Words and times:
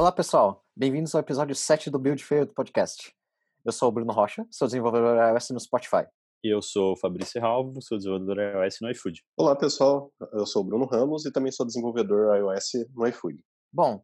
Olá, 0.00 0.10
pessoal. 0.10 0.64
Bem-vindos 0.74 1.14
ao 1.14 1.20
episódio 1.20 1.54
7 1.54 1.90
do 1.90 1.98
Build 1.98 2.24
Fail 2.24 2.46
do 2.46 2.54
podcast. 2.54 3.14
Eu 3.62 3.70
sou 3.70 3.90
o 3.90 3.92
Bruno 3.92 4.14
Rocha, 4.14 4.46
sou 4.50 4.66
desenvolvedor 4.66 5.14
iOS 5.14 5.50
no 5.50 5.60
Spotify. 5.60 6.06
E 6.42 6.48
eu 6.48 6.62
sou 6.62 6.94
o 6.94 6.96
Fabrício 6.96 7.38
Ralvo, 7.38 7.82
sou 7.82 7.98
desenvolvedor 7.98 8.38
iOS 8.38 8.78
no 8.80 8.90
iFood. 8.92 9.22
Olá, 9.36 9.54
pessoal. 9.54 10.10
Eu 10.32 10.46
sou 10.46 10.62
o 10.62 10.64
Bruno 10.64 10.86
Ramos 10.86 11.26
e 11.26 11.30
também 11.30 11.52
sou 11.52 11.66
desenvolvedor 11.66 12.34
iOS 12.34 12.88
no 12.94 13.06
iFood. 13.08 13.44
Bom, 13.70 14.02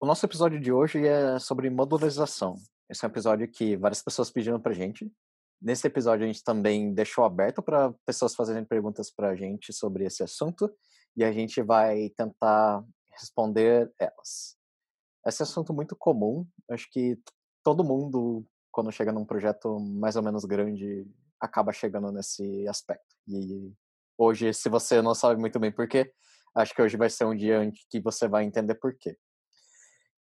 o 0.00 0.06
nosso 0.06 0.24
episódio 0.24 0.60
de 0.60 0.70
hoje 0.70 1.04
é 1.04 1.36
sobre 1.40 1.68
modularização. 1.68 2.54
Esse 2.88 3.04
é 3.04 3.08
um 3.08 3.10
episódio 3.10 3.50
que 3.50 3.76
várias 3.76 4.02
pessoas 4.02 4.30
pediram 4.30 4.60
pra 4.60 4.72
gente. 4.72 5.10
Nesse 5.60 5.84
episódio 5.84 6.22
a 6.22 6.28
gente 6.28 6.44
também 6.44 6.94
deixou 6.94 7.24
aberto 7.24 7.60
para 7.60 7.92
pessoas 8.06 8.36
fazerem 8.36 8.64
perguntas 8.64 9.10
pra 9.10 9.34
gente 9.34 9.72
sobre 9.72 10.04
esse 10.04 10.22
assunto 10.22 10.72
e 11.16 11.24
a 11.24 11.32
gente 11.32 11.60
vai 11.60 12.08
tentar 12.10 12.84
responder 13.18 13.92
elas. 13.98 14.62
Esse 15.26 15.42
é 15.42 15.44
um 15.44 15.48
assunto 15.48 15.72
muito 15.72 15.96
comum, 15.96 16.46
acho 16.70 16.90
que 16.90 17.18
todo 17.62 17.82
mundo, 17.82 18.44
quando 18.70 18.92
chega 18.92 19.10
num 19.10 19.24
projeto 19.24 19.80
mais 19.80 20.16
ou 20.16 20.22
menos 20.22 20.44
grande, 20.44 21.06
acaba 21.40 21.72
chegando 21.72 22.12
nesse 22.12 22.68
aspecto. 22.68 23.16
E 23.26 23.72
hoje, 24.18 24.52
se 24.52 24.68
você 24.68 25.00
não 25.00 25.14
sabe 25.14 25.40
muito 25.40 25.58
bem 25.58 25.72
porquê, 25.72 26.12
acho 26.54 26.74
que 26.74 26.82
hoje 26.82 26.98
vai 26.98 27.08
ser 27.08 27.24
um 27.24 27.34
dia 27.34 27.64
em 27.64 27.72
que 27.90 28.00
você 28.00 28.28
vai 28.28 28.44
entender 28.44 28.74
porquê. 28.74 29.16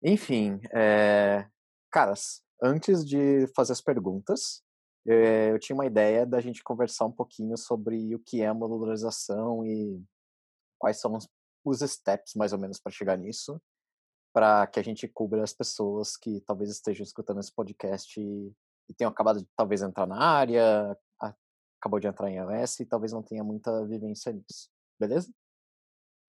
Enfim, 0.05 0.61
é... 0.73 1.47
caras, 1.91 2.43
antes 2.63 3.05
de 3.05 3.49
fazer 3.57 3.73
as 3.73 3.81
perguntas, 3.81 4.63
é, 5.07 5.51
eu 5.51 5.59
tinha 5.59 5.75
uma 5.75 5.87
ideia 5.87 6.25
da 6.25 6.41
gente 6.41 6.63
conversar 6.63 7.07
um 7.07 7.13
pouquinho 7.13 7.57
sobre 7.57 8.15
o 8.15 8.21
que 8.21 8.41
é 8.41 8.53
modularização 8.53 9.67
e 9.67 10.01
quais 10.79 11.01
são 11.01 11.19
os 11.65 11.81
steps, 11.81 12.35
mais 12.37 12.53
ou 12.53 12.59
menos, 12.61 12.79
para 12.81 12.93
chegar 12.93 13.19
nisso 13.19 13.61
para 14.33 14.67
que 14.67 14.81
a 14.81 14.83
gente 14.83 15.07
cubra 15.07 15.43
as 15.43 15.53
pessoas 15.53 16.17
que 16.17 16.41
talvez 16.41 16.71
estejam 16.71 17.05
escutando 17.05 17.41
esse 17.41 17.53
podcast 17.53 18.19
e, 18.19 18.53
e 18.89 18.95
tenham 18.95 19.11
acabado 19.11 19.41
de 19.41 19.49
talvez 19.57 19.83
entrar 19.83 20.07
na 20.07 20.19
área, 20.19 20.97
a, 21.21 21.35
acabou 21.79 22.01
de 22.01 22.07
entrar 22.07 22.31
em 22.31 22.37
iOS 22.37 22.81
e 22.81 22.87
talvez 22.87 23.13
não 23.13 23.23
tenha 23.23 23.45
muita 23.45 23.85
vivência 23.87 24.33
nisso. 24.33 24.71
Beleza? 24.99 25.33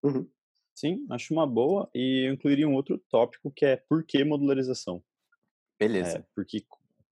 Uhum. 0.04 0.30
Sim, 0.76 1.06
acho 1.10 1.34
uma 1.34 1.48
boa. 1.48 1.90
E 1.94 2.28
eu 2.28 2.34
incluiria 2.34 2.68
um 2.68 2.74
outro 2.74 2.98
tópico 3.10 3.52
que 3.52 3.66
é 3.66 3.78
por 3.78 4.04
que 4.04 4.24
modularização? 4.24 5.04
Beleza. 5.80 6.18
É, 6.18 6.26
porque 6.36 6.66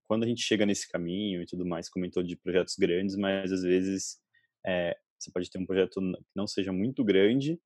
quando 0.04 0.24
a 0.24 0.28
gente 0.28 0.42
chega 0.42 0.66
nesse 0.66 0.90
caminho 0.90 1.42
e 1.42 1.46
tudo 1.46 1.66
mais, 1.66 1.88
comentou 1.88 2.22
de 2.22 2.36
projetos 2.36 2.76
grandes, 2.76 3.16
mas 3.16 3.52
às 3.52 3.62
vezes 3.62 4.20
é, 4.66 4.98
você 5.18 5.32
pode 5.32 5.50
ter 5.50 5.60
um 5.60 5.66
projeto 5.66 6.02
que 6.02 6.26
não 6.36 6.48
seja 6.48 6.74
muito 6.74 7.04
grande, 7.04 7.62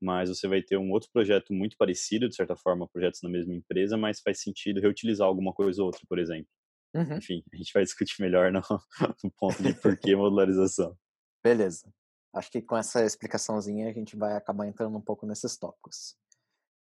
mas 0.00 0.28
você 0.28 0.48
vai 0.48 0.62
ter 0.62 0.76
um 0.76 0.90
outro 0.90 1.10
projeto 1.12 1.52
muito 1.52 1.76
parecido, 1.76 2.28
de 2.28 2.34
certa 2.34 2.56
forma, 2.56 2.88
projetos 2.88 3.20
na 3.22 3.28
mesma 3.28 3.54
empresa, 3.54 3.96
mas 3.96 4.20
faz 4.20 4.40
sentido 4.40 4.80
reutilizar 4.80 5.26
alguma 5.26 5.52
coisa 5.52 5.82
ou 5.82 5.86
outra, 5.86 6.00
por 6.08 6.18
exemplo. 6.18 6.48
Uhum. 6.94 7.18
Enfim, 7.18 7.44
a 7.52 7.56
gente 7.56 7.72
vai 7.72 7.82
discutir 7.84 8.20
melhor 8.20 8.50
no, 8.50 8.60
no 9.22 9.30
ponto 9.32 9.62
de 9.62 9.74
por 9.74 9.96
que 9.96 10.14
modularização. 10.16 10.96
Beleza. 11.42 11.92
Acho 12.34 12.50
que 12.50 12.62
com 12.62 12.76
essa 12.76 13.04
explicaçãozinha 13.04 13.88
a 13.88 13.92
gente 13.92 14.16
vai 14.16 14.34
acabar 14.36 14.66
entrando 14.66 14.96
um 14.96 15.02
pouco 15.02 15.26
nesses 15.26 15.56
tópicos. 15.56 16.16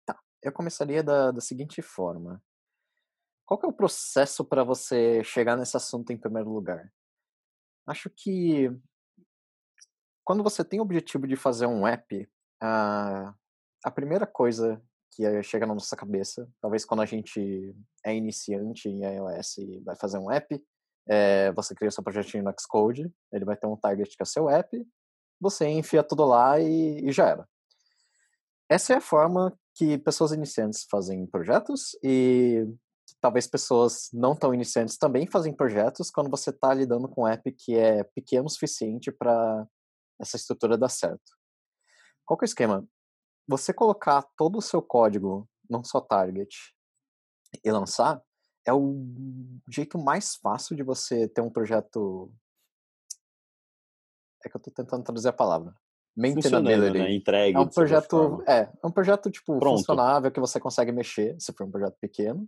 Tá, 0.05 0.19
eu 0.41 0.51
começaria 0.51 1.03
da, 1.03 1.31
da 1.31 1.41
seguinte 1.41 1.81
forma. 1.81 2.41
Qual 3.45 3.59
que 3.59 3.65
é 3.65 3.69
o 3.69 3.73
processo 3.73 4.45
para 4.45 4.63
você 4.63 5.23
chegar 5.23 5.57
nesse 5.57 5.75
assunto 5.75 6.11
em 6.11 6.17
primeiro 6.17 6.49
lugar? 6.49 6.91
Acho 7.85 8.09
que 8.09 8.69
quando 10.23 10.43
você 10.43 10.63
tem 10.63 10.79
o 10.79 10.83
objetivo 10.83 11.27
de 11.27 11.35
fazer 11.35 11.65
um 11.65 11.85
app, 11.85 12.29
a, 12.61 13.33
a 13.83 13.91
primeira 13.91 14.27
coisa 14.27 14.81
que 15.11 15.43
chega 15.43 15.65
na 15.65 15.73
nossa 15.73 15.95
cabeça, 15.95 16.47
talvez 16.61 16.85
quando 16.85 17.01
a 17.01 17.05
gente 17.05 17.75
é 18.05 18.15
iniciante 18.15 18.87
em 18.87 19.03
iOS 19.03 19.57
e 19.57 19.79
vai 19.81 19.95
fazer 19.95 20.17
um 20.17 20.31
app, 20.31 20.63
é, 21.07 21.51
você 21.51 21.75
cria 21.75 21.91
seu 21.91 22.03
projetinho 22.03 22.43
no 22.43 22.53
Xcode, 22.57 23.11
ele 23.31 23.43
vai 23.43 23.57
ter 23.57 23.67
um 23.67 23.75
target 23.75 24.15
que 24.15 24.23
é 24.23 24.25
seu 24.25 24.49
app, 24.49 24.87
você 25.39 25.67
enfia 25.67 26.03
tudo 26.03 26.23
lá 26.23 26.59
e, 26.59 27.07
e 27.07 27.11
já 27.11 27.27
era. 27.27 27.47
Essa 28.69 28.93
é 28.93 28.97
a 28.97 29.01
forma 29.01 29.57
que 29.73 29.97
pessoas 29.97 30.31
iniciantes 30.31 30.85
fazem 30.89 31.25
projetos 31.25 31.97
e 32.03 32.65
talvez 33.19 33.47
pessoas 33.47 34.09
não 34.13 34.35
tão 34.35 34.53
iniciantes 34.53 34.97
também 34.97 35.27
fazem 35.27 35.53
projetos 35.53 36.09
quando 36.09 36.29
você 36.29 36.51
está 36.51 36.73
lidando 36.73 37.09
com 37.09 37.23
um 37.23 37.27
app 37.27 37.51
que 37.51 37.75
é 37.75 38.03
pequeno 38.03 38.45
o 38.45 38.49
suficiente 38.49 39.11
para 39.11 39.67
essa 40.19 40.37
estrutura 40.37 40.77
dar 40.77 40.89
certo. 40.89 41.40
Qual 42.31 42.37
que 42.37 42.45
é 42.45 42.47
o 42.47 42.47
esquema? 42.47 42.87
Você 43.45 43.73
colocar 43.73 44.21
todo 44.37 44.57
o 44.57 44.61
seu 44.61 44.81
código 44.81 45.49
num 45.69 45.83
só 45.83 45.99
target 45.99 46.73
e 47.61 47.69
lançar 47.69 48.23
é 48.65 48.71
o 48.71 49.05
jeito 49.69 49.97
mais 49.97 50.37
fácil 50.37 50.73
de 50.73 50.81
você 50.81 51.27
ter 51.27 51.41
um 51.41 51.51
projeto. 51.51 52.33
É 54.45 54.49
que 54.49 54.55
eu 54.55 54.61
tô 54.61 54.71
tentando 54.71 55.03
traduzir 55.03 55.27
a 55.27 55.33
palavra. 55.33 55.75
Maintainability. 56.15 56.99
Né? 56.99 57.13
Entregue. 57.15 57.57
É 57.57 57.59
um 57.59 57.67
projeto. 57.67 58.41
É, 58.47 58.71
é 58.81 58.87
um 58.87 58.91
projeto, 58.91 59.29
tipo, 59.29 59.59
Pronto. 59.59 59.79
funcionável 59.79 60.31
que 60.31 60.39
você 60.39 60.57
consegue 60.57 60.93
mexer, 60.93 61.35
se 61.37 61.51
for 61.51 61.67
um 61.67 61.71
projeto 61.71 61.97
pequeno. 61.99 62.47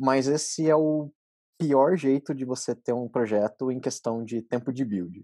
Mas 0.00 0.26
esse 0.26 0.70
é 0.70 0.74
o 0.74 1.12
pior 1.60 1.98
jeito 1.98 2.34
de 2.34 2.46
você 2.46 2.74
ter 2.74 2.94
um 2.94 3.10
projeto 3.10 3.70
em 3.70 3.78
questão 3.78 4.24
de 4.24 4.40
tempo 4.40 4.72
de 4.72 4.86
build. 4.86 5.22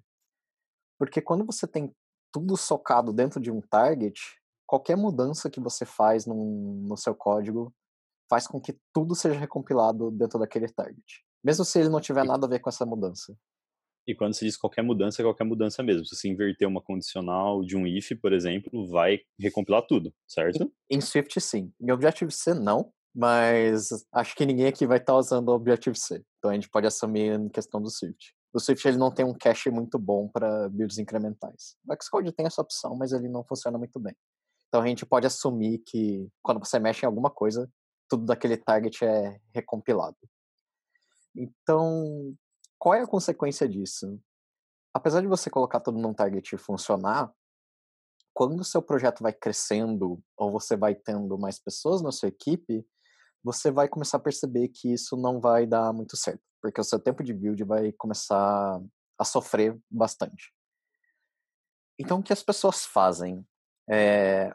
Porque 0.99 1.23
quando 1.23 1.47
você 1.47 1.67
tem 1.67 1.91
tudo 2.33 2.57
socado 2.57 3.13
dentro 3.13 3.41
de 3.41 3.51
um 3.51 3.61
target, 3.61 4.19
qualquer 4.67 4.97
mudança 4.97 5.51
que 5.51 5.61
você 5.61 5.85
faz 5.85 6.27
no, 6.27 6.35
no 6.89 6.97
seu 6.97 7.15
código 7.15 7.73
faz 8.29 8.47
com 8.47 8.61
que 8.61 8.75
tudo 8.93 9.15
seja 9.15 9.39
recompilado 9.39 10.11
dentro 10.11 10.39
daquele 10.39 10.67
target. 10.69 11.23
Mesmo 11.45 11.65
se 11.65 11.79
ele 11.79 11.91
não 11.91 12.01
tiver 12.01 12.25
nada 12.25 12.47
a 12.47 12.49
ver 12.49 12.61
com 12.61 12.71
essa 12.71 12.87
mudança. 12.87 13.37
E 14.07 14.15
quando 14.15 14.35
se 14.35 14.45
diz 14.45 14.57
qualquer 14.57 14.83
mudança, 14.83 15.21
é 15.21 15.25
qualquer 15.25 15.45
mudança 15.45 15.83
mesmo. 15.83 16.05
Se 16.07 16.17
você 16.17 16.29
inverter 16.29 16.67
uma 16.67 16.83
condicional 16.83 17.63
de 17.63 17.77
um 17.77 17.87
if, 17.87 18.11
por 18.21 18.33
exemplo, 18.33 18.89
vai 18.89 19.21
recompilar 19.39 19.87
tudo, 19.87 20.13
certo? 20.27 20.73
Em, 20.91 21.01
Swift, 21.01 21.41
sim. 21.41 21.73
Em 21.81 21.93
Objective-C, 21.93 22.55
não. 22.55 22.91
Mas 23.15 23.91
acho 24.11 24.35
que 24.35 24.47
ninguém 24.47 24.67
aqui 24.67 24.87
vai 24.87 24.97
estar 24.97 25.15
usando 25.15 25.51
Objective-C. 25.51 26.25
Então 26.39 26.51
a 26.51 26.55
gente 26.55 26.69
pode 26.69 26.87
assumir 26.87 27.39
em 27.39 27.49
questão 27.49 27.81
do 27.81 27.91
Swift 27.91 28.35
o 28.53 28.61
Swift 28.61 28.87
ele 28.87 28.99
não 28.99 29.11
tem 29.11 29.25
um 29.25 29.35
cache 29.35 29.71
muito 29.71 29.99
bom 29.99 30.29
para 30.29 30.69
builds 30.69 30.99
incrementais. 30.99 31.77
O 31.89 31.95
Xcode 32.03 32.33
tem 32.33 32.47
essa 32.47 32.61
opção, 32.61 32.95
mas 32.95 33.13
ele 33.13 33.29
não 33.29 33.43
funciona 33.45 33.79
muito 33.79 33.99
bem. 33.99 34.15
Então 34.69 34.83
a 34.83 34.87
gente 34.87 35.07
pode 35.07 35.27
assumir 35.27 35.79
que 35.79 36.29
quando 36.43 36.59
você 36.59 36.79
mexe 36.79 37.05
em 37.05 37.07
alguma 37.07 37.31
coisa, 37.31 37.71
tudo 38.09 38.27
daquele 38.27 38.57
target 38.57 39.05
é 39.05 39.41
recompilado. 39.55 40.17
Então, 41.35 42.35
qual 42.79 42.95
é 42.95 43.03
a 43.03 43.07
consequência 43.07 43.67
disso? 43.67 44.21
Apesar 44.93 45.23
de 45.23 45.27
você 45.27 45.49
colocar 45.49 45.81
tudo 45.81 45.99
num 45.99 46.13
target 46.13 46.55
e 46.55 46.59
funcionar, 46.59 47.33
quando 48.35 48.61
o 48.61 48.65
seu 48.65 48.83
projeto 48.83 49.23
vai 49.23 49.33
crescendo 49.33 50.23
ou 50.37 50.51
você 50.51 50.77
vai 50.77 50.95
tendo 50.95 51.39
mais 51.39 51.59
pessoas 51.59 52.03
na 52.03 52.13
sua 52.13 52.29
equipe, 52.29 52.87
você 53.43 53.71
vai 53.71 53.89
começar 53.89 54.19
a 54.19 54.21
perceber 54.21 54.69
que 54.69 54.93
isso 54.93 55.17
não 55.17 55.41
vai 55.41 55.67
dar 55.67 55.93
muito 55.93 56.17
certo, 56.17 56.43
porque 56.61 56.81
o 56.81 56.85
seu 56.85 56.99
tempo 56.99 57.23
de 57.23 57.35
build 57.35 57.63
vai 57.65 57.93
começar 57.93 58.81
a 59.19 59.25
sofrer 59.25 59.79
bastante. 59.91 60.53
Então, 61.99 62.21
o 62.21 62.23
que 62.23 62.33
as 62.33 62.43
pessoas 62.43 62.85
fazem? 62.85 63.47
É, 63.91 64.55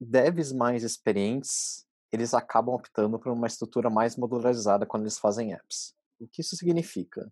devs 0.00 0.52
mais 0.52 0.82
experientes, 0.82 1.86
eles 2.10 2.34
acabam 2.34 2.74
optando 2.74 3.18
por 3.18 3.30
uma 3.30 3.46
estrutura 3.46 3.88
mais 3.88 4.16
modularizada 4.16 4.86
quando 4.86 5.04
eles 5.04 5.18
fazem 5.18 5.52
apps. 5.52 5.94
O 6.18 6.26
que 6.26 6.40
isso 6.40 6.56
significa? 6.56 7.30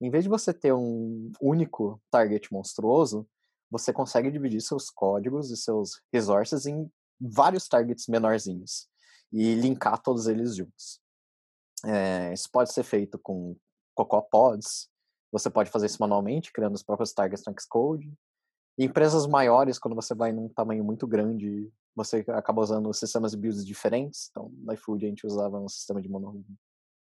Em 0.00 0.10
vez 0.10 0.24
de 0.24 0.30
você 0.30 0.52
ter 0.52 0.72
um 0.72 1.32
único 1.40 2.00
target 2.10 2.52
monstruoso, 2.52 3.26
você 3.70 3.92
consegue 3.92 4.30
dividir 4.30 4.60
seus 4.60 4.90
códigos 4.90 5.50
e 5.50 5.56
seus 5.56 6.02
resources 6.12 6.66
em 6.66 6.90
vários 7.20 7.68
targets 7.68 8.06
menorzinhos 8.08 8.91
e 9.32 9.54
linkar 9.54 10.00
todos 10.00 10.26
eles 10.26 10.54
juntos. 10.56 11.00
É, 11.84 12.32
isso 12.32 12.48
pode 12.50 12.72
ser 12.72 12.82
feito 12.82 13.18
com 13.18 13.56
Cocoa 13.94 14.22
Pods, 14.22 14.88
você 15.32 15.48
pode 15.48 15.70
fazer 15.70 15.86
isso 15.86 15.98
manualmente, 16.00 16.52
criando 16.52 16.74
os 16.74 16.82
próprios 16.82 17.12
targets 17.12 17.44
no 17.46 17.54
Xcode. 17.58 18.12
Em 18.78 18.84
empresas 18.84 19.26
maiores, 19.26 19.78
quando 19.78 19.94
você 19.94 20.14
vai 20.14 20.32
num 20.32 20.48
tamanho 20.48 20.84
muito 20.84 21.06
grande, 21.06 21.72
você 21.94 22.24
acaba 22.28 22.62
usando 22.62 22.92
sistemas 22.92 23.32
de 23.32 23.38
builds 23.38 23.66
diferentes. 23.66 24.28
Então, 24.30 24.50
no 24.50 24.72
iFood 24.74 25.04
a 25.04 25.08
gente 25.08 25.26
usava 25.26 25.58
um 25.58 25.68
sistema 25.68 26.00
de 26.00 26.08
mono, 26.08 26.44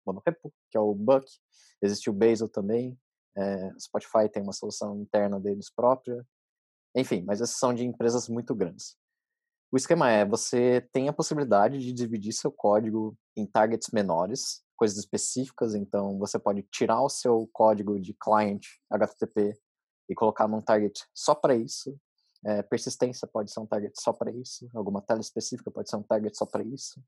monorepo, 0.04 0.52
que 0.70 0.76
é 0.76 0.80
o 0.80 0.94
Buck. 0.94 1.26
Existe 1.80 2.10
o 2.10 2.12
Bazel 2.12 2.48
também. 2.48 2.98
É, 3.36 3.70
Spotify 3.78 4.28
tem 4.30 4.42
uma 4.42 4.52
solução 4.52 5.00
interna 5.00 5.38
deles 5.38 5.70
própria. 5.70 6.26
Enfim, 6.94 7.22
mas 7.22 7.40
essas 7.40 7.58
são 7.58 7.74
de 7.74 7.84
empresas 7.84 8.28
muito 8.28 8.54
grandes. 8.54 8.96
O 9.70 9.76
esquema 9.76 10.10
é, 10.10 10.24
você 10.24 10.88
tem 10.92 11.08
a 11.08 11.12
possibilidade 11.12 11.78
de 11.78 11.92
dividir 11.92 12.32
seu 12.32 12.52
código 12.52 13.16
em 13.36 13.44
targets 13.46 13.90
menores, 13.92 14.62
coisas 14.76 14.96
específicas, 14.98 15.74
então 15.74 16.18
você 16.18 16.38
pode 16.38 16.62
tirar 16.70 17.02
o 17.02 17.08
seu 17.08 17.48
código 17.52 17.98
de 18.00 18.14
client 18.14 18.64
HTTP 18.90 19.58
e 20.08 20.14
colocar 20.14 20.46
num 20.46 20.62
target 20.62 21.04
só 21.14 21.34
para 21.34 21.54
isso. 21.54 21.98
É, 22.44 22.62
persistência 22.62 23.26
pode 23.26 23.50
ser 23.50 23.58
um 23.58 23.66
target 23.66 23.92
só 24.00 24.12
para 24.12 24.30
isso, 24.30 24.68
alguma 24.74 25.02
tela 25.02 25.20
específica 25.20 25.70
pode 25.70 25.90
ser 25.90 25.96
um 25.96 26.02
target 26.02 26.36
só 26.36 26.46
para 26.46 26.62
isso. 26.62 27.02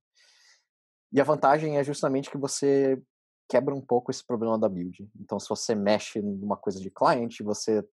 E 1.12 1.20
a 1.20 1.24
vantagem 1.24 1.78
é 1.78 1.84
justamente 1.84 2.30
que 2.30 2.36
você 2.36 3.00
quebra 3.48 3.74
um 3.74 3.80
pouco 3.80 4.10
esse 4.10 4.24
problema 4.24 4.58
da 4.58 4.68
build. 4.68 5.08
Então, 5.18 5.38
se 5.40 5.48
você 5.48 5.74
mexe 5.74 6.20
numa 6.20 6.56
coisa 6.56 6.80
de 6.80 6.90
cliente, 6.90 7.42
você 7.42 7.86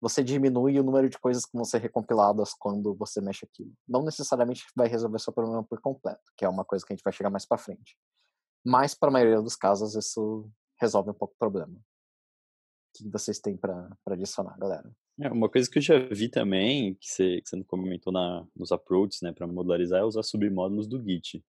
você 0.00 0.22
diminui 0.22 0.78
o 0.78 0.82
número 0.82 1.08
de 1.08 1.18
coisas 1.18 1.44
que 1.44 1.56
vão 1.56 1.64
ser 1.64 1.78
recompiladas 1.78 2.54
quando 2.54 2.94
você 2.94 3.20
mexe 3.20 3.44
aquilo. 3.44 3.72
Não 3.86 4.04
necessariamente 4.04 4.64
vai 4.76 4.88
resolver 4.88 5.18
seu 5.18 5.32
problema 5.32 5.64
por 5.64 5.80
completo, 5.80 6.22
que 6.36 6.44
é 6.44 6.48
uma 6.48 6.64
coisa 6.64 6.86
que 6.86 6.92
a 6.92 6.96
gente 6.96 7.04
vai 7.04 7.12
chegar 7.12 7.30
mais 7.30 7.44
para 7.44 7.58
frente. 7.58 7.96
Mas, 8.64 8.94
para 8.94 9.08
a 9.08 9.12
maioria 9.12 9.40
dos 9.40 9.56
casos, 9.56 9.94
isso 9.94 10.48
resolve 10.80 11.10
um 11.10 11.14
pouco 11.14 11.34
o 11.34 11.38
problema. 11.38 11.74
O 11.74 11.78
que 12.94 13.08
vocês 13.10 13.38
têm 13.38 13.56
para 13.56 13.88
adicionar, 14.06 14.56
galera? 14.58 14.90
É, 15.20 15.30
uma 15.30 15.48
coisa 15.48 15.68
que 15.68 15.78
eu 15.78 15.82
já 15.82 15.98
vi 15.98 16.28
também, 16.28 16.94
que 16.94 17.08
você, 17.08 17.40
que 17.40 17.48
você 17.48 17.64
comentou 17.64 18.12
na, 18.12 18.46
nos 18.54 18.70
approaches, 18.70 19.20
né, 19.20 19.32
para 19.32 19.46
modularizar, 19.46 20.00
é 20.00 20.04
usar 20.04 20.22
submódulos 20.22 20.86
do 20.86 21.02
Git. 21.02 21.44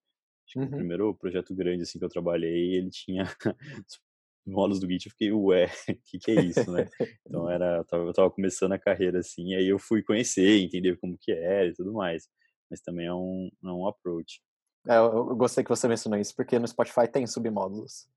Acho 0.48 0.54
que 0.54 0.60
uhum. 0.60 0.66
o 0.66 0.78
primeiro 0.78 1.16
projeto 1.16 1.54
grande 1.54 1.84
assim 1.84 2.00
que 2.00 2.06
eu 2.06 2.10
trabalhei, 2.10 2.76
ele 2.76 2.90
tinha 2.90 3.24
módulos 4.50 4.80
do 4.80 4.88
Git, 4.90 5.06
eu 5.06 5.12
fiquei, 5.12 5.32
ué, 5.32 5.66
o 5.66 5.70
que, 6.06 6.20
que 6.20 6.32
é 6.32 6.42
isso, 6.42 6.72
né? 6.72 6.88
Então 7.26 7.50
era, 7.50 7.78
eu 7.78 7.86
tava, 7.86 8.04
eu 8.04 8.14
tava, 8.14 8.32
começando 8.32 8.74
a 8.74 8.80
carreira 8.80 9.20
assim, 9.20 9.56
aí 9.56 9.68
eu 9.68 9.80
fui 9.80 10.04
conhecer, 10.04 10.60
entender 10.60 10.98
como 10.98 11.18
que 11.20 11.32
era 11.32 11.68
e 11.68 11.74
tudo 11.74 11.94
mais. 11.94 12.28
Mas 12.70 12.82
também 12.82 13.08
é 13.08 13.14
um, 13.14 13.50
é 13.64 13.68
um 13.68 13.88
approach. 13.88 14.42
É, 14.88 14.98
eu 14.98 15.36
gostei 15.36 15.64
que 15.64 15.70
você 15.70 15.88
mencionou 15.88 16.20
isso, 16.20 16.36
porque 16.36 16.58
no 16.58 16.68
Spotify 16.68 17.08
tem 17.08 17.28
submódulos. 17.28 18.08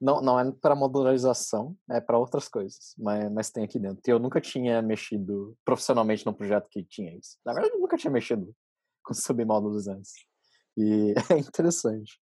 Não, 0.00 0.20
não 0.20 0.38
é 0.38 0.50
para 0.50 0.74
modularização, 0.74 1.76
é 1.90 2.00
para 2.00 2.18
outras 2.18 2.48
coisas, 2.48 2.94
mas, 2.98 3.30
mas 3.32 3.50
tem 3.50 3.64
aqui 3.64 3.78
dentro. 3.78 4.00
E 4.06 4.10
eu 4.10 4.18
nunca 4.18 4.40
tinha 4.40 4.82
mexido 4.82 5.56
profissionalmente 5.64 6.26
num 6.26 6.32
projeto 6.32 6.68
que 6.70 6.82
tinha 6.82 7.16
isso. 7.16 7.38
Na 7.44 7.52
verdade, 7.52 7.74
eu 7.74 7.80
nunca 7.80 7.96
tinha 7.96 8.10
mexido 8.10 8.54
com 9.04 9.14
submódulos 9.14 9.86
antes. 9.88 10.12
E 10.76 11.14
é 11.32 11.38
interessante. 11.38 12.20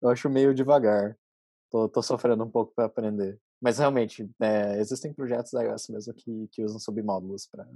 Eu 0.00 0.08
acho 0.08 0.28
meio 0.28 0.54
devagar. 0.54 1.16
Tô, 1.72 1.88
tô 1.88 2.02
sofrendo 2.02 2.44
um 2.44 2.50
pouco 2.50 2.74
para 2.76 2.84
aprender. 2.84 3.40
Mas 3.60 3.78
realmente, 3.78 4.28
é, 4.42 4.78
existem 4.78 5.10
projetos 5.14 5.52
da 5.52 5.62
iOS 5.62 5.88
mesmo 5.88 6.12
que, 6.12 6.48
que 6.52 6.62
usam 6.62 6.78
submódulos 6.78 7.48
para. 7.50 7.66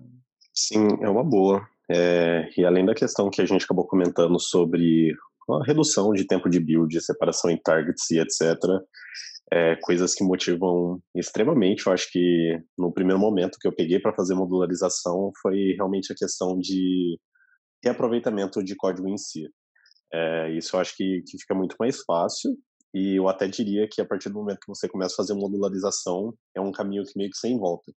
Sim, 0.53 0.87
é 1.01 1.09
uma 1.09 1.25
boa. 1.25 1.67
É, 1.91 2.51
e 2.59 2.65
além 2.67 2.85
da 2.85 2.95
questão 2.95 3.31
que 3.31 3.41
a 3.41 3.47
gente 3.47 3.65
acabou 3.65 3.87
comentando 3.87 4.39
sobre 4.39 5.17
a 5.49 5.65
redução 5.65 6.13
de 6.13 6.27
tempo 6.27 6.51
de 6.51 6.61
build, 6.61 7.01
separação 7.01 7.51
em 7.51 7.57
targets 7.57 8.11
e 8.11 8.19
etc. 8.19 8.59
É, 9.51 9.77
coisas 9.77 10.15
que 10.15 10.25
motivam 10.25 11.01
extremamente. 11.15 11.87
Eu 11.87 11.93
acho 11.95 12.11
que 12.13 12.61
no 12.77 12.93
primeiro 12.93 13.19
momento 13.19 13.59
que 13.59 13.67
eu 13.67 13.75
peguei 13.75 13.99
para 13.99 14.15
fazer 14.15 14.35
modularização 14.35 15.31
foi 15.41 15.73
realmente 15.75 16.13
a 16.13 16.17
questão 16.17 16.59
de 16.59 17.19
reaproveitamento 17.83 18.63
de 18.63 18.77
código 18.77 19.09
em 19.09 19.17
si. 19.17 19.49
É, 20.13 20.51
isso 20.53 20.77
eu 20.77 20.81
acho 20.81 20.95
que, 20.97 21.23
que 21.27 21.39
fica 21.39 21.55
muito 21.55 21.77
mais 21.79 22.03
fácil. 22.05 22.57
E 22.97 23.15
eu 23.15 23.29
até 23.29 23.47
diria 23.47 23.87
que 23.87 24.01
a 24.01 24.07
partir 24.07 24.31
do 24.31 24.37
momento 24.37 24.61
que 24.61 24.69
você 24.69 24.89
começa 24.89 25.13
a 25.13 25.17
fazer 25.19 25.35
modularização, 25.35 26.33
é 26.55 26.61
um 26.63 26.73
caminho 26.73 27.05
que 27.05 27.13
meio 27.15 27.29
que 27.29 27.37
sem 27.37 27.59
volta. 27.59 27.93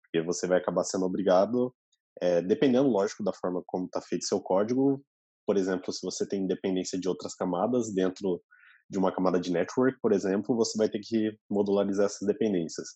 Porque 0.00 0.24
você 0.24 0.46
vai 0.46 0.58
acabar 0.58 0.84
sendo 0.84 1.04
obrigado, 1.04 1.74
é, 2.22 2.40
dependendo, 2.40 2.88
lógico, 2.88 3.24
da 3.24 3.32
forma 3.32 3.60
como 3.66 3.86
está 3.86 4.00
feito 4.00 4.24
seu 4.24 4.40
código, 4.40 5.04
por 5.44 5.56
exemplo, 5.56 5.92
se 5.92 6.00
você 6.00 6.24
tem 6.24 6.46
dependência 6.46 6.96
de 6.96 7.08
outras 7.08 7.34
camadas 7.34 7.92
dentro 7.92 8.40
de 8.88 8.96
uma 8.96 9.12
camada 9.12 9.40
de 9.40 9.50
network, 9.50 9.98
por 10.00 10.12
exemplo, 10.12 10.54
você 10.54 10.78
vai 10.78 10.88
ter 10.88 11.00
que 11.00 11.36
modularizar 11.50 12.06
essas 12.06 12.24
dependências. 12.24 12.86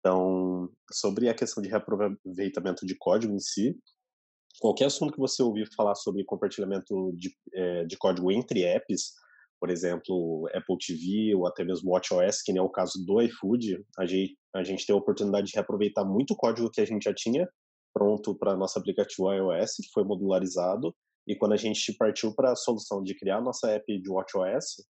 Então, 0.00 0.70
sobre 0.90 1.28
a 1.28 1.34
questão 1.34 1.62
de 1.62 1.68
reaproveitamento 1.68 2.86
de 2.86 2.96
código 2.96 3.34
em 3.34 3.40
si, 3.40 3.78
qualquer 4.58 4.86
assunto 4.86 5.12
que 5.12 5.20
você 5.20 5.42
ouvir 5.42 5.68
falar 5.76 5.96
sobre 5.96 6.24
compartilhamento 6.24 7.12
de, 7.14 7.30
é, 7.52 7.84
de 7.84 7.98
código 7.98 8.32
entre 8.32 8.62
apps, 8.62 9.12
por 9.60 9.70
exemplo, 9.70 10.48
Apple 10.54 10.76
TV 10.78 11.34
ou 11.34 11.46
até 11.46 11.64
mesmo 11.64 11.90
WatchOS, 11.90 12.42
que 12.42 12.52
nem 12.52 12.60
é 12.60 12.62
o 12.62 12.70
caso 12.70 13.04
do 13.04 13.20
iFood, 13.22 13.82
a 13.98 14.04
gente, 14.06 14.36
a 14.54 14.62
gente 14.62 14.86
tem 14.86 14.94
a 14.94 14.98
oportunidade 14.98 15.48
de 15.48 15.54
reaproveitar 15.54 16.04
muito 16.04 16.36
código 16.36 16.70
que 16.70 16.80
a 16.80 16.86
gente 16.86 17.04
já 17.04 17.14
tinha 17.14 17.48
pronto 17.92 18.34
para 18.34 18.56
nosso 18.56 18.78
aplicativo 18.78 19.32
iOS, 19.32 19.76
que 19.76 19.92
foi 19.92 20.04
modularizado, 20.04 20.94
e 21.26 21.36
quando 21.36 21.52
a 21.52 21.56
gente 21.56 21.94
partiu 21.96 22.34
para 22.34 22.52
a 22.52 22.56
solução 22.56 23.02
de 23.02 23.14
criar 23.14 23.40
nossa 23.40 23.70
app 23.70 23.86
de 23.86 24.10
WatchOS, 24.10 24.84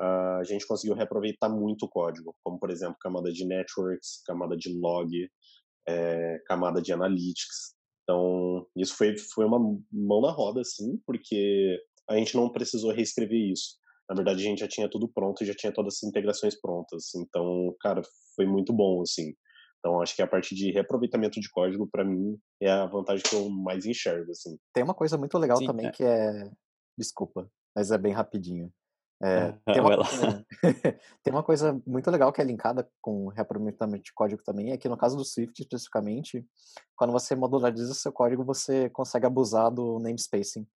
a 0.00 0.42
gente 0.44 0.66
conseguiu 0.66 0.94
reaproveitar 0.94 1.48
muito 1.48 1.84
o 1.84 1.88
código, 1.88 2.34
como 2.42 2.58
por 2.58 2.70
exemplo 2.70 2.96
camada 3.00 3.32
de 3.32 3.44
networks, 3.44 4.22
camada 4.24 4.56
de 4.56 4.72
log, 4.72 5.10
é, 5.86 6.38
camada 6.46 6.80
de 6.80 6.92
analytics. 6.92 7.74
Então 8.02 8.66
isso 8.76 8.96
foi 8.96 9.16
foi 9.18 9.44
uma 9.44 9.58
mão 9.58 10.20
na 10.20 10.30
roda, 10.30 10.60
assim, 10.60 10.98
porque 11.04 11.78
a 12.08 12.16
gente 12.16 12.34
não 12.36 12.48
precisou 12.48 12.92
reescrever 12.92 13.50
isso. 13.50 13.76
Na 14.08 14.14
verdade 14.14 14.40
a 14.40 14.44
gente 14.44 14.60
já 14.60 14.68
tinha 14.68 14.88
tudo 14.88 15.08
pronto, 15.08 15.44
já 15.44 15.54
tinha 15.54 15.72
todas 15.72 15.96
as 15.96 16.02
integrações 16.02 16.58
prontas. 16.58 17.14
Então, 17.14 17.74
cara, 17.80 18.00
foi 18.34 18.46
muito 18.46 18.72
bom, 18.72 19.02
assim. 19.02 19.34
Então, 19.78 20.00
acho 20.00 20.16
que 20.16 20.22
a 20.22 20.26
parte 20.26 20.54
de 20.54 20.72
reaproveitamento 20.72 21.40
de 21.40 21.48
código, 21.50 21.88
para 21.90 22.04
mim, 22.04 22.36
é 22.60 22.70
a 22.70 22.86
vantagem 22.86 23.22
que 23.22 23.34
eu 23.34 23.48
mais 23.48 23.86
enxergo, 23.86 24.30
assim. 24.30 24.56
Tem 24.72 24.82
uma 24.82 24.94
coisa 24.94 25.16
muito 25.16 25.38
legal 25.38 25.58
Sim, 25.58 25.66
também 25.66 25.86
é. 25.86 25.90
que 25.90 26.02
é... 26.02 26.50
Desculpa, 26.96 27.48
mas 27.76 27.92
é 27.92 27.98
bem 27.98 28.12
rapidinho. 28.12 28.72
É, 29.20 29.52
tem, 29.66 29.80
uma, 29.80 29.96
tem, 31.22 31.32
uma, 31.32 31.42
coisa 31.42 31.80
muito 31.86 32.08
legal 32.10 32.32
que 32.32 32.40
é 32.40 32.44
linkada 32.44 32.88
com 33.00 33.28
reaproveitamento 33.28 34.04
de 34.04 34.12
código 34.14 34.42
também, 34.44 34.70
é 34.70 34.76
que 34.76 34.88
no 34.88 34.96
caso 34.96 35.16
do 35.16 35.24
Swift 35.24 35.60
especificamente, 35.60 36.46
quando 36.96 37.12
você 37.12 37.34
modulariza 37.34 37.94
seu 37.94 38.12
código, 38.12 38.44
você 38.44 38.88
consegue 38.90 39.26
abusar 39.26 39.72
do 39.72 39.98
namespacing. 39.98 40.66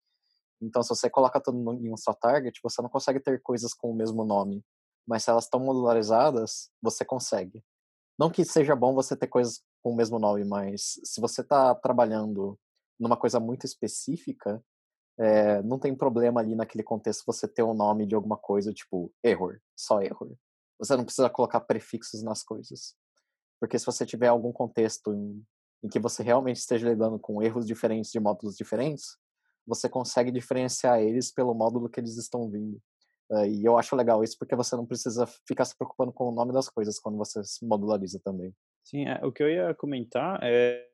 Então, 0.63 0.83
se 0.83 0.89
você 0.91 1.11
coloca 1.11 1.41
tudo 1.41 1.59
em 1.75 1.93
um 1.93 1.97
só 1.97 2.15
target, 2.15 2.61
você 2.63 2.81
não 2.81 2.89
consegue 2.89 3.19
ter 3.19 3.43
coisas 3.43 3.75
com 3.75 3.91
o 3.91 3.95
mesmo 3.95 4.25
nome. 4.25 4.65
Mas 5.07 5.25
se 5.25 5.31
elas 5.31 5.45
estão 5.45 5.59
modularizadas, 5.59 6.71
você 6.81 7.05
consegue. 7.05 7.63
Não 8.19 8.31
que 8.31 8.45
seja 8.45 8.77
bom 8.77 8.95
você 8.95 9.17
ter 9.17 9.27
coisas 9.27 9.63
com 9.83 9.91
o 9.91 9.97
mesmo 9.97 10.19
nome, 10.19 10.45
mas 10.45 11.01
se 11.05 11.21
você 11.21 11.41
está 11.41 11.75
trabalhando 11.75 12.57
numa 12.99 13.17
coisa 13.17 13.41
muito 13.41 13.67
específica, 13.67 14.63
é, 15.19 15.61
não 15.63 15.79
tem 15.79 15.95
problema 15.95 16.41
ali 16.41 16.55
naquele 16.55 16.85
contexto 16.85 17.25
você 17.27 17.49
ter 17.49 17.65
um 17.65 17.75
nome 17.75 18.07
de 18.07 18.15
alguma 18.15 18.37
coisa, 18.37 18.73
tipo 18.73 19.13
error, 19.23 19.61
só 19.77 20.01
error. 20.01 20.33
Você 20.79 20.97
não 20.97 21.05
precisa 21.05 21.29
colocar 21.29 21.61
prefixos 21.61 22.23
nas 22.23 22.45
coisas. 22.45 22.95
Porque 23.61 23.79
se 23.79 23.87
você 23.87 24.07
tiver 24.07 24.29
algum 24.29 24.53
contexto 24.53 25.13
em, 25.13 25.45
em 25.83 25.89
que 25.89 25.99
você 25.99 26.23
realmente 26.23 26.57
esteja 26.57 26.89
lidando 26.89 27.19
com 27.19 27.43
erros 27.43 27.67
diferentes 27.67 28.11
de 28.11 28.21
módulos 28.21 28.57
diferentes, 28.57 29.17
você 29.67 29.89
consegue 29.89 30.31
diferenciar 30.31 31.01
eles 31.01 31.33
pelo 31.33 31.55
módulo 31.55 31.89
que 31.89 32.01
eles 32.01 32.17
estão 32.17 32.51
vindo. 32.51 32.81
Uh, 33.31 33.47
e 33.47 33.65
eu 33.65 33.79
acho 33.79 33.97
legal 33.97 34.23
isso 34.23 34.37
porque 34.39 34.55
você 34.55 34.77
não 34.77 34.87
precisa 34.87 35.27
ficar 35.47 35.65
se 35.65 35.77
preocupando 35.77 36.13
com 36.13 36.29
o 36.29 36.35
nome 36.35 36.53
das 36.53 36.69
coisas 36.69 36.99
quando 36.99 37.17
você 37.17 37.43
se 37.45 37.65
modulariza 37.65 38.21
também. 38.23 38.55
Sim, 38.85 39.07
é, 39.07 39.25
o 39.25 39.33
que 39.33 39.43
eu 39.43 39.49
ia 39.49 39.75
comentar 39.75 40.39
é, 40.43 40.87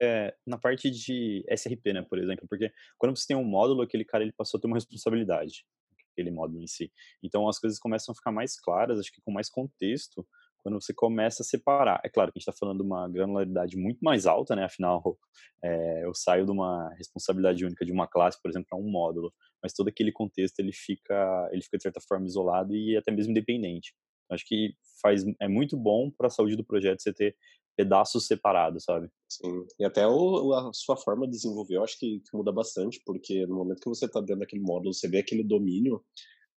é, 0.00 0.36
na 0.46 0.58
parte 0.58 0.90
de 0.90 1.44
SRP, 1.48 1.92
né, 1.92 2.02
por 2.02 2.18
exemplo, 2.18 2.46
porque 2.48 2.70
quando 2.98 3.16
você 3.16 3.26
tem 3.26 3.36
um 3.36 3.44
módulo, 3.44 3.82
aquele 3.82 4.04
cara 4.04 4.22
ele 4.22 4.32
passou 4.32 4.58
a 4.58 4.60
ter 4.60 4.66
uma 4.66 4.76
responsabilidade, 4.76 5.66
aquele 6.12 6.30
módulo 6.30 6.62
em 6.62 6.66
si. 6.66 6.92
Então 7.22 7.48
as 7.48 7.58
coisas 7.58 7.78
começam 7.78 8.12
a 8.12 8.16
ficar 8.16 8.30
mais 8.30 8.58
claras, 8.60 9.00
acho 9.00 9.12
que 9.12 9.22
com 9.22 9.32
mais 9.32 9.48
contexto, 9.48 10.26
quando 10.66 10.82
você 10.82 10.92
começa 10.92 11.44
a 11.44 11.46
separar. 11.46 12.00
É 12.04 12.08
claro 12.08 12.32
que 12.32 12.38
a 12.38 12.40
gente 12.40 12.48
está 12.48 12.58
falando 12.58 12.78
de 12.78 12.82
uma 12.82 13.08
granularidade 13.08 13.76
muito 13.76 14.00
mais 14.02 14.26
alta, 14.26 14.56
né? 14.56 14.64
Afinal, 14.64 15.16
é, 15.62 16.02
eu 16.04 16.12
saio 16.12 16.44
de 16.44 16.50
uma 16.50 16.92
responsabilidade 16.94 17.64
única 17.64 17.86
de 17.86 17.92
uma 17.92 18.08
classe, 18.08 18.36
por 18.42 18.50
exemplo, 18.50 18.66
para 18.68 18.76
um 18.76 18.90
módulo, 18.90 19.32
mas 19.62 19.72
todo 19.72 19.86
aquele 19.86 20.10
contexto 20.10 20.58
ele 20.58 20.72
fica, 20.72 21.48
ele 21.52 21.62
fica 21.62 21.76
de 21.76 21.84
certa 21.84 22.00
forma 22.00 22.26
isolado 22.26 22.74
e 22.74 22.96
até 22.96 23.12
mesmo 23.12 23.30
independente. 23.30 23.94
Acho 24.28 24.44
que 24.44 24.74
faz 25.00 25.24
é 25.40 25.46
muito 25.46 25.76
bom 25.76 26.10
para 26.10 26.26
a 26.26 26.30
saúde 26.30 26.56
do 26.56 26.64
projeto 26.64 27.00
você 27.00 27.12
ter 27.12 27.36
pedaços 27.76 28.26
separados, 28.26 28.82
sabe? 28.82 29.08
Sim. 29.28 29.64
E 29.78 29.84
até 29.84 30.04
o, 30.04 30.52
a 30.52 30.72
sua 30.72 30.96
forma 30.96 31.26
de 31.26 31.32
desenvolver, 31.32 31.76
eu 31.76 31.84
acho 31.84 31.96
que, 31.96 32.18
que 32.28 32.36
muda 32.36 32.50
bastante, 32.50 33.00
porque 33.06 33.46
no 33.46 33.54
momento 33.54 33.82
que 33.82 33.88
você 33.88 34.06
está 34.06 34.18
dentro 34.18 34.40
daquele 34.40 34.62
módulo, 34.62 34.92
você 34.92 35.06
vê 35.06 35.18
aquele 35.18 35.44
domínio, 35.44 36.04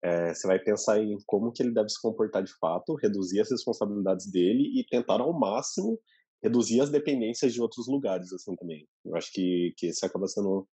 é, 0.04 0.34
você 0.34 0.48
vai 0.48 0.60
pensar 0.60 1.02
em 1.02 1.18
como 1.26 1.52
que 1.52 1.62
ele 1.62 1.74
deve 1.74 1.90
se 1.90 2.02
comportar 2.02 2.44
de 2.44 2.54
fato, 2.58 2.96
reduzir 2.96 3.42
as 3.42 3.52
responsabilidades 3.52 4.32
dele 4.32 4.80
e 4.80 4.86
tentar 4.86 5.20
ao 5.20 5.38
máximo 5.38 6.00
reduzir 6.42 6.82
as 6.82 6.90
dependências 6.90 7.54
de 7.54 7.62
outros 7.62 7.88
lugares, 7.88 8.32
assim, 8.32 8.56
também. 8.56 8.88
Eu 9.04 9.16
acho 9.16 9.32
que, 9.34 9.74
que 9.78 9.88
esse 9.88 10.06
acaba 10.06 10.28
sendo 10.28 10.68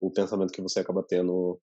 o 0.00 0.10
pensamento 0.10 0.52
que 0.52 0.62
você 0.62 0.80
acaba 0.80 1.04
tendo 1.06 1.60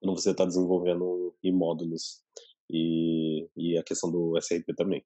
quando 0.00 0.20
você 0.20 0.30
está 0.30 0.44
desenvolvendo 0.44 1.34
em 1.42 1.52
módulos. 1.52 2.22
E, 2.70 3.48
e 3.56 3.78
a 3.78 3.82
questão 3.82 4.10
do 4.10 4.36
SRP 4.38 4.74
também. 4.76 5.04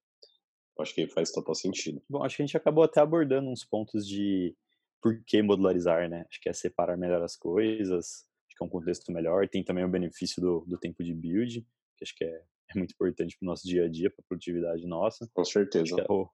Eu 0.76 0.82
acho 0.82 0.94
que 0.94 1.06
faz 1.09 1.30
total 1.30 1.54
sentido. 1.54 2.02
Bom, 2.09 2.23
acho 2.23 2.37
que 2.37 2.42
a 2.42 2.47
gente 2.47 2.56
acabou 2.56 2.85
até 2.85 3.00
abordando 3.00 3.50
uns 3.50 3.64
pontos 3.64 4.06
de 4.06 4.54
por 5.02 5.23
que 5.25 5.42
modularizar, 5.42 6.09
né? 6.09 6.25
Acho 6.28 6.40
que 6.40 6.49
é 6.49 6.52
separar 6.52 6.97
melhor 6.97 7.23
as 7.23 7.37
coisas, 7.37 8.26
que 8.61 8.64
é 8.64 8.67
um 8.67 8.69
contexto 8.69 9.11
melhor. 9.11 9.49
Tem 9.49 9.64
também 9.64 9.85
o 9.85 9.88
benefício 9.88 10.40
do, 10.40 10.64
do 10.67 10.79
tempo 10.79 11.02
de 11.02 11.14
build, 11.14 11.67
que 11.97 12.05
acho 12.05 12.14
que 12.14 12.25
é, 12.25 12.43
é 12.75 12.79
muito 12.79 12.93
importante 12.93 13.37
para 13.38 13.47
o 13.47 13.49
nosso 13.49 13.67
dia 13.67 13.87
a 13.87 13.88
dia, 13.88 14.11
para 14.11 14.23
a 14.23 14.29
produtividade 14.29 14.87
nossa. 14.87 15.29
Com 15.33 15.45
certeza. 15.45 15.97
É 15.99 16.12
o, 16.12 16.29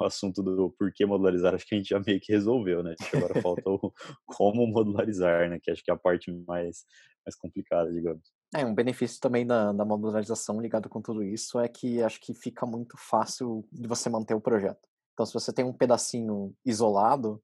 o 0.00 0.04
assunto 0.04 0.42
do 0.42 0.70
porquê 0.78 1.04
modularizar, 1.04 1.54
acho 1.54 1.66
que 1.66 1.74
a 1.74 1.78
gente 1.78 1.88
já 1.88 2.00
meio 2.00 2.20
que 2.20 2.32
resolveu, 2.32 2.82
né? 2.82 2.94
Acho 2.98 3.10
que 3.10 3.16
agora 3.16 3.42
falta 3.42 3.68
o 3.68 3.92
como 4.26 4.66
modularizar, 4.66 5.50
né? 5.50 5.58
Que 5.60 5.70
acho 5.70 5.82
que 5.82 5.90
é 5.90 5.94
a 5.94 5.98
parte 5.98 6.30
mais, 6.46 6.84
mais 7.26 7.36
complicada, 7.36 7.92
digamos. 7.92 8.32
É, 8.54 8.64
um 8.64 8.74
benefício 8.74 9.20
também 9.20 9.46
da, 9.46 9.72
da 9.72 9.84
modularização 9.84 10.60
ligado 10.60 10.88
com 10.88 11.00
tudo 11.00 11.22
isso 11.22 11.58
é 11.58 11.68
que 11.68 12.02
acho 12.02 12.20
que 12.20 12.34
fica 12.34 12.66
muito 12.66 12.96
fácil 12.98 13.66
de 13.72 13.88
você 13.88 14.08
manter 14.10 14.34
o 14.34 14.40
projeto. 14.40 14.88
Então, 15.14 15.26
se 15.26 15.32
você 15.32 15.52
tem 15.52 15.64
um 15.64 15.72
pedacinho 15.72 16.54
isolado, 16.64 17.42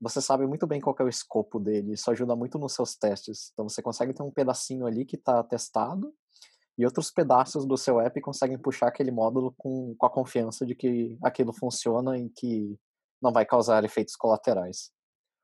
você 0.00 0.20
sabe 0.20 0.46
muito 0.46 0.66
bem 0.66 0.80
qual 0.80 0.94
é 1.00 1.02
o 1.02 1.08
escopo 1.08 1.58
dele, 1.58 1.92
isso 1.92 2.10
ajuda 2.10 2.36
muito 2.36 2.58
nos 2.58 2.74
seus 2.74 2.94
testes. 2.94 3.50
Então, 3.52 3.68
você 3.68 3.82
consegue 3.82 4.12
ter 4.12 4.22
um 4.22 4.30
pedacinho 4.30 4.86
ali 4.86 5.04
que 5.04 5.16
está 5.16 5.42
testado 5.42 6.12
e 6.78 6.84
outros 6.84 7.10
pedaços 7.10 7.66
do 7.66 7.76
seu 7.76 8.00
app 8.00 8.20
conseguem 8.20 8.56
puxar 8.56 8.86
aquele 8.86 9.10
módulo 9.10 9.52
com, 9.56 9.96
com 9.98 10.06
a 10.06 10.10
confiança 10.10 10.64
de 10.64 10.76
que 10.76 11.18
aquilo 11.22 11.52
funciona 11.52 12.16
e 12.16 12.30
que 12.30 12.78
não 13.20 13.32
vai 13.32 13.44
causar 13.44 13.84
efeitos 13.84 14.14
colaterais. 14.14 14.92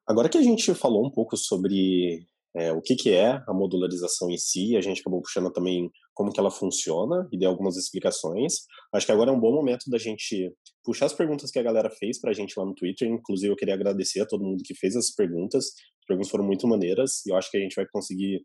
Agora 0.06 0.28
que 0.28 0.38
a 0.38 0.42
gente 0.42 0.72
falou 0.74 1.04
um 1.04 1.10
pouco 1.10 1.36
sobre 1.36 2.24
é, 2.56 2.72
o 2.72 2.80
que, 2.80 2.94
que 2.94 3.10
é 3.10 3.42
a 3.48 3.52
modularização 3.52 4.30
em 4.30 4.38
si, 4.38 4.76
a 4.76 4.80
gente 4.80 5.00
acabou 5.00 5.20
puxando 5.20 5.50
também 5.52 5.90
como 6.14 6.32
que 6.32 6.38
ela 6.38 6.50
funciona 6.50 7.28
e 7.32 7.38
deu 7.38 7.50
algumas 7.50 7.76
explicações. 7.76 8.60
Acho 8.92 9.06
que 9.06 9.12
agora 9.12 9.30
é 9.30 9.34
um 9.34 9.40
bom 9.40 9.52
momento 9.52 9.90
da 9.90 9.98
gente 9.98 10.54
puxar 10.84 11.06
as 11.06 11.12
perguntas 11.12 11.50
que 11.50 11.58
a 11.58 11.62
galera 11.62 11.90
fez 11.90 12.20
para 12.20 12.30
a 12.30 12.34
gente 12.34 12.54
lá 12.56 12.64
no 12.64 12.74
Twitter. 12.74 13.08
Inclusive, 13.08 13.52
eu 13.52 13.56
queria 13.56 13.74
agradecer 13.74 14.20
a 14.20 14.26
todo 14.26 14.44
mundo 14.44 14.62
que 14.64 14.74
fez 14.74 14.94
essas 14.94 15.12
perguntas. 15.14 15.66
As 15.66 16.06
perguntas 16.06 16.30
foram 16.30 16.44
muito 16.44 16.68
maneiras 16.68 17.26
e 17.26 17.32
eu 17.32 17.36
acho 17.36 17.50
que 17.50 17.56
a 17.56 17.60
gente 17.60 17.74
vai 17.74 17.86
conseguir 17.92 18.44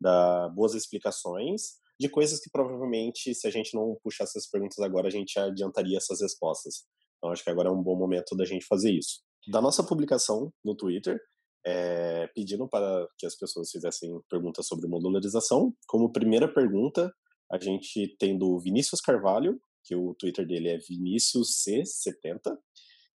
dar 0.00 0.48
boas 0.50 0.74
explicações 0.74 1.80
de 1.98 2.08
coisas 2.08 2.40
que 2.40 2.48
provavelmente, 2.50 3.34
se 3.34 3.46
a 3.46 3.50
gente 3.50 3.74
não 3.74 3.98
puxar 4.02 4.24
essas 4.24 4.48
perguntas 4.48 4.78
agora, 4.78 5.08
a 5.08 5.10
gente 5.10 5.38
adiantaria 5.38 5.98
essas 5.98 6.22
respostas. 6.22 6.84
Então, 7.18 7.30
acho 7.30 7.44
que 7.44 7.50
agora 7.50 7.68
é 7.68 7.72
um 7.72 7.82
bom 7.82 7.96
momento 7.96 8.34
da 8.36 8.46
gente 8.46 8.64
fazer 8.64 8.92
isso. 8.92 9.20
Da 9.50 9.60
nossa 9.60 9.82
publicação 9.82 10.50
no 10.64 10.74
Twitter, 10.74 11.20
é, 11.64 12.26
pedindo 12.34 12.68
para 12.68 13.06
que 13.18 13.26
as 13.26 13.36
pessoas 13.36 13.70
fizessem 13.70 14.10
perguntas 14.28 14.66
sobre 14.66 14.88
modularização. 14.88 15.74
Como 15.86 16.12
primeira 16.12 16.52
pergunta, 16.52 17.12
a 17.50 17.58
gente 17.58 18.16
tem 18.18 18.38
do 18.38 18.58
Vinícius 18.58 19.00
Carvalho, 19.00 19.60
que 19.84 19.94
o 19.94 20.14
Twitter 20.14 20.46
dele 20.46 20.68
é 20.68 20.78
ViníciusC70. 20.78 22.56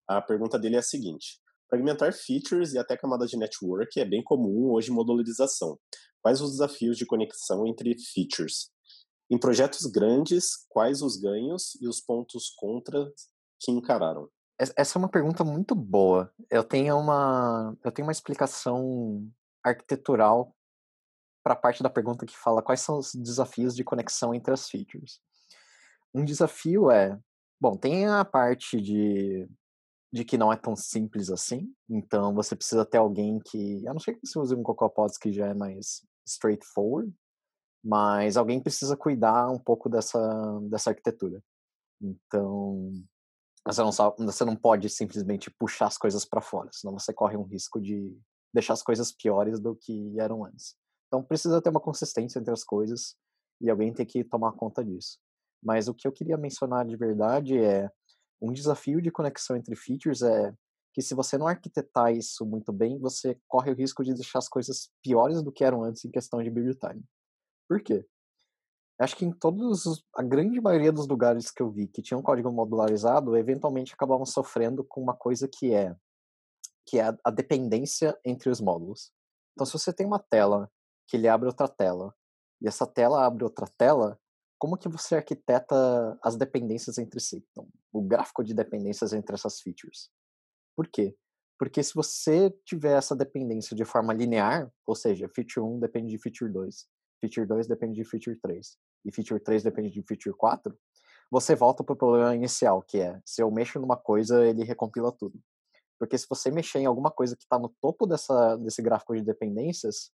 A 0.08 0.22
pergunta 0.22 0.60
dele 0.60 0.76
é 0.76 0.80
a 0.80 0.84
seguinte: 0.84 1.40
fragmentar 1.70 2.14
features 2.14 2.74
e 2.74 2.78
até 2.78 2.98
camadas 2.98 3.30
de 3.30 3.38
network 3.38 4.00
é 4.00 4.06
bem 4.06 4.24
comum 4.24 4.72
hoje 4.72 4.92
em 4.92 4.94
modularização. 4.94 5.78
Quais 6.22 6.42
os 6.42 6.52
desafios 6.52 6.98
de 6.98 7.06
conexão 7.06 7.68
entre 7.68 7.96
features? 8.14 8.72
Em 9.30 9.38
projetos 9.38 9.86
grandes, 9.86 10.66
quais 10.70 11.02
os 11.02 11.18
ganhos 11.18 11.76
e 11.82 11.88
os 11.88 12.02
pontos 12.02 12.54
contra 12.58 13.12
que 13.60 13.72
encararam? 13.72 14.30
Essa 14.76 14.98
é 14.98 15.00
uma 15.00 15.10
pergunta 15.10 15.44
muito 15.44 15.76
boa. 15.76 16.32
Eu 16.50 16.64
tenho 16.64 16.98
uma, 16.98 17.76
eu 17.84 17.92
tenho 17.92 18.08
uma 18.08 18.12
explicação 18.12 19.28
arquitetural 19.64 20.56
para 21.44 21.54
a 21.54 21.58
parte 21.58 21.84
da 21.84 21.90
pergunta 21.90 22.26
que 22.26 22.38
fala 22.38 22.62
quais 22.62 22.82
são 22.82 22.98
os 22.98 23.14
desafios 23.14 23.76
de 23.76 23.84
conexão 23.84 24.34
entre 24.34 24.54
as 24.54 24.70
features. 24.70 25.20
Um 26.14 26.24
desafio 26.24 26.90
é, 26.90 27.20
bom, 27.60 27.76
tem 27.76 28.08
a 28.08 28.24
parte 28.24 28.80
de, 28.80 29.48
de 30.12 30.24
que 30.24 30.38
não 30.38 30.54
é 30.54 30.56
tão 30.56 30.76
simples 30.76 31.30
assim, 31.30 31.74
então 31.90 32.34
você 32.34 32.56
precisa 32.56 32.86
ter 32.86 32.98
alguém 32.98 33.40
que, 33.40 33.86
a 33.88 33.94
não 33.94 34.00
ser 34.00 34.14
que 34.14 34.26
você 34.26 34.40
use 34.40 34.56
um 34.56 34.64
CocoaPods 34.64 35.18
que 35.18 35.32
já 35.32 35.48
é 35.48 35.54
mais 35.54 36.06
straightforward, 36.26 37.14
mas 37.84 38.38
alguém 38.38 38.62
precisa 38.62 38.96
cuidar 38.96 39.50
um 39.50 39.60
pouco 39.60 39.90
dessa, 39.90 40.20
dessa 40.70 40.92
arquitetura. 40.92 41.44
Então, 42.02 42.92
você 43.66 43.82
não, 43.82 43.92
você 43.92 44.46
não 44.46 44.56
pode 44.56 44.90
simplesmente 44.90 45.50
puxar 45.52 45.88
as 45.88 45.98
coisas 45.98 46.26
para 46.26 46.42
fora, 46.42 46.70
senão 46.72 46.98
você 46.98 47.14
corre 47.14 47.38
um 47.38 47.44
risco 47.44 47.80
de 47.80 48.16
deixar 48.54 48.74
as 48.74 48.84
coisas 48.84 49.12
piores 49.12 49.60
do 49.60 49.76
que 49.76 50.20
eram 50.20 50.46
antes. 50.46 50.76
Então, 51.08 51.24
precisa 51.24 51.62
ter 51.62 51.70
uma 51.70 51.80
consistência 51.80 52.40
entre 52.40 52.52
as 52.52 52.64
coisas 52.64 53.16
e 53.62 53.70
alguém 53.70 53.94
tem 53.94 54.06
que 54.06 54.24
tomar 54.24 54.52
conta 54.54 54.84
disso. 54.84 55.18
Mas 55.64 55.88
o 55.88 55.94
que 55.94 56.08
eu 56.08 56.12
queria 56.12 56.38
mencionar 56.38 56.86
de 56.86 56.98
verdade 56.98 57.58
é 57.58 57.90
um 58.42 58.52
desafio 58.52 59.02
de 59.02 59.12
conexão 59.12 59.56
entre 59.56 59.76
features 59.76 60.22
é 60.22 60.54
que 60.94 61.02
se 61.02 61.16
você 61.16 61.38
não 61.38 61.48
arquitetar 61.48 62.14
isso 62.14 62.46
muito 62.46 62.72
bem, 62.72 63.00
você 63.00 63.40
corre 63.48 63.72
o 63.72 63.76
risco 63.76 64.04
de 64.04 64.14
deixar 64.14 64.40
as 64.40 64.50
coisas 64.50 64.92
piores 65.02 65.42
do 65.42 65.52
que 65.52 65.64
eram 65.64 65.84
antes 65.84 66.04
em 66.06 66.12
questão 66.12 66.44
de 66.44 66.50
build 66.50 66.78
time. 66.78 67.04
Por 67.68 67.82
quê? 67.82 68.06
Acho 69.04 69.18
que 69.18 69.26
em 69.26 69.32
todos 69.32 69.86
os, 69.86 70.06
a 70.16 70.24
grande 70.24 70.62
maioria 70.62 70.92
dos 70.92 71.08
lugares 71.08 71.52
que 71.52 71.62
eu 71.62 71.70
vi 71.70 71.88
que 71.88 72.02
tinham 72.02 72.22
código 72.22 72.50
modularizado, 72.50 73.36
eventualmente 73.36 73.94
acabavam 73.94 74.26
sofrendo 74.26 74.82
com 74.84 75.02
uma 75.02 75.14
coisa 75.14 75.46
que 75.46 75.74
é 75.74 75.94
que 76.86 77.00
é 77.00 77.10
a, 77.10 77.18
a 77.26 77.32
dependência 77.32 78.18
entre 78.26 78.50
os 78.50 78.62
módulos. 78.62 79.12
Então, 79.54 79.66
se 79.66 79.74
você 79.74 79.92
tem 79.92 80.06
uma 80.06 80.20
tela 80.20 80.72
que 81.08 81.18
ele 81.18 81.28
abre 81.28 81.48
outra 81.48 81.68
tela 81.68 82.14
e 82.62 82.68
essa 82.68 82.88
tela 82.88 83.26
abre 83.26 83.44
outra 83.44 83.68
tela, 83.78 84.18
como 84.58 84.78
que 84.78 84.88
você 84.88 85.16
arquiteta 85.16 86.18
as 86.24 86.38
dependências 86.38 86.98
entre 86.98 87.20
si? 87.20 87.46
Então, 87.52 87.68
o 87.92 88.02
gráfico 88.02 88.42
de 88.42 88.54
dependências 88.54 89.12
entre 89.12 89.36
essas 89.36 89.60
features. 89.60 90.10
Por 90.78 90.88
quê? 90.88 91.14
Porque 91.60 91.84
se 91.84 91.94
você 91.94 92.50
tiver 92.66 92.98
essa 92.98 93.16
dependência 93.16 93.76
de 93.76 93.84
forma 93.84 94.14
linear, 94.14 94.72
ou 94.86 94.96
seja, 94.96 95.28
feature 95.28 95.66
1 95.66 95.80
depende 95.80 96.10
de 96.10 96.18
feature 96.18 96.52
2, 96.52 96.88
feature 97.22 97.46
2 97.46 97.68
depende 97.68 97.96
de 97.96 98.06
feature 98.06 98.40
3, 98.40 98.78
e 99.06 99.12
feature 99.12 99.40
3 99.40 99.64
depende 99.64 99.90
de 99.90 100.02
feature 100.04 100.36
4, 100.36 100.78
você 101.30 101.56
volta 101.56 101.84
para 101.84 101.94
o 101.94 101.98
problema 101.98 102.36
inicial, 102.36 102.82
que 102.82 103.00
é, 103.00 103.20
se 103.26 103.42
eu 103.42 103.50
mexo 103.50 103.80
numa 103.80 103.98
coisa, 103.98 104.46
ele 104.46 104.64
recompila 104.64 105.12
tudo. 105.12 105.40
Porque 105.98 106.18
se 106.18 106.28
você 106.30 106.52
mexer 106.52 106.80
em 106.80 106.86
alguma 106.86 107.10
coisa 107.10 107.36
que 107.36 107.44
está 107.44 107.58
no 107.58 107.70
topo 107.82 108.06
dessa, 108.06 108.56
desse 108.58 108.82
gráfico 108.82 109.16
de 109.16 109.22
dependências, 109.22 110.12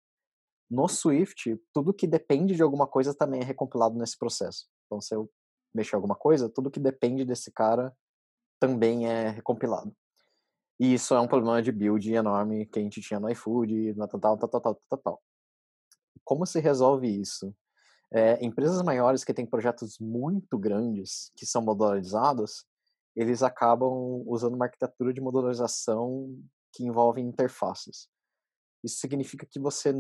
no 0.69 0.87
Swift, 0.87 1.57
tudo 1.71 1.93
que 1.93 2.07
depende 2.07 2.55
de 2.55 2.63
alguma 2.63 2.87
coisa 2.87 3.13
também 3.13 3.41
é 3.41 3.43
recompilado 3.43 3.97
nesse 3.97 4.17
processo. 4.17 4.67
Então, 4.85 4.99
se 4.99 5.13
eu 5.15 5.29
mexer 5.73 5.95
em 5.95 5.97
alguma 5.97 6.15
coisa, 6.15 6.49
tudo 6.49 6.71
que 6.71 6.79
depende 6.79 7.23
desse 7.23 7.51
cara 7.51 7.95
também 8.59 9.07
é 9.07 9.29
recompilado. 9.29 9.95
E 10.79 10.93
isso 10.93 11.13
é 11.13 11.19
um 11.19 11.27
problema 11.27 11.61
de 11.61 11.71
build 11.71 12.13
enorme 12.13 12.65
que 12.65 12.79
a 12.79 12.81
gente 12.81 12.99
tinha 13.01 13.19
no 13.19 13.29
iFood, 13.29 13.93
no 13.93 14.07
tal, 14.07 14.19
tal, 14.19 14.37
tal, 14.37 14.61
tal, 14.61 14.81
tal, 14.89 14.99
tal. 14.99 15.23
Como 16.23 16.45
se 16.45 16.59
resolve 16.59 17.07
isso? 17.07 17.55
É, 18.15 18.41
empresas 18.41 18.81
maiores 18.81 19.25
que 19.25 19.33
têm 19.33 19.45
projetos 19.45 19.99
muito 19.99 20.57
grandes, 20.57 21.33
que 21.35 21.45
são 21.45 21.61
modularizados, 21.61 22.65
eles 23.13 23.43
acabam 23.43 24.23
usando 24.25 24.53
uma 24.53 24.65
arquitetura 24.65 25.13
de 25.13 25.19
modularização 25.19 26.33
que 26.71 26.85
envolve 26.85 27.19
interfaces. 27.19 28.07
Isso 28.81 28.99
significa 28.99 29.45
que 29.45 29.59
você 29.59 29.93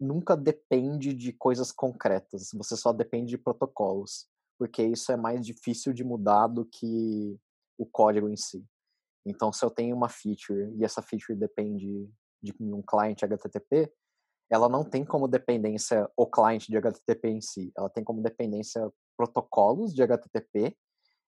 nunca 0.00 0.34
depende 0.34 1.12
de 1.12 1.34
coisas 1.34 1.70
concretas, 1.70 2.48
você 2.54 2.74
só 2.78 2.94
depende 2.94 3.28
de 3.28 3.38
protocolos, 3.38 4.26
porque 4.58 4.82
isso 4.82 5.12
é 5.12 5.16
mais 5.16 5.44
difícil 5.44 5.92
de 5.92 6.02
mudar 6.02 6.46
do 6.46 6.64
que 6.64 7.38
o 7.76 7.84
código 7.84 8.26
em 8.30 8.38
si. 8.38 8.64
Então, 9.26 9.52
se 9.52 9.62
eu 9.62 9.70
tenho 9.70 9.94
uma 9.94 10.08
feature 10.08 10.74
e 10.78 10.82
essa 10.82 11.02
feature 11.02 11.38
depende 11.38 12.08
de 12.42 12.54
um 12.58 12.80
client 12.80 13.22
HTTP, 13.22 13.92
ela 14.50 14.68
não 14.68 14.84
tem 14.84 15.04
como 15.04 15.28
dependência 15.28 16.10
o 16.16 16.26
client 16.26 16.66
de 16.66 16.76
HTTP 16.76 17.28
em 17.28 17.40
si, 17.40 17.72
ela 17.76 17.88
tem 17.88 18.02
como 18.02 18.22
dependência 18.22 18.90
protocolos 19.16 19.94
de 19.94 20.02
HTTP 20.02 20.76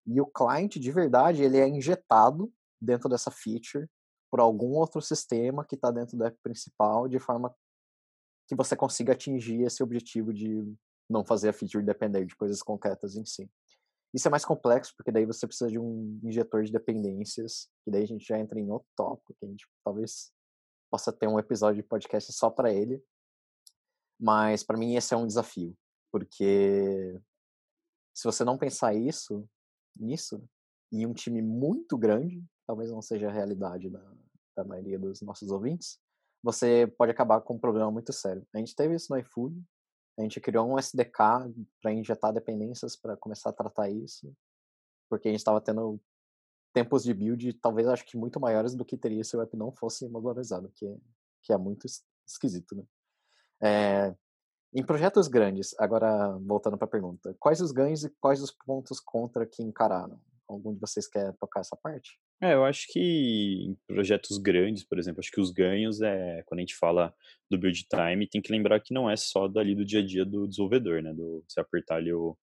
e 0.07 0.21
o 0.21 0.27
client 0.27 0.77
de 0.77 0.91
verdade 0.91 1.43
ele 1.43 1.59
é 1.59 1.69
injetado 1.69 2.53
dentro 2.81 3.09
dessa 3.09 3.31
feature 3.31 3.89
por 4.31 4.41
algum 4.41 4.73
outro 4.73 5.01
sistema 5.01 5.65
que 5.65 5.75
está 5.75 5.91
dentro 5.91 6.17
da 6.17 6.27
app 6.27 6.39
principal 6.43 7.07
de 7.07 7.19
forma 7.19 7.55
que 8.49 8.57
você 8.57 8.75
consiga 8.75 9.13
atingir 9.13 9.63
esse 9.63 9.83
objetivo 9.83 10.33
de 10.33 10.75
não 11.09 11.25
fazer 11.25 11.51
a 11.51 11.53
feature 11.53 11.85
depender 11.85 12.25
de 12.25 12.35
coisas 12.35 12.63
concretas 12.63 13.15
em 13.15 13.25
si. 13.25 13.49
Isso 14.13 14.29
é 14.29 14.31
mais 14.31 14.45
complexo, 14.45 14.93
porque 14.97 15.11
daí 15.11 15.25
você 15.25 15.47
precisa 15.47 15.71
de 15.71 15.79
um 15.79 16.21
injetor 16.23 16.63
de 16.63 16.71
dependências, 16.71 17.69
e 17.87 17.91
daí 17.91 18.03
a 18.03 18.07
gente 18.07 18.27
já 18.27 18.39
entra 18.39 18.61
em 18.61 18.71
outro 18.71 18.89
tópico, 18.95 19.35
que 19.39 19.47
a 19.47 19.49
gente 19.49 19.67
talvez 19.83 20.31
possa 20.91 21.11
ter 21.11 21.27
um 21.27 21.39
episódio 21.39 21.83
de 21.83 21.89
podcast 21.89 22.31
só 22.33 22.51
para 22.51 22.73
ele. 22.73 23.03
Mas 24.23 24.63
para 24.63 24.79
mim 24.79 24.95
esse 24.95 25.13
é 25.13 25.17
um 25.17 25.27
desafio, 25.27 25.77
porque 26.13 27.21
se 28.15 28.23
você 28.23 28.45
não 28.45 28.57
pensar 28.57 28.95
isso, 28.95 29.45
nisso, 29.97 30.41
em 30.93 31.05
um 31.05 31.13
time 31.13 31.43
muito 31.43 31.99
grande, 31.99 32.41
talvez 32.65 32.93
não 32.93 33.03
seja 33.03 33.29
a 33.29 33.33
realidade 33.33 33.91
da, 33.91 34.15
da 34.57 34.63
maioria 34.63 34.97
dos 34.97 35.23
nossos 35.23 35.51
ouvintes, 35.51 35.99
você 36.41 36.87
pode 36.97 37.11
acabar 37.11 37.41
com 37.41 37.55
um 37.55 37.59
problema 37.59 37.91
muito 37.91 38.13
sério. 38.13 38.47
A 38.55 38.59
gente 38.59 38.77
teve 38.77 38.95
isso 38.95 39.13
no 39.13 39.19
iFood, 39.19 39.61
a 40.17 40.23
gente 40.23 40.41
criou 40.41 40.69
um 40.69 40.79
SDK 40.79 41.53
para 41.83 41.93
injetar 41.93 42.33
dependências 42.33 42.95
para 42.95 43.17
começar 43.17 43.51
a 43.51 43.55
tratar 43.55 43.91
isso, 43.91 44.33
porque 45.11 45.27
a 45.27 45.31
gente 45.33 45.41
estava 45.41 45.61
tendo 45.61 46.01
tempos 46.73 47.03
de 47.03 47.13
build, 47.13 47.55
talvez 47.55 47.89
acho 47.89 48.05
que 48.05 48.17
muito 48.17 48.39
maiores 48.39 48.77
do 48.77 48.85
que 48.85 48.97
teria 48.97 49.25
se 49.25 49.37
o 49.37 49.43
app 49.43 49.57
não 49.57 49.73
fosse 49.73 50.09
modularizado, 50.09 50.71
que 50.77 50.87
é, 50.87 50.97
que 51.43 51.53
é 51.53 51.59
muito 51.59 51.89
esquisito, 52.25 52.77
né? 52.77 52.85
É, 53.63 54.15
em 54.75 54.85
projetos 54.85 55.29
grandes, 55.29 55.75
agora 55.79 56.37
voltando 56.39 56.79
para 56.79 56.87
a 56.87 56.91
pergunta, 56.91 57.37
quais 57.39 57.61
os 57.61 57.73
ganhos 57.73 58.05
e 58.05 58.11
quais 58.21 58.43
os 58.43 58.51
pontos 58.51 58.99
contra 59.01 59.47
que 59.47 59.63
encararam? 59.63 60.19
Algum 60.49 60.75
de 60.75 60.81
vocês 60.81 61.07
quer 61.07 61.33
tocar 61.39 61.61
essa 61.61 61.77
parte? 61.77 62.19
É, 62.43 62.55
eu 62.55 62.65
acho 62.65 62.87
que 62.91 62.99
em 63.69 63.77
projetos 63.87 64.37
grandes, 64.39 64.83
por 64.83 64.99
exemplo, 64.99 65.21
acho 65.21 65.31
que 65.31 65.41
os 65.41 65.53
ganhos 65.53 66.01
é 66.01 66.43
quando 66.47 66.59
a 66.59 66.63
gente 66.63 66.75
fala 66.75 67.15
do 67.49 67.57
build 67.57 67.87
time, 67.89 68.27
tem 68.27 68.43
que 68.43 68.51
lembrar 68.51 68.81
que 68.81 68.93
não 68.93 69.09
é 69.09 69.15
só 69.17 69.47
dali 69.47 69.77
do 69.77 69.85
dia 69.85 70.01
a 70.01 70.05
dia 70.05 70.25
do 70.25 70.49
desenvolvedor, 70.49 71.03
né? 71.03 71.15
Do 71.15 71.45
você 71.47 71.61
apertar 71.61 71.97
ali 71.97 72.13
o 72.13 72.37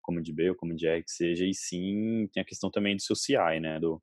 command 0.00 0.22
B 0.22 0.50
ou 0.50 0.56
command 0.56 0.78
R 0.80 1.02
que 1.02 1.10
seja, 1.10 1.44
e 1.44 1.52
sim 1.52 2.28
tem 2.32 2.42
a 2.42 2.46
questão 2.46 2.70
também 2.70 2.96
do 2.96 3.02
seu 3.02 3.14
CI, 3.14 3.60
né? 3.60 3.78
Do, 3.78 4.02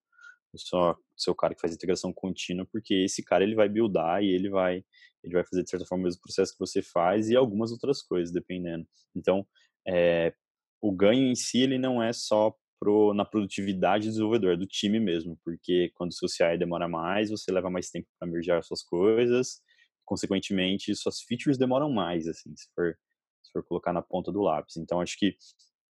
seu, 0.58 0.96
seu 1.16 1.36
cara 1.36 1.54
que 1.54 1.62
faz 1.62 1.74
integração 1.74 2.12
contínua, 2.14 2.68
porque 2.72 2.94
esse 2.94 3.24
cara 3.24 3.44
ele 3.44 3.56
vai 3.56 3.70
buildar 3.70 4.24
e 4.24 4.34
ele 4.34 4.50
vai 4.50 4.84
ele 5.24 5.34
vai 5.34 5.44
fazer 5.44 5.64
de 5.64 5.70
certa 5.70 5.86
forma 5.86 6.04
o 6.04 6.06
mesmo 6.06 6.22
processo 6.22 6.54
que 6.54 6.60
você 6.60 6.82
faz 6.82 7.30
e 7.30 7.36
algumas 7.36 7.72
outras 7.72 8.02
coisas, 8.02 8.34
dependendo. 8.34 8.88
Então, 9.14 9.46
é, 9.86 10.34
o 10.82 10.92
ganho 10.94 11.28
em 11.28 11.36
si 11.36 11.62
ele 11.62 11.78
não 11.78 12.02
é 12.02 12.14
só 12.14 12.56
pro, 12.80 13.14
na 13.14 13.26
produtividade 13.26 14.06
do 14.08 14.12
desenvolvedor, 14.12 14.54
é 14.54 14.58
do 14.58 14.66
time 14.66 15.00
mesmo, 15.00 15.38
porque 15.44 15.92
quando 15.96 16.12
o 16.12 16.14
seu 16.14 16.30
CI 16.30 16.58
demora 16.58 16.88
mais, 16.88 17.30
você 17.30 17.52
leva 17.52 17.70
mais 17.70 17.90
tempo 17.90 18.08
para 18.18 18.30
mergear 18.30 18.64
suas 18.64 18.82
coisas, 18.82 19.62
consequentemente, 20.06 20.96
suas 20.96 21.22
features 21.22 21.58
demoram 21.58 21.92
mais, 21.92 22.28
assim, 22.28 22.56
se 22.56 22.68
for, 22.74 22.98
se 23.44 23.52
for 23.52 23.64
colocar 23.64 23.92
na 23.92 24.02
ponta 24.02 24.32
do 24.32 24.42
lápis. 24.42 24.78
Então, 24.78 25.02
acho 25.02 25.18
que 25.20 25.36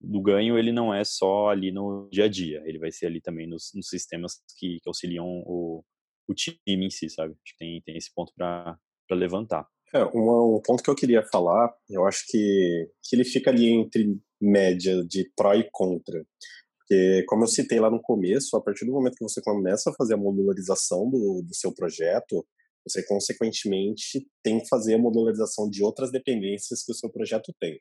do 0.02 0.22
ganho 0.22 0.58
ele 0.58 0.72
não 0.72 0.94
é 0.94 1.04
só 1.04 1.50
ali 1.50 1.72
no 1.72 2.08
dia 2.12 2.26
a 2.26 2.28
dia, 2.30 2.62
ele 2.66 2.80
vai 2.80 2.92
ser 2.92 3.08
ali 3.08 3.22
também 3.22 3.48
nos, 3.48 3.72
nos 3.74 3.88
sistemas 3.88 4.42
que, 4.58 4.80
que 4.82 4.88
auxiliam 4.88 5.26
o, 5.26 5.84
o 6.28 6.34
time 6.34 6.58
em 6.68 6.90
si, 6.90 7.10
sabe? 7.10 7.34
Acho 7.34 7.54
que 7.54 7.58
tem, 7.58 7.82
tem 7.82 7.98
esse 7.98 8.14
ponto 8.14 8.32
para 8.36 8.78
levantar. 9.12 9.68
É, 9.94 10.06
um, 10.06 10.56
um, 10.56 10.62
ponto 10.64 10.84
que 10.84 10.90
eu 10.90 10.96
queria 10.96 11.24
falar, 11.32 11.74
eu 11.90 12.06
acho 12.06 12.24
que, 12.28 12.90
que 13.04 13.16
ele 13.16 13.26
fica 13.26 13.50
ali 13.50 13.70
entre 13.70 14.18
média 14.40 15.04
de 15.04 15.30
pró 15.36 15.54
e 15.54 15.68
contra. 15.72 16.24
Porque, 16.78 17.24
como 17.28 17.44
eu 17.44 17.48
citei 17.48 17.80
lá 17.80 17.90
no 17.90 18.02
começo, 18.02 18.56
a 18.56 18.62
partir 18.62 18.86
do 18.86 18.92
momento 18.92 19.16
que 19.16 19.24
você 19.24 19.42
começa 19.42 19.90
a 19.90 19.94
fazer 19.94 20.14
a 20.14 20.18
modularização 20.18 21.10
do, 21.10 21.44
do 21.44 21.56
seu 21.56 21.74
projeto, 21.74 22.46
você, 22.88 23.06
consequentemente, 23.06 24.26
tem 24.44 24.60
que 24.60 24.68
fazer 24.68 24.96
a 24.96 25.00
modularização 25.00 25.70
de 25.70 25.84
outras 25.84 26.12
dependências 26.12 26.84
que 26.84 26.92
o 26.92 26.96
seu 26.96 27.12
projeto 27.12 27.54
tem. 27.60 27.80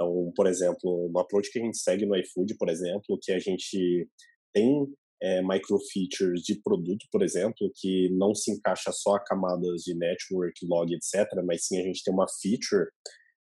Então, 0.00 0.32
por 0.36 0.46
exemplo, 0.46 1.10
no 1.12 1.18
approach 1.18 1.50
que 1.50 1.58
a 1.58 1.62
gente 1.62 1.78
segue 1.78 2.06
no 2.06 2.16
iFood, 2.16 2.56
por 2.56 2.68
exemplo, 2.68 3.18
que 3.20 3.32
a 3.32 3.38
gente 3.40 4.08
tem 4.54 4.86
é, 5.20 5.42
microfeatures 5.42 6.42
de 6.42 6.60
produto, 6.62 7.04
por 7.10 7.22
exemplo, 7.22 7.70
que 7.74 8.08
não 8.10 8.32
se 8.32 8.52
encaixa 8.52 8.92
só 8.92 9.16
a 9.16 9.24
camadas 9.24 9.82
de 9.82 9.94
network, 9.94 10.54
log, 10.64 10.94
etc., 10.94 11.26
mas 11.44 11.66
sim 11.66 11.80
a 11.80 11.82
gente 11.82 12.04
tem 12.04 12.14
uma 12.14 12.26
feature 12.40 12.88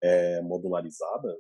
é, 0.02 0.42
modularizada, 0.42 1.35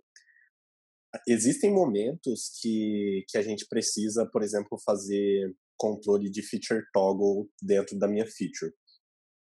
existem 1.28 1.70
momentos 1.70 2.50
que, 2.60 3.24
que 3.28 3.36
a 3.36 3.42
gente 3.42 3.66
precisa, 3.68 4.26
por 4.32 4.42
exemplo, 4.42 4.78
fazer 4.84 5.54
controle 5.76 6.30
de 6.30 6.42
feature 6.42 6.82
toggle 6.92 7.48
dentro 7.60 7.98
da 7.98 8.08
minha 8.08 8.24
feature. 8.24 8.72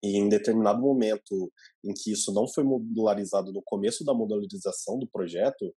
E 0.03 0.17
em 0.17 0.29
determinado 0.29 0.81
momento 0.81 1.53
em 1.85 1.93
que 1.93 2.13
isso 2.13 2.33
não 2.33 2.47
foi 2.47 2.63
modularizado 2.63 3.53
no 3.53 3.63
começo 3.65 4.05
da 4.05 4.15
modularização 4.15 4.99
do 4.99 5.09
projeto, 5.09 5.75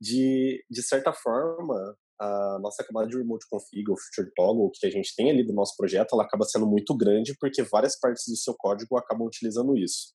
de, 0.00 0.64
de 0.70 0.82
certa 0.82 1.12
forma, 1.12 1.96
a 2.18 2.58
nossa 2.60 2.84
camada 2.84 3.08
de 3.08 3.16
remote 3.16 3.46
config, 3.48 3.90
ou 3.90 3.96
feature 3.96 4.32
toggle, 4.34 4.70
que 4.72 4.86
a 4.86 4.90
gente 4.90 5.14
tem 5.14 5.30
ali 5.30 5.44
do 5.44 5.52
nosso 5.52 5.74
projeto, 5.76 6.12
ela 6.12 6.24
acaba 6.24 6.44
sendo 6.44 6.66
muito 6.66 6.96
grande 6.96 7.34
porque 7.38 7.62
várias 7.62 7.98
partes 7.98 8.24
do 8.28 8.36
seu 8.36 8.54
código 8.58 8.96
acabam 8.96 9.26
utilizando 9.26 9.76
isso. 9.76 10.14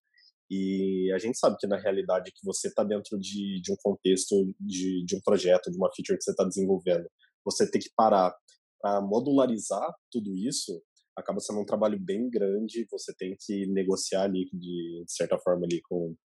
E 0.50 1.12
a 1.14 1.18
gente 1.18 1.38
sabe 1.38 1.58
que 1.60 1.66
na 1.66 1.78
realidade 1.78 2.32
que 2.32 2.46
você 2.46 2.68
está 2.68 2.84
dentro 2.84 3.18
de, 3.20 3.60
de 3.62 3.74
um 3.74 3.76
contexto 3.82 4.54
de, 4.60 5.04
de 5.04 5.16
um 5.16 5.22
projeto, 5.22 5.72
de 5.72 5.78
uma 5.78 5.90
feature 5.96 6.18
que 6.18 6.24
você 6.24 6.32
está 6.32 6.44
desenvolvendo, 6.44 7.10
você 7.44 7.70
tem 7.70 7.82
que 7.82 7.90
parar 7.96 8.36
para 8.80 9.02
modularizar 9.02 9.92
tudo 10.12 10.36
isso, 10.36 10.80
acaba 11.18 11.40
sendo 11.40 11.62
um 11.62 11.66
trabalho 11.66 12.00
bem 12.00 12.30
grande. 12.30 12.88
Você 12.92 13.14
tem 13.18 13.36
que 13.40 13.66
negociar 13.68 14.24
ali 14.24 14.46
de, 14.52 15.04
de 15.06 15.12
certa 15.12 15.38
forma 15.40 15.66
ali 15.66 15.82
com, 15.84 16.16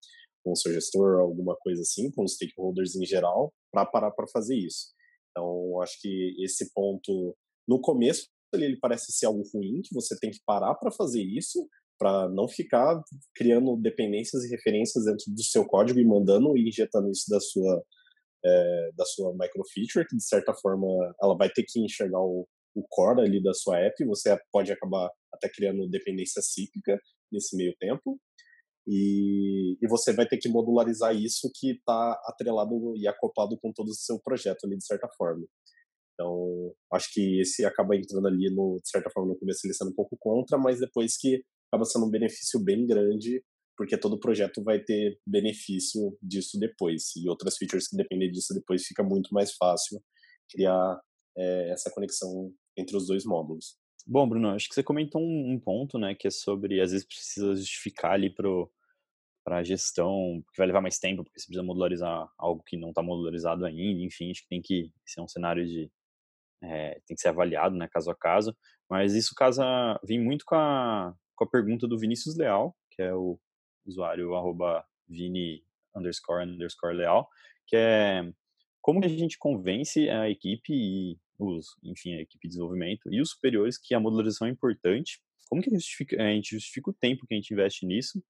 com 0.44 0.52
o 0.52 0.56
seu 0.56 0.73
gestor, 0.73 1.20
alguma 1.20 1.56
coisa 1.56 1.82
assim, 1.82 2.11
com 2.11 2.25
os 2.25 2.35
stakeholders 2.35 2.96
em 2.96 3.05
geral, 3.05 3.53
para 3.72 3.87
parar 3.87 4.11
para 4.11 4.26
fazer 4.33 4.57
isso. 4.57 4.92
Então, 5.31 5.81
acho 5.81 6.00
que 6.00 6.35
esse 6.44 6.72
ponto 6.72 7.37
no 7.68 7.81
começo 7.81 8.26
ele, 8.53 8.76
parece 8.81 9.12
ser 9.12 9.26
algo 9.26 9.44
ruim, 9.55 9.81
que 9.83 9.94
você 9.94 10.18
tem 10.18 10.31
que 10.31 10.40
parar 10.44 10.74
para 10.74 10.90
fazer 10.90 11.22
isso, 11.22 11.68
para 11.98 12.29
não 12.31 12.48
ficar 12.48 13.00
criando 13.35 13.76
dependências 13.76 14.42
e 14.44 14.50
referências 14.50 15.05
dentro 15.05 15.33
do 15.33 15.42
seu 15.42 15.64
código 15.66 16.00
e 16.00 16.05
mandando 16.05 16.57
e 16.57 16.68
injetando 16.68 17.11
isso 17.11 17.29
da 17.29 17.38
sua 17.38 17.85
é, 18.42 18.90
da 18.96 19.05
sua 19.05 19.35
microfeature, 19.35 20.07
que 20.09 20.16
de 20.16 20.26
certa 20.26 20.55
forma 20.55 20.87
ela 21.22 21.37
vai 21.37 21.50
ter 21.50 21.62
que 21.62 21.79
enxergar 21.79 22.20
o, 22.20 22.48
o 22.74 22.85
core 22.88 23.22
ali 23.22 23.42
da 23.42 23.52
sua 23.52 23.78
app, 23.78 24.04
você 24.04 24.37
pode 24.52 24.72
acabar 24.72 25.11
até 25.33 25.48
criando 25.48 25.88
dependência 25.88 26.42
cíclica 26.42 26.98
nesse 27.33 27.56
meio 27.56 27.74
tempo, 27.78 28.18
e, 28.87 29.76
e 29.80 29.88
você 29.88 30.12
vai 30.12 30.26
ter 30.26 30.38
que 30.38 30.48
modularizar 30.48 31.14
isso 31.14 31.50
que 31.54 31.72
está 31.72 32.20
atrelado 32.24 32.96
e 32.96 33.06
acoplado 33.06 33.59
com 33.61 33.72
todo 33.72 33.88
o 33.88 33.94
seu 33.94 34.18
projeto 34.20 34.64
ali, 34.64 34.76
de 34.76 34.85
certa 34.85 35.09
forma. 35.16 35.46
Então, 36.14 36.74
acho 36.92 37.12
que 37.12 37.40
esse 37.40 37.64
acaba 37.64 37.96
entrando 37.96 38.26
ali, 38.26 38.50
no, 38.54 38.78
de 38.83 38.90
certa 38.90 39.09
forma, 39.11 39.33
no 39.33 39.38
começo 39.38 39.61
ele 39.64 39.74
sendo 39.74 39.90
um 39.90 39.94
pouco 39.94 40.16
contra, 40.18 40.59
mas 40.59 40.80
depois 40.80 41.16
que 41.16 41.42
acaba 41.72 41.85
sendo 41.85 42.06
um 42.06 42.11
benefício 42.11 42.62
bem 42.62 42.87
grande, 42.87 43.42
porque 43.76 43.96
todo 43.96 44.20
projeto 44.20 44.62
vai 44.62 44.83
ter 44.83 45.18
benefício 45.26 46.18
disso 46.20 46.59
depois. 46.59 47.16
E 47.16 47.28
outras 47.28 47.56
features 47.56 47.88
que 47.88 47.96
dependem 47.96 48.30
disso 48.30 48.52
depois 48.52 48.85
fica 48.85 49.02
muito 49.02 49.33
mais 49.33 49.54
fácil 49.54 50.02
criar 50.50 51.00
é, 51.38 51.70
essa 51.70 51.90
conexão 51.90 52.52
entre 52.76 52.96
os 52.96 53.06
dois 53.06 53.24
módulos. 53.24 53.76
Bom, 54.06 54.28
Bruno, 54.28 54.50
acho 54.50 54.68
que 54.68 54.74
você 54.74 54.83
comentou 54.83 55.20
um, 55.20 55.52
um 55.52 55.61
ponto, 55.61 55.98
né, 55.98 56.14
que 56.14 56.26
é 56.26 56.30
sobre 56.30 56.80
às 56.80 56.92
vezes 56.92 57.06
precisa 57.06 57.54
justificar 57.54 58.12
ali 58.12 58.30
pro 58.30 58.70
para 59.42 59.59
a 59.59 59.62
gestão, 59.64 60.42
porque 60.44 60.59
vai 60.59 60.66
levar 60.66 60.83
mais 60.83 60.98
tempo, 60.98 61.24
porque 61.24 61.40
você 61.40 61.46
precisa 61.46 61.66
modularizar 61.66 62.28
algo 62.38 62.62
que 62.62 62.76
não 62.76 62.90
está 62.90 63.02
modularizado 63.02 63.64
ainda, 63.64 64.02
enfim, 64.02 64.30
acho 64.30 64.42
que 64.42 64.48
tem 64.48 64.61
que 64.61 64.92
ser 65.04 65.22
um 65.22 65.28
cenário 65.28 65.66
de 65.66 65.90
é, 66.62 67.00
tem 67.06 67.14
que 67.14 67.20
ser 67.20 67.28
avaliado, 67.28 67.74
né, 67.74 67.88
caso 67.90 68.11
a 68.11 68.14
caso, 68.14 68.54
mas 68.88 69.14
isso 69.14 69.35
casa 69.35 69.64
vem 70.04 70.20
muito 70.22 70.44
com 70.44 70.56
a 70.56 71.14
com 71.35 71.44
a 71.44 71.50
pergunta 71.50 71.88
do 71.88 71.98
Vinícius 71.98 72.37
Leal, 72.37 72.76
que 72.90 73.00
é 73.02 73.14
o 73.14 73.40
usuário 73.87 74.35
arroba 74.35 74.85
Vini 75.09 75.64
underscore 75.96 76.44
underscore 76.44 76.94
Leal, 76.94 77.26
que 77.66 77.76
é 77.76 78.30
como 78.83 79.02
a 79.02 79.09
gente 79.09 79.38
convence 79.38 80.09
a 80.11 80.28
equipe 80.28 80.72
e 80.72 81.18
os, 81.44 81.76
enfim, 81.83 82.14
a 82.14 82.20
equipe 82.20 82.46
de 82.46 82.50
desenvolvimento 82.50 83.12
e 83.12 83.20
os 83.20 83.31
superiores 83.31 83.79
que 83.79 83.94
a 83.94 84.00
modularização 84.00 84.46
é 84.46 84.50
importante, 84.50 85.20
como 85.48 85.62
que 85.62 85.68
a 85.68 85.72
gente 85.72 85.83
justifica, 85.83 86.22
a 86.22 86.31
gente 86.31 86.50
justifica 86.50 86.90
o 86.90 86.94
tempo 86.94 87.26
que 87.26 87.35
a 87.35 87.37
gente 87.37 87.53
investe 87.53 87.85
nisso 87.85 88.22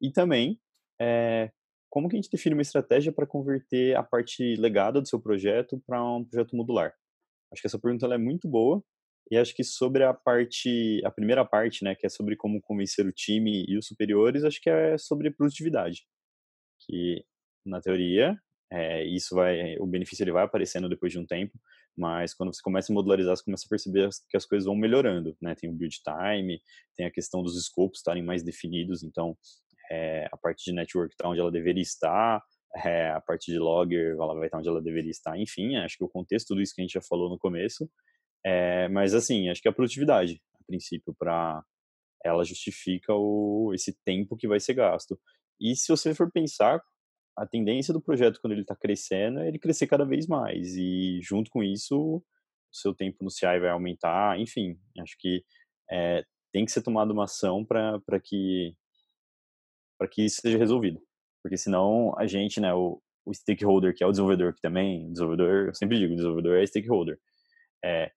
e 0.00 0.10
também 0.10 0.60
é, 1.00 1.50
como 1.88 2.08
que 2.08 2.16
a 2.16 2.20
gente 2.20 2.30
define 2.30 2.54
uma 2.54 2.62
estratégia 2.62 3.12
para 3.12 3.26
converter 3.26 3.96
a 3.96 4.02
parte 4.02 4.54
legada 4.56 5.00
do 5.00 5.08
seu 5.08 5.20
projeto 5.20 5.82
para 5.86 6.02
um 6.04 6.24
projeto 6.24 6.54
modular. 6.54 6.92
Acho 7.52 7.62
que 7.62 7.66
essa 7.66 7.78
pergunta 7.78 8.06
é 8.06 8.18
muito 8.18 8.48
boa 8.48 8.82
e 9.30 9.36
acho 9.36 9.54
que 9.54 9.64
sobre 9.64 10.04
a 10.04 10.12
parte, 10.12 11.00
a 11.04 11.10
primeira 11.10 11.44
parte, 11.44 11.82
né, 11.84 11.94
que 11.94 12.06
é 12.06 12.08
sobre 12.08 12.36
como 12.36 12.60
convencer 12.60 13.06
o 13.06 13.12
time 13.12 13.64
e 13.66 13.76
os 13.76 13.86
superiores, 13.86 14.44
acho 14.44 14.60
que 14.60 14.70
é 14.70 14.98
sobre 14.98 15.30
produtividade. 15.30 16.06
Que, 16.80 17.24
na 17.64 17.80
teoria, 17.80 18.38
é, 18.70 19.04
isso 19.04 19.34
vai, 19.34 19.76
o 19.78 19.86
benefício 19.86 20.22
ele 20.22 20.32
vai 20.32 20.44
aparecendo 20.44 20.88
depois 20.88 21.12
de 21.12 21.18
um 21.18 21.26
tempo, 21.26 21.58
mas 21.96 22.34
quando 22.34 22.54
você 22.54 22.60
começa 22.62 22.92
a 22.92 22.94
modularizar, 22.94 23.36
você 23.36 23.44
começa 23.44 23.64
a 23.66 23.70
perceber 23.70 24.08
que 24.28 24.36
as 24.36 24.44
coisas 24.44 24.66
vão 24.66 24.76
melhorando, 24.76 25.36
né? 25.40 25.54
Tem 25.54 25.70
o 25.70 25.72
build 25.72 25.96
time, 26.02 26.60
tem 26.94 27.06
a 27.06 27.10
questão 27.10 27.42
dos 27.42 27.56
escopos 27.56 27.98
estarem 27.98 28.22
mais 28.22 28.42
definidos, 28.42 29.02
então 29.02 29.36
é, 29.90 30.28
a 30.30 30.36
parte 30.36 30.64
de 30.64 30.72
network 30.72 31.14
está 31.14 31.28
onde 31.28 31.40
ela 31.40 31.50
deveria 31.50 31.82
estar, 31.82 32.42
é, 32.84 33.10
a 33.10 33.20
parte 33.20 33.50
de 33.50 33.58
logger 33.58 34.12
ela 34.12 34.34
vai 34.34 34.46
estar 34.46 34.58
onde 34.58 34.68
ela 34.68 34.82
deveria 34.82 35.10
estar, 35.10 35.38
enfim, 35.38 35.76
acho 35.76 35.96
que 35.96 36.04
o 36.04 36.08
contexto, 36.08 36.48
tudo 36.48 36.60
isso 36.60 36.74
que 36.74 36.82
a 36.82 36.84
gente 36.84 36.94
já 36.94 37.02
falou 37.02 37.30
no 37.30 37.38
começo, 37.38 37.88
é, 38.44 38.88
mas 38.88 39.14
assim, 39.14 39.48
acho 39.48 39.62
que 39.62 39.68
a 39.68 39.72
produtividade, 39.72 40.40
a 40.54 40.64
princípio, 40.66 41.14
para 41.18 41.62
ela 42.24 42.44
justifica 42.44 43.14
o, 43.14 43.72
esse 43.74 43.96
tempo 44.04 44.36
que 44.36 44.48
vai 44.48 44.60
ser 44.60 44.74
gasto. 44.74 45.18
E 45.60 45.74
se 45.74 45.88
você 45.88 46.14
for 46.14 46.30
pensar, 46.30 46.82
a 47.36 47.46
tendência 47.46 47.92
do 47.92 48.00
projeto 48.00 48.40
quando 48.40 48.52
ele 48.52 48.62
está 48.62 48.74
crescendo 48.74 49.40
é 49.40 49.48
ele 49.48 49.58
crescer 49.58 49.86
cada 49.86 50.04
vez 50.04 50.26
mais 50.26 50.74
e 50.76 51.20
junto 51.22 51.50
com 51.50 51.62
isso 51.62 51.96
o 52.16 52.24
seu 52.72 52.94
tempo 52.94 53.22
no 53.22 53.30
CI 53.30 53.60
vai 53.60 53.70
aumentar, 53.70 54.38
enfim, 54.38 54.78
acho 55.00 55.16
que 55.18 55.44
é, 55.90 56.24
tem 56.52 56.64
que 56.64 56.72
ser 56.72 56.82
tomada 56.82 57.12
uma 57.12 57.24
ação 57.24 57.64
para 57.64 58.00
que 58.22 58.74
para 59.98 60.08
que 60.08 60.24
isso 60.26 60.42
seja 60.42 60.58
resolvido, 60.58 61.00
porque 61.42 61.56
senão 61.56 62.14
a 62.18 62.26
gente, 62.26 62.60
né, 62.60 62.74
o, 62.74 63.00
o 63.24 63.32
stakeholder 63.32 63.94
que 63.94 64.04
é 64.04 64.06
o 64.06 64.10
desenvolvedor 64.10 64.54
que 64.54 64.60
também, 64.60 65.10
desenvolvedor, 65.10 65.68
eu 65.68 65.74
sempre 65.74 65.98
digo, 65.98 66.14
desenvolvedor 66.14 66.56
é 66.58 66.66
stakeholder, 66.66 67.18
é, 67.84 68.12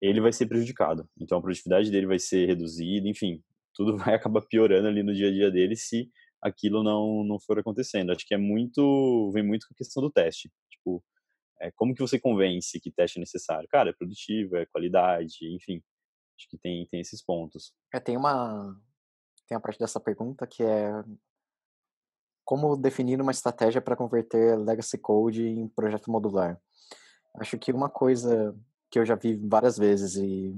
ele 0.00 0.20
vai 0.20 0.32
ser 0.32 0.46
prejudicado. 0.46 1.08
Então 1.20 1.38
a 1.38 1.40
produtividade 1.40 1.90
dele 1.90 2.06
vai 2.06 2.18
ser 2.18 2.46
reduzida, 2.46 3.08
enfim, 3.08 3.42
tudo 3.74 3.96
vai 3.98 4.14
acabar 4.14 4.42
piorando 4.42 4.88
ali 4.88 5.02
no 5.02 5.14
dia 5.14 5.28
a 5.28 5.32
dia 5.32 5.50
dele 5.50 5.76
se 5.76 6.10
aquilo 6.42 6.82
não 6.82 7.24
não 7.24 7.38
for 7.40 7.58
acontecendo. 7.58 8.10
Acho 8.10 8.26
que 8.26 8.34
é 8.34 8.38
muito 8.38 9.30
vem 9.32 9.42
muito 9.42 9.66
com 9.66 9.74
a 9.74 9.76
questão 9.76 10.02
do 10.02 10.10
teste. 10.10 10.50
Tipo, 10.70 11.02
é, 11.60 11.70
como 11.72 11.94
que 11.94 12.00
você 12.00 12.18
convence 12.18 12.80
que 12.80 12.90
teste 12.90 13.18
é 13.18 13.20
necessário? 13.20 13.68
Cara, 13.68 13.90
é 13.90 13.94
produtivo, 13.94 14.56
é 14.56 14.66
qualidade, 14.66 15.36
enfim. 15.54 15.82
Acho 16.38 16.48
que 16.48 16.58
tem, 16.58 16.86
tem 16.88 17.00
esses 17.00 17.24
pontos. 17.24 17.72
É, 17.92 18.00
tem 18.00 18.16
uma 18.16 18.76
tem 19.48 19.56
a 19.56 19.60
parte 19.60 19.78
dessa 19.78 20.00
pergunta 20.00 20.46
que 20.46 20.62
é 20.62 20.90
como 22.44 22.76
definir 22.76 23.20
uma 23.20 23.32
estratégia 23.32 23.80
para 23.80 23.96
converter 23.96 24.56
legacy 24.56 24.98
code 24.98 25.46
em 25.46 25.68
projeto 25.68 26.10
modular. 26.10 26.60
Acho 27.34 27.58
que 27.58 27.72
uma 27.72 27.88
coisa 27.88 28.56
que 28.90 28.98
eu 28.98 29.04
já 29.04 29.16
vi 29.16 29.34
várias 29.34 29.76
vezes 29.76 30.16
e 30.16 30.54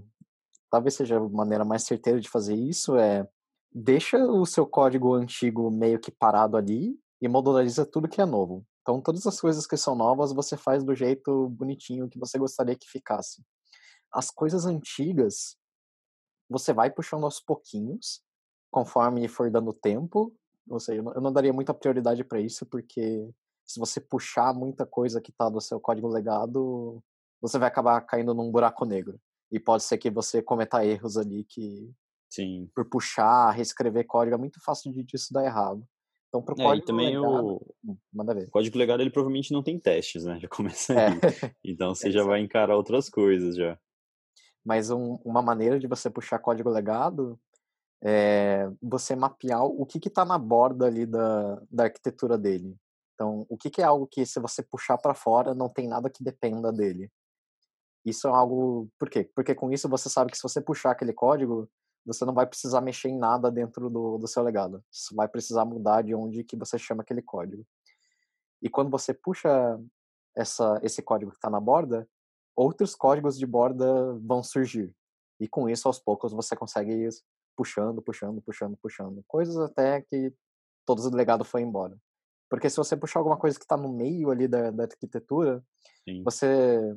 talvez 0.71 0.95
seja 0.95 1.17
a 1.17 1.29
maneira 1.29 1.64
mais 1.64 1.85
certeira 1.85 2.21
de 2.21 2.29
fazer 2.29 2.55
isso 2.55 2.97
é 2.97 3.27
deixa 3.72 4.18
o 4.18 4.44
seu 4.46 4.66
código 4.66 5.14
antigo 5.14 5.70
meio 5.70 5.98
que 5.98 6.11
parado 6.11 6.57
ali 6.57 6.98
e 7.20 7.28
modulariza 7.28 7.87
tudo 7.87 8.09
que 8.09 8.20
é 8.20 8.26
novo. 8.26 8.64
Então, 8.83 9.00
todas 9.00 9.26
as 9.26 9.40
coisas 9.40 9.66
que 9.66 9.76
são 9.76 9.94
novas 9.94 10.33
você 10.33 10.57
faz 10.57 10.83
do 10.83 10.94
jeito 10.94 11.48
bonitinho 11.50 12.09
que 12.09 12.18
você 12.18 12.38
gostaria 12.38 12.76
que 12.76 12.88
ficasse. 12.88 13.44
As 14.12 14.31
coisas 14.31 14.64
antigas 14.64 15.57
você 16.48 16.72
vai 16.72 16.90
puxando 16.90 17.24
aos 17.24 17.40
pouquinhos, 17.40 18.22
conforme 18.70 19.28
for 19.28 19.50
dando 19.50 19.72
tempo. 19.72 20.35
Ou 20.68 20.81
seja, 20.81 21.02
eu 21.14 21.20
não 21.20 21.33
daria 21.33 21.52
muita 21.52 21.74
prioridade 21.74 22.24
para 22.24 22.40
isso, 22.40 22.64
porque 22.66 23.31
se 23.64 23.78
você 23.78 24.00
puxar 24.00 24.54
muita 24.54 24.87
coisa 24.87 25.20
que 25.20 25.31
está 25.31 25.48
do 25.48 25.61
seu 25.61 25.78
código 25.81 26.09
legado, 26.09 27.02
você 27.40 27.59
vai 27.59 27.68
acabar 27.68 28.00
caindo 28.02 28.35
num 28.35 28.50
buraco 28.50 28.85
negro. 28.85 29.20
E 29.50 29.61
pode 29.61 29.83
ser 29.83 29.98
que 29.98 30.11
você 30.11 30.42
cometa 30.42 30.85
erros 30.85 31.16
ali 31.16 31.44
que, 31.44 31.90
Sim. 32.31 32.71
por 32.75 32.88
puxar, 32.88 33.51
reescrever 33.53 34.07
código, 34.07 34.35
é 34.35 34.38
muito 34.38 34.61
fácil 34.64 34.93
de 34.93 35.03
disso 35.05 35.33
dar 35.33 35.45
errado. 35.45 35.85
Então, 36.29 36.43
pro 36.43 36.57
É, 36.59 36.62
código 36.62 36.85
e 36.85 36.85
também 36.85 37.17
legado, 37.17 37.19
o 37.19 37.61
hum, 37.85 37.97
manda 38.12 38.35
ver. 38.35 38.49
o 38.49 38.53
código 38.53 38.79
legado 38.79 39.03
ele 39.03 39.11
provavelmente 39.11 39.53
não 39.53 39.62
tem 39.62 39.79
testes, 39.81 40.25
né? 40.25 40.38
Já 40.41 40.49
começa 40.49 40.95
É, 40.95 41.09
aí. 41.09 41.23
Então 41.64 41.95
você 41.95 42.11
já 42.12 42.25
vai 42.25 42.41
encarar 42.41 42.77
outras 42.77 43.09
coisas 43.11 43.57
já. 43.57 43.79
mas 44.64 44.91
um- 44.91 45.14
uma 45.25 45.43
maneira 45.43 45.79
de 45.79 45.87
você 45.87 46.11
puxar 46.11 46.38
código 46.38 46.69
legado 46.71 47.38
é 48.03 48.71
você 48.83 49.17
mapear 49.17 49.64
o 49.64 49.87
que 49.87 49.99
está 50.09 50.25
na 50.25 50.38
borda 50.38 50.87
ali 50.87 51.07
da, 51.07 51.62
da 51.71 51.85
arquitetura 51.85 52.38
dele. 52.38 52.77
Então, 53.14 53.47
o 53.49 53.57
que, 53.59 53.71
que 53.71 53.83
é 53.83 53.85
algo 53.85 54.07
que 54.07 54.27
se 54.27 54.41
você 54.41 54.62
puxar 54.62 54.99
para 54.99 55.14
fora 55.14 55.55
não 55.55 55.69
tem 55.69 55.88
nada 55.88 56.11
que 56.11 56.25
dependa 56.25 56.73
dele. 56.73 57.11
Isso 58.05 58.29
é 58.29 58.31
algo. 58.31 58.88
Por 58.99 59.11
quê? 59.11 59.31
Porque 59.35 59.55
com 59.55 59.73
isso 59.73 59.88
você 59.88 60.09
sabe 60.11 60.31
que 60.31 60.37
se 60.38 60.43
você 60.43 60.61
puxar 60.61 60.93
aquele 60.93 61.12
código, 61.12 61.69
você 62.09 62.25
não 62.25 62.33
vai 62.33 62.47
precisar 62.47 62.81
mexer 62.81 63.11
em 63.11 63.18
nada 63.18 63.51
dentro 63.51 63.90
do, 63.90 64.16
do 64.16 64.27
seu 64.27 64.42
legado. 64.42 64.83
Você 64.90 65.14
vai 65.14 65.29
precisar 65.29 65.64
mudar 65.66 66.03
de 66.03 66.14
onde 66.14 66.42
que 66.42 66.57
você 66.57 66.79
chama 66.79 67.03
aquele 67.03 67.21
código. 67.21 67.66
E 68.62 68.68
quando 68.68 68.90
você 68.90 69.12
puxa 69.12 69.79
essa, 70.35 70.81
esse 70.83 71.03
código 71.03 71.31
que 71.31 71.37
está 71.37 71.51
na 71.51 71.61
borda, 71.61 72.09
outros 72.57 72.94
códigos 72.94 73.38
de 73.38 73.47
borda 73.47 74.14
vão 74.21 74.42
surgir. 74.42 74.94
E 75.38 75.47
com 75.47 75.68
isso, 75.68 75.87
aos 75.87 75.99
poucos, 75.99 76.33
você 76.33 76.57
consegue 76.57 76.92
ir 76.92 77.11
puxando, 77.55 78.01
puxando, 78.01 78.40
puxando, 78.40 78.77
puxando. 78.79 79.25
Coisas 79.29 79.57
até 79.59 80.01
que 80.01 80.33
todos 80.87 81.05
o 81.05 81.14
legado 81.14 81.44
foi 81.44 81.61
embora. 81.61 81.97
Porque 82.49 82.71
se 82.71 82.79
você 82.79 82.97
puxar 82.97 83.21
alguma 83.21 83.37
coisa 83.37 83.59
que 83.59 83.64
está 83.64 83.77
no 83.77 83.92
meio 83.92 84.31
ali 84.31 84.49
da, 84.49 84.71
da 84.71 84.85
arquitetura, 84.85 85.62
Sim. 86.09 86.23
você 86.25 86.97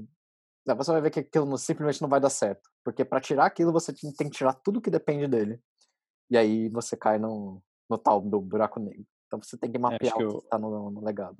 você 0.65 0.91
vai 0.91 1.01
ver 1.01 1.11
que 1.11 1.19
aquilo 1.21 1.57
simplesmente 1.57 2.01
não 2.01 2.09
vai 2.09 2.19
dar 2.19 2.29
certo. 2.29 2.69
Porque 2.83 3.03
para 3.03 3.21
tirar 3.21 3.45
aquilo, 3.45 3.71
você 3.71 3.93
tem 3.93 4.29
que 4.29 4.37
tirar 4.37 4.53
tudo 4.53 4.81
que 4.81 4.89
depende 4.89 5.27
dele. 5.27 5.59
E 6.29 6.37
aí 6.37 6.69
você 6.69 6.95
cai 6.95 7.17
no, 7.17 7.61
no 7.89 7.97
tal 7.97 8.21
do 8.21 8.39
buraco 8.39 8.79
negro. 8.79 9.05
Então 9.27 9.41
você 9.41 9.57
tem 9.57 9.71
que 9.71 9.77
É, 9.77 9.79
mapear 9.79 10.15
que 10.15 10.23
o 10.23 10.27
que 10.29 10.35
eu, 10.35 10.39
está 10.39 10.57
no, 10.59 10.91
no 10.91 11.03
legado. 11.03 11.37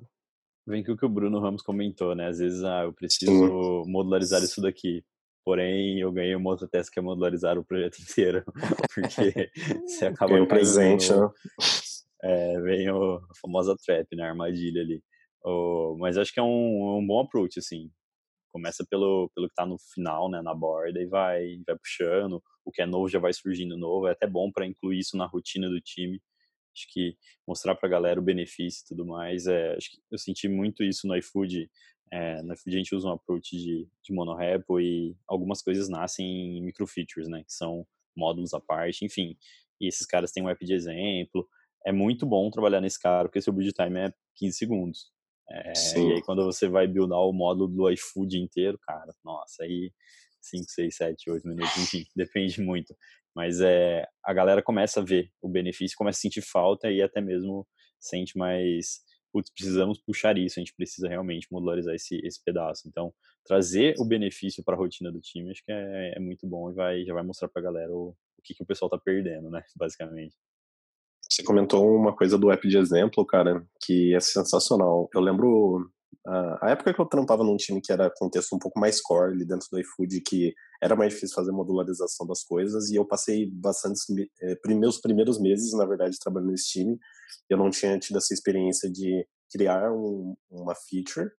vem 0.66 0.84
com 0.84 0.92
o 0.92 0.96
que 0.96 1.06
o 1.06 1.08
Bruno 1.08 1.40
Ramos 1.40 1.62
comentou, 1.62 2.14
né? 2.14 2.28
Às 2.28 2.38
vezes, 2.38 2.62
ah, 2.64 2.82
eu 2.84 2.90
Sim. 2.90 2.94
preciso 2.94 3.84
modularizar 3.86 4.42
isso 4.42 4.60
daqui. 4.60 5.04
Porém, 5.44 5.98
eu 5.98 6.12
ganhei 6.12 6.34
uma 6.36 6.50
outra 6.50 6.68
task 6.68 6.92
que 6.92 7.00
é 7.00 7.02
modularizar 7.02 7.58
o 7.58 7.64
projeto 7.64 7.96
inteiro. 8.02 8.44
Porque 8.94 9.50
você 9.86 10.06
acaba 10.06 10.32
caindo 10.34 10.46
presente, 10.48 11.12
no, 11.12 11.22
né? 11.22 11.30
é, 12.22 12.60
vem 12.60 12.90
o, 12.90 13.16
a 13.16 13.34
famosa 13.40 13.76
trap, 13.84 14.14
né? 14.14 14.24
A 14.24 14.28
armadilha 14.30 14.80
ali. 14.82 15.02
O, 15.44 15.96
mas 15.98 16.16
acho 16.16 16.32
que 16.32 16.38
é 16.38 16.42
um, 16.42 16.98
um 16.98 17.06
bom 17.06 17.20
approach, 17.20 17.58
assim. 17.58 17.90
Começa 18.52 18.84
pelo, 18.88 19.30
pelo 19.34 19.48
que 19.48 19.54
tá 19.54 19.64
no 19.64 19.78
final, 19.78 20.30
né? 20.30 20.42
Na 20.42 20.54
borda 20.54 21.00
e 21.00 21.06
vai, 21.06 21.58
vai 21.66 21.76
puxando. 21.76 22.42
O 22.64 22.70
que 22.70 22.82
é 22.82 22.86
novo 22.86 23.08
já 23.08 23.18
vai 23.18 23.32
surgindo 23.32 23.76
novo. 23.78 24.06
É 24.06 24.12
até 24.12 24.26
bom 24.26 24.50
para 24.52 24.66
incluir 24.66 24.98
isso 24.98 25.16
na 25.16 25.26
rotina 25.26 25.68
do 25.68 25.80
time. 25.80 26.20
Acho 26.74 26.86
que 26.92 27.16
mostrar 27.46 27.74
pra 27.74 27.88
galera 27.88 28.20
o 28.20 28.22
benefício 28.22 28.82
e 28.84 28.88
tudo 28.88 29.06
mais. 29.06 29.46
É, 29.46 29.74
acho 29.76 29.90
que 29.90 29.98
eu 30.10 30.18
senti 30.18 30.48
muito 30.48 30.82
isso 30.84 31.06
no 31.06 31.16
iFood. 31.16 31.70
É, 32.10 32.42
no 32.42 32.52
iFood 32.54 32.74
a 32.74 32.78
gente 32.78 32.94
usa 32.94 33.08
um 33.08 33.12
approach 33.12 33.56
de, 33.56 33.88
de 34.02 34.12
monorepo 34.12 34.80
e 34.80 35.16
algumas 35.26 35.62
coisas 35.62 35.88
nascem 35.88 36.58
em 36.58 36.62
microfeatures, 36.62 37.28
né? 37.28 37.42
Que 37.44 37.52
são 37.52 37.86
módulos 38.16 38.52
à 38.54 38.60
parte, 38.60 39.04
enfim. 39.04 39.36
E 39.80 39.88
esses 39.88 40.06
caras 40.06 40.30
têm 40.30 40.42
um 40.42 40.48
app 40.48 40.64
de 40.64 40.74
exemplo. 40.74 41.48
É 41.84 41.92
muito 41.92 42.26
bom 42.26 42.50
trabalhar 42.50 42.80
nesse 42.80 43.00
cara, 43.00 43.28
porque 43.28 43.40
seu 43.40 43.52
build 43.52 43.72
time 43.72 43.98
é 43.98 44.14
15 44.36 44.56
segundos. 44.56 45.10
É, 45.50 45.72
e 45.96 46.12
aí 46.12 46.22
quando 46.22 46.44
você 46.44 46.68
vai 46.68 46.86
buildar 46.86 47.18
o 47.18 47.32
módulo 47.32 47.68
do 47.68 47.90
iFood 47.90 48.38
inteiro, 48.38 48.78
cara, 48.82 49.12
nossa, 49.24 49.64
aí 49.64 49.92
5, 50.40 50.64
6, 50.68 50.96
7, 50.96 51.30
8 51.30 51.48
minutos, 51.48 51.76
enfim, 51.78 52.04
depende 52.16 52.60
muito. 52.60 52.96
Mas 53.34 53.60
é, 53.60 54.06
a 54.22 54.32
galera 54.32 54.62
começa 54.62 55.00
a 55.00 55.04
ver 55.04 55.30
o 55.40 55.48
benefício, 55.48 55.96
começa 55.96 56.18
a 56.18 56.22
sentir 56.22 56.42
falta 56.42 56.90
e 56.90 57.00
até 57.00 57.20
mesmo 57.20 57.66
sente 58.00 58.36
mais, 58.36 59.00
putz, 59.32 59.50
precisamos 59.50 59.98
puxar 60.00 60.36
isso, 60.36 60.58
a 60.58 60.60
gente 60.60 60.74
precisa 60.74 61.08
realmente 61.08 61.46
modularizar 61.50 61.94
esse, 61.94 62.20
esse 62.24 62.42
pedaço. 62.44 62.86
Então, 62.88 63.12
trazer 63.44 63.94
o 63.98 64.04
benefício 64.04 64.62
para 64.62 64.74
a 64.74 64.78
rotina 64.78 65.10
do 65.10 65.20
time, 65.20 65.50
acho 65.50 65.64
que 65.64 65.72
é, 65.72 66.14
é 66.16 66.20
muito 66.20 66.46
bom 66.46 66.70
e 66.70 66.74
vai, 66.74 67.04
já 67.04 67.14
vai 67.14 67.22
mostrar 67.22 67.48
para 67.48 67.62
a 67.62 67.64
galera 67.64 67.92
o, 67.92 68.10
o 68.38 68.42
que, 68.42 68.54
que 68.54 68.62
o 68.62 68.66
pessoal 68.66 68.90
tá 68.90 68.98
perdendo, 68.98 69.50
né, 69.50 69.62
basicamente. 69.76 70.34
Você 71.32 71.42
comentou 71.42 71.96
uma 71.96 72.14
coisa 72.14 72.36
do 72.36 72.50
app 72.50 72.68
de 72.68 72.76
exemplo, 72.76 73.24
cara, 73.24 73.64
que 73.80 74.14
é 74.14 74.20
sensacional. 74.20 75.08
Eu 75.14 75.20
lembro 75.22 75.90
a, 76.26 76.66
a 76.66 76.70
época 76.72 76.92
que 76.92 77.00
eu 77.00 77.06
trampava 77.06 77.42
num 77.42 77.56
time 77.56 77.80
que 77.80 77.90
era 77.90 78.12
contexto 78.14 78.54
um 78.54 78.58
pouco 78.58 78.78
mais 78.78 79.00
core 79.00 79.32
ali 79.32 79.46
dentro 79.46 79.66
do 79.72 79.80
iFood, 79.80 80.20
que 80.20 80.52
era 80.82 80.94
mais 80.94 81.14
difícil 81.14 81.34
fazer 81.34 81.50
modularização 81.50 82.26
das 82.26 82.44
coisas, 82.44 82.90
e 82.90 82.96
eu 82.96 83.06
passei 83.06 83.50
bastantes 83.50 84.04
eh, 84.42 84.74
meus 84.74 85.00
primeiros 85.00 85.40
meses, 85.40 85.72
na 85.72 85.86
verdade, 85.86 86.18
trabalhando 86.20 86.50
nesse 86.50 86.68
time. 86.68 86.98
Eu 87.48 87.56
não 87.56 87.70
tinha 87.70 87.98
tido 87.98 88.18
essa 88.18 88.34
experiência 88.34 88.92
de 88.92 89.26
criar 89.50 89.90
um, 89.90 90.34
uma 90.50 90.74
feature 90.74 91.30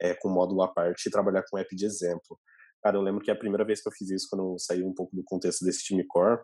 eh, 0.00 0.14
com 0.14 0.28
módulo 0.28 0.62
à 0.62 0.68
parte 0.68 1.08
e 1.08 1.10
trabalhar 1.10 1.42
com 1.50 1.58
app 1.58 1.74
de 1.74 1.86
exemplo. 1.86 2.38
Cara, 2.84 2.96
eu 2.96 3.02
lembro 3.02 3.20
que 3.20 3.32
a 3.32 3.36
primeira 3.36 3.64
vez 3.64 3.82
que 3.82 3.88
eu 3.88 3.92
fiz 3.92 4.10
isso, 4.10 4.28
quando 4.30 4.52
eu 4.52 4.58
saí 4.60 4.84
um 4.84 4.94
pouco 4.94 5.16
do 5.16 5.24
contexto 5.24 5.64
desse 5.64 5.82
time 5.82 6.06
core, 6.06 6.38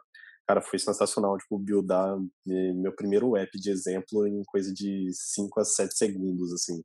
cara, 0.47 0.63
foi 0.63 0.79
sensacional, 0.79 1.37
tipo, 1.39 1.59
buildar 1.59 2.17
eh, 2.49 2.73
meu 2.75 2.95
primeiro 2.95 3.37
app 3.37 3.51
de 3.59 3.71
exemplo 3.71 4.27
em 4.27 4.43
coisa 4.45 4.73
de 4.73 5.11
5 5.13 5.61
a 5.61 5.65
7 5.65 5.97
segundos, 5.97 6.53
assim. 6.53 6.83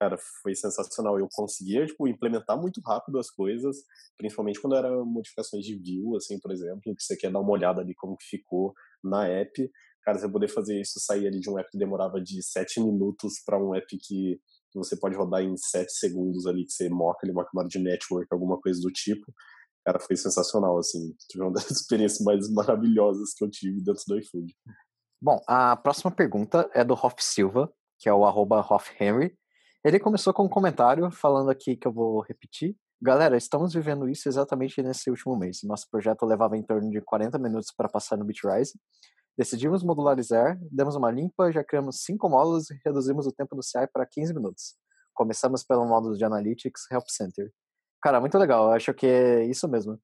Cara, 0.00 0.16
foi 0.42 0.54
sensacional. 0.54 1.18
Eu 1.18 1.28
conseguia, 1.30 1.86
tipo, 1.86 2.08
implementar 2.08 2.58
muito 2.60 2.80
rápido 2.80 3.18
as 3.18 3.30
coisas, 3.30 3.76
principalmente 4.16 4.60
quando 4.60 4.76
eram 4.76 5.04
modificações 5.04 5.64
de 5.64 5.76
view, 5.78 6.16
assim, 6.16 6.38
por 6.40 6.52
exemplo, 6.52 6.80
que 6.96 7.02
você 7.02 7.16
quer 7.16 7.30
dar 7.30 7.40
uma 7.40 7.52
olhada 7.52 7.80
ali 7.82 7.94
como 7.94 8.16
que 8.16 8.24
ficou 8.26 8.72
na 9.04 9.26
app. 9.28 9.70
Cara, 10.02 10.18
você 10.18 10.30
poder 10.30 10.48
fazer 10.48 10.80
isso, 10.80 10.98
sair 11.00 11.26
ali 11.26 11.40
de 11.40 11.50
um 11.50 11.58
app 11.58 11.70
que 11.70 11.78
demorava 11.78 12.20
de 12.20 12.42
7 12.42 12.80
minutos 12.80 13.34
para 13.44 13.62
um 13.62 13.74
app 13.74 13.86
que 13.98 14.40
que 14.72 14.78
você 14.78 14.96
pode 14.96 15.16
rodar 15.16 15.42
em 15.42 15.56
7 15.56 15.92
segundos 15.92 16.46
ali, 16.46 16.64
que 16.64 16.72
você 16.72 16.88
moca 16.88 17.20
ali 17.24 17.32
uma 17.32 17.44
camada 17.44 17.68
de 17.68 17.78
network, 17.78 18.26
alguma 18.30 18.58
coisa 18.60 18.80
do 18.80 18.90
tipo. 18.90 19.32
Cara, 19.84 19.98
foi 19.98 20.16
sensacional, 20.16 20.78
assim. 20.78 21.14
Tive 21.28 21.44
uma 21.44 21.52
das 21.54 21.70
experiências 21.70 22.20
mais 22.20 22.50
maravilhosas 22.50 23.32
que 23.34 23.44
eu 23.44 23.50
tive 23.50 23.82
dentro 23.82 24.02
do 24.06 24.18
iFood. 24.18 24.54
Bom, 25.22 25.42
a 25.46 25.76
próxima 25.76 26.10
pergunta 26.10 26.70
é 26.74 26.82
do 26.82 26.94
Hoff 26.94 27.22
Silva, 27.22 27.72
que 27.98 28.08
é 28.08 28.14
o 28.14 28.24
arroba. 28.24 28.66
Ele 29.84 30.00
começou 30.00 30.32
com 30.32 30.44
um 30.44 30.48
comentário 30.48 31.10
falando 31.10 31.50
aqui 31.50 31.76
que 31.76 31.86
eu 31.86 31.92
vou 31.92 32.20
repetir. 32.20 32.76
Galera, 33.02 33.36
estamos 33.36 33.72
vivendo 33.72 34.08
isso 34.08 34.28
exatamente 34.28 34.82
nesse 34.82 35.10
último 35.10 35.36
mês. 35.36 35.60
Nosso 35.64 35.88
projeto 35.90 36.26
levava 36.26 36.56
em 36.56 36.62
torno 36.62 36.90
de 36.90 37.00
40 37.00 37.38
minutos 37.38 37.72
para 37.74 37.88
passar 37.88 38.16
no 38.18 38.24
Bitrise. 38.24 38.78
Decidimos 39.38 39.82
modularizar, 39.82 40.58
demos 40.70 40.96
uma 40.96 41.10
limpa, 41.10 41.50
já 41.50 41.64
criamos 41.64 42.02
cinco 42.02 42.28
módulos 42.28 42.70
e 42.70 42.78
reduzimos 42.84 43.26
o 43.26 43.32
tempo 43.32 43.56
do 43.56 43.62
CI 43.62 43.86
para 43.90 44.04
15 44.04 44.34
minutos. 44.34 44.74
Começamos 45.14 45.64
pelo 45.64 45.86
módulo 45.86 46.14
de 46.16 46.24
Analytics 46.24 46.90
Help 46.90 47.04
Center. 47.08 47.50
Cara, 48.02 48.20
muito 48.20 48.38
legal, 48.38 48.66
eu 48.66 48.72
acho 48.72 48.94
que 48.94 49.06
é 49.06 49.44
isso 49.44 49.68
mesmo. 49.68 49.98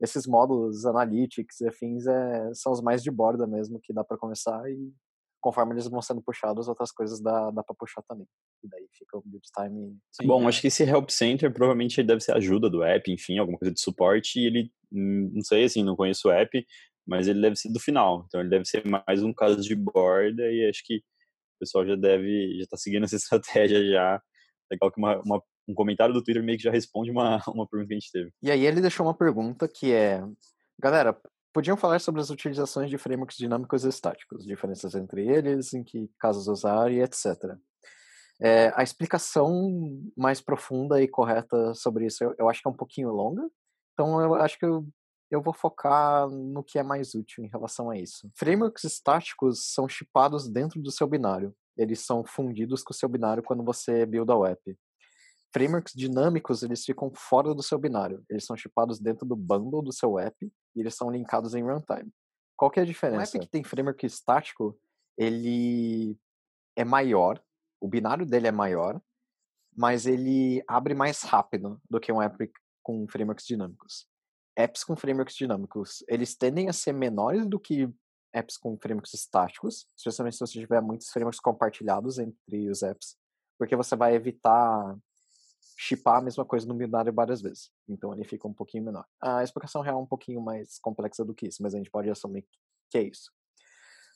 Esses 0.00 0.26
módulos, 0.26 0.86
Analytics 0.86 1.60
e 1.60 1.68
afins, 1.68 2.06
é, 2.06 2.54
são 2.54 2.72
os 2.72 2.80
mais 2.80 3.02
de 3.02 3.10
borda 3.10 3.46
mesmo 3.46 3.80
que 3.82 3.92
dá 3.92 4.02
para 4.02 4.16
começar 4.16 4.62
e 4.70 4.92
conforme 5.40 5.72
eles 5.72 5.88
vão 5.88 6.02
sendo 6.02 6.22
puxados, 6.22 6.68
outras 6.68 6.92
coisas 6.92 7.20
dá, 7.20 7.50
dá 7.50 7.62
para 7.62 7.74
puxar 7.74 8.02
também. 8.02 8.26
E 8.62 8.68
daí 8.68 8.86
fica 8.92 9.16
o 9.16 9.22
build 9.24 9.46
time. 9.56 9.96
Sim, 10.12 10.26
Bom, 10.26 10.44
é. 10.44 10.46
acho 10.46 10.60
que 10.60 10.66
esse 10.68 10.84
Help 10.84 11.08
Center 11.08 11.52
provavelmente 11.52 12.02
deve 12.02 12.20
ser 12.20 12.32
ajuda 12.32 12.68
do 12.68 12.82
app, 12.82 13.10
enfim, 13.10 13.38
alguma 13.38 13.58
coisa 13.58 13.72
de 13.72 13.80
suporte. 13.80 14.38
E 14.38 14.46
ele, 14.46 14.72
hum, 14.92 15.30
não 15.34 15.42
sei, 15.42 15.64
assim, 15.64 15.82
não 15.82 15.96
conheço 15.96 16.28
o 16.28 16.30
app, 16.30 16.66
mas 17.06 17.26
ele 17.26 17.40
deve 17.40 17.56
ser 17.56 17.72
do 17.72 17.80
final. 17.80 18.24
Então 18.26 18.40
ele 18.40 18.50
deve 18.50 18.66
ser 18.66 18.84
mais 18.86 19.22
um 19.22 19.32
caso 19.32 19.60
de 19.62 19.74
borda 19.74 20.42
e 20.42 20.68
acho 20.68 20.82
que 20.84 20.96
o 20.98 21.58
pessoal 21.58 21.86
já 21.86 21.96
deve, 21.96 22.58
já 22.60 22.66
tá 22.66 22.76
seguindo 22.76 23.04
essa 23.04 23.16
estratégia 23.16 23.84
já. 23.90 24.22
Legal 24.70 24.90
que 24.90 24.98
uma, 24.98 25.20
uma, 25.20 25.42
um 25.68 25.74
comentário 25.74 26.14
do 26.14 26.22
Twitter 26.22 26.42
meio 26.42 26.58
que 26.58 26.64
já 26.64 26.70
responde 26.70 27.10
uma, 27.10 27.40
uma 27.48 27.66
pergunta 27.66 27.88
que 27.88 27.94
a 27.94 27.98
gente 27.98 28.12
teve. 28.12 28.30
E 28.42 28.50
aí 28.50 28.64
ele 28.64 28.80
deixou 28.80 29.06
uma 29.06 29.14
pergunta 29.14 29.68
que 29.68 29.92
é, 29.92 30.22
galera, 30.78 31.16
podiam 31.52 31.76
falar 31.76 32.00
sobre 32.00 32.20
as 32.20 32.30
utilizações 32.30 32.90
de 32.90 32.98
frameworks 32.98 33.36
dinâmicos 33.36 33.84
e 33.84 33.88
estáticos, 33.88 34.44
diferenças 34.44 34.94
entre 34.94 35.26
eles, 35.26 35.72
em 35.74 35.82
que 35.82 36.10
casos 36.18 36.48
usar 36.48 36.90
e 36.90 37.00
etc. 37.00 37.56
É, 38.40 38.72
a 38.74 38.82
explicação 38.82 40.00
mais 40.16 40.40
profunda 40.40 41.02
e 41.02 41.06
correta 41.06 41.74
sobre 41.74 42.06
isso 42.06 42.24
eu, 42.24 42.34
eu, 42.38 42.48
acho 42.48 42.62
que 42.62 42.68
é 42.68 42.70
um 42.70 42.76
pouquinho 42.76 43.10
longa, 43.10 43.46
então 43.92 44.18
eu 44.18 44.34
acho 44.34 44.58
que 44.58 44.64
eu, 44.64 44.86
eu 45.30 45.42
vou 45.42 45.52
focar 45.52 46.26
no 46.28 46.64
que 46.64 46.78
é 46.78 46.82
mais 46.82 47.14
útil 47.14 47.44
em 47.44 47.48
relação 47.48 47.90
a 47.90 47.98
isso. 47.98 48.30
Frameworks 48.34 48.84
estáticos 48.84 49.72
são 49.74 49.86
chipados 49.86 50.48
dentro 50.48 50.80
do 50.80 50.90
seu 50.90 51.06
binário, 51.06 51.54
eles 51.80 52.00
são 52.00 52.22
fundidos 52.22 52.82
com 52.82 52.92
o 52.92 52.96
seu 52.96 53.08
binário 53.08 53.42
quando 53.42 53.64
você 53.64 54.04
builda 54.04 54.36
o 54.36 54.44
app. 54.44 54.78
Frameworks 55.52 55.94
dinâmicos, 55.96 56.62
eles 56.62 56.84
ficam 56.84 57.10
fora 57.14 57.54
do 57.54 57.62
seu 57.62 57.78
binário. 57.78 58.22
Eles 58.28 58.44
são 58.44 58.54
chipados 58.54 59.00
dentro 59.00 59.26
do 59.26 59.34
bundle 59.34 59.82
do 59.82 59.92
seu 59.92 60.18
app 60.18 60.36
e 60.76 60.80
eles 60.80 60.94
são 60.94 61.10
linkados 61.10 61.54
em 61.54 61.62
runtime. 61.62 62.12
Qual 62.54 62.70
que 62.70 62.78
é 62.78 62.82
a 62.82 62.86
diferença? 62.86 63.18
Um 63.18 63.22
app 63.22 63.46
que 63.46 63.50
tem 63.50 63.64
framework 63.64 64.04
estático, 64.04 64.78
ele 65.16 66.18
é 66.76 66.84
maior, 66.84 67.42
o 67.80 67.88
binário 67.88 68.26
dele 68.26 68.46
é 68.46 68.52
maior, 68.52 69.00
mas 69.74 70.04
ele 70.04 70.62
abre 70.68 70.94
mais 70.94 71.22
rápido 71.22 71.80
do 71.88 71.98
que 71.98 72.12
um 72.12 72.20
app 72.20 72.52
com 72.82 73.08
frameworks 73.08 73.46
dinâmicos. 73.46 74.06
Apps 74.54 74.84
com 74.84 74.94
frameworks 74.94 75.34
dinâmicos, 75.34 76.04
eles 76.06 76.36
tendem 76.36 76.68
a 76.68 76.74
ser 76.74 76.92
menores 76.92 77.46
do 77.46 77.58
que 77.58 77.88
apps 78.32 78.56
com 78.56 78.78
frameworks 78.78 79.14
estáticos, 79.14 79.86
especialmente 79.96 80.36
se 80.36 80.40
você 80.40 80.58
tiver 80.58 80.80
muitos 80.80 81.08
frameworks 81.10 81.40
compartilhados 81.40 82.18
entre 82.18 82.68
os 82.70 82.82
apps, 82.82 83.16
porque 83.58 83.76
você 83.76 83.96
vai 83.96 84.14
evitar 84.14 84.96
chipar 85.78 86.18
a 86.18 86.20
mesma 86.20 86.44
coisa 86.44 86.66
no 86.66 86.74
binário 86.74 87.12
várias 87.12 87.40
vezes. 87.40 87.70
Então 87.88 88.12
ele 88.12 88.24
fica 88.24 88.46
um 88.46 88.52
pouquinho 88.52 88.84
menor. 88.84 89.06
A 89.20 89.42
explicação 89.42 89.80
real 89.80 89.98
é 89.98 90.02
um 90.02 90.06
pouquinho 90.06 90.40
mais 90.40 90.78
complexa 90.78 91.24
do 91.24 91.34
que 91.34 91.46
isso, 91.46 91.62
mas 91.62 91.74
a 91.74 91.78
gente 91.78 91.90
pode 91.90 92.10
assumir 92.10 92.46
que 92.90 92.98
é 92.98 93.02
isso. 93.02 93.32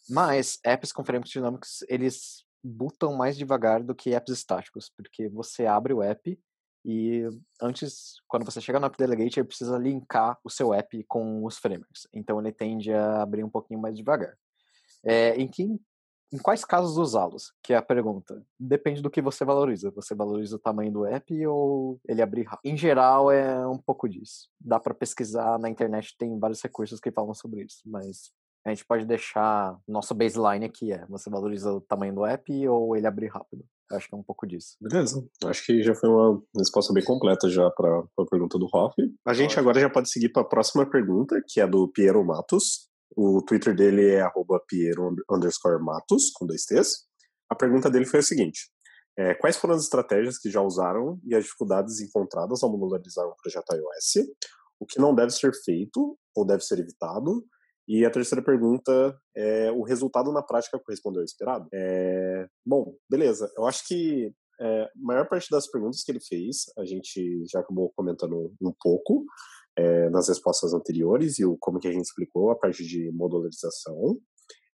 Mas 0.08 0.58
apps 0.64 0.92
com 0.92 1.04
frameworks 1.04 1.32
dinâmicos, 1.32 1.82
eles 1.88 2.44
botam 2.62 3.14
mais 3.14 3.36
devagar 3.36 3.82
do 3.82 3.94
que 3.94 4.14
apps 4.14 4.32
estáticos, 4.32 4.90
porque 4.90 5.28
você 5.28 5.66
abre 5.66 5.92
o 5.94 6.02
app 6.02 6.38
e 6.84 7.26
antes, 7.60 8.16
quando 8.28 8.44
você 8.44 8.60
chega 8.60 8.78
no 8.78 8.86
App 8.86 8.96
Delegate, 8.98 9.40
ele 9.40 9.46
precisa 9.46 9.78
linkar 9.78 10.38
o 10.44 10.50
seu 10.50 10.74
app 10.74 11.02
com 11.04 11.44
os 11.44 11.56
frameworks. 11.58 12.06
Então 12.12 12.38
ele 12.38 12.52
tende 12.52 12.92
a 12.92 13.22
abrir 13.22 13.42
um 13.42 13.48
pouquinho 13.48 13.80
mais 13.80 13.96
devagar. 13.96 14.36
É, 15.02 15.34
em 15.36 15.48
que 15.48 15.80
em 16.32 16.38
quais 16.38 16.64
casos 16.64 16.96
usá-los? 16.96 17.52
Que 17.62 17.72
é 17.72 17.76
a 17.76 17.82
pergunta. 17.82 18.44
Depende 18.58 19.00
do 19.00 19.08
que 19.08 19.22
você 19.22 19.44
valoriza. 19.44 19.92
Você 19.92 20.16
valoriza 20.16 20.56
o 20.56 20.58
tamanho 20.58 20.90
do 20.90 21.06
app 21.06 21.46
ou 21.46 22.00
ele 22.08 22.20
abrir 22.20 22.42
rápido? 22.42 22.72
Em 22.72 22.76
geral, 22.76 23.30
é 23.30 23.66
um 23.68 23.78
pouco 23.78 24.08
disso. 24.08 24.48
Dá 24.60 24.80
para 24.80 24.92
pesquisar 24.92 25.58
na 25.60 25.70
internet, 25.70 26.16
tem 26.18 26.36
vários 26.36 26.60
recursos 26.60 26.98
que 26.98 27.12
falam 27.12 27.34
sobre 27.34 27.62
isso, 27.62 27.82
mas 27.86 28.32
a 28.64 28.70
gente 28.70 28.84
pode 28.84 29.04
deixar 29.04 29.78
nosso 29.86 30.14
baseline 30.14 30.64
aqui 30.64 30.92
é, 30.92 31.06
você 31.06 31.30
valoriza 31.30 31.72
o 31.72 31.80
tamanho 31.80 32.14
do 32.14 32.26
app 32.26 32.68
ou 32.68 32.96
ele 32.96 33.06
abrir 33.06 33.28
rápido? 33.28 33.64
Acho 33.92 34.08
que 34.08 34.14
é 34.14 34.18
um 34.18 34.22
pouco 34.22 34.46
disso. 34.46 34.76
Beleza. 34.80 35.26
Acho 35.44 35.66
que 35.66 35.82
já 35.82 35.94
foi 35.94 36.08
uma 36.08 36.42
resposta 36.56 36.92
bem 36.92 37.04
completa 37.04 37.48
já 37.48 37.70
para 37.70 37.98
a 38.18 38.26
pergunta 38.30 38.58
do 38.58 38.68
Hoff. 38.72 38.94
A 39.26 39.34
gente 39.34 39.58
agora 39.58 39.80
já 39.80 39.90
pode 39.90 40.10
seguir 40.10 40.30
para 40.30 40.42
a 40.42 40.48
próxima 40.48 40.88
pergunta, 40.88 41.40
que 41.46 41.60
é 41.60 41.66
do 41.66 41.88
Piero 41.88 42.24
Matos. 42.24 42.88
O 43.16 43.42
Twitter 43.42 43.74
dele 43.76 44.10
é 44.12 44.26
Piero 44.66 45.14
underscore 45.30 45.82
Matos, 45.82 46.30
com 46.34 46.46
dois 46.46 46.64
T's. 46.64 47.04
A 47.50 47.54
pergunta 47.54 47.90
dele 47.90 48.06
foi 48.06 48.20
a 48.20 48.22
seguinte: 48.22 48.70
é, 49.16 49.34
quais 49.34 49.56
foram 49.56 49.74
as 49.74 49.82
estratégias 49.82 50.38
que 50.38 50.50
já 50.50 50.60
usaram 50.60 51.20
e 51.24 51.34
as 51.34 51.44
dificuldades 51.44 52.00
encontradas 52.00 52.62
ao 52.62 52.70
modularizar 52.70 53.26
um 53.26 53.34
projeto 53.40 53.74
iOS? 53.74 54.26
O 54.80 54.86
que 54.86 54.98
não 54.98 55.14
deve 55.14 55.30
ser 55.30 55.52
feito 55.64 56.18
ou 56.34 56.44
deve 56.44 56.62
ser 56.62 56.80
evitado? 56.80 57.44
E 57.86 58.04
a 58.04 58.10
terceira 58.10 58.42
pergunta 58.42 59.16
é 59.36 59.70
o 59.70 59.82
resultado 59.82 60.32
na 60.32 60.42
prática 60.42 60.78
correspondeu 60.78 61.20
ao 61.20 61.24
esperado? 61.24 61.68
É, 61.72 62.46
bom, 62.64 62.94
beleza. 63.10 63.50
Eu 63.56 63.66
acho 63.66 63.86
que 63.86 64.32
é, 64.60 64.82
a 64.82 64.90
maior 64.96 65.28
parte 65.28 65.50
das 65.50 65.70
perguntas 65.70 66.02
que 66.02 66.12
ele 66.12 66.20
fez 66.20 66.64
a 66.78 66.84
gente 66.84 67.44
já 67.50 67.60
acabou 67.60 67.92
comentando 67.94 68.54
um 68.60 68.72
pouco 68.80 69.24
é, 69.76 70.08
nas 70.10 70.28
respostas 70.28 70.72
anteriores 70.72 71.38
e 71.38 71.44
o, 71.44 71.56
como 71.58 71.80
que 71.80 71.88
a 71.88 71.92
gente 71.92 72.04
explicou 72.04 72.50
a 72.50 72.56
parte 72.56 72.84
de 72.84 73.10
modularização. 73.12 74.18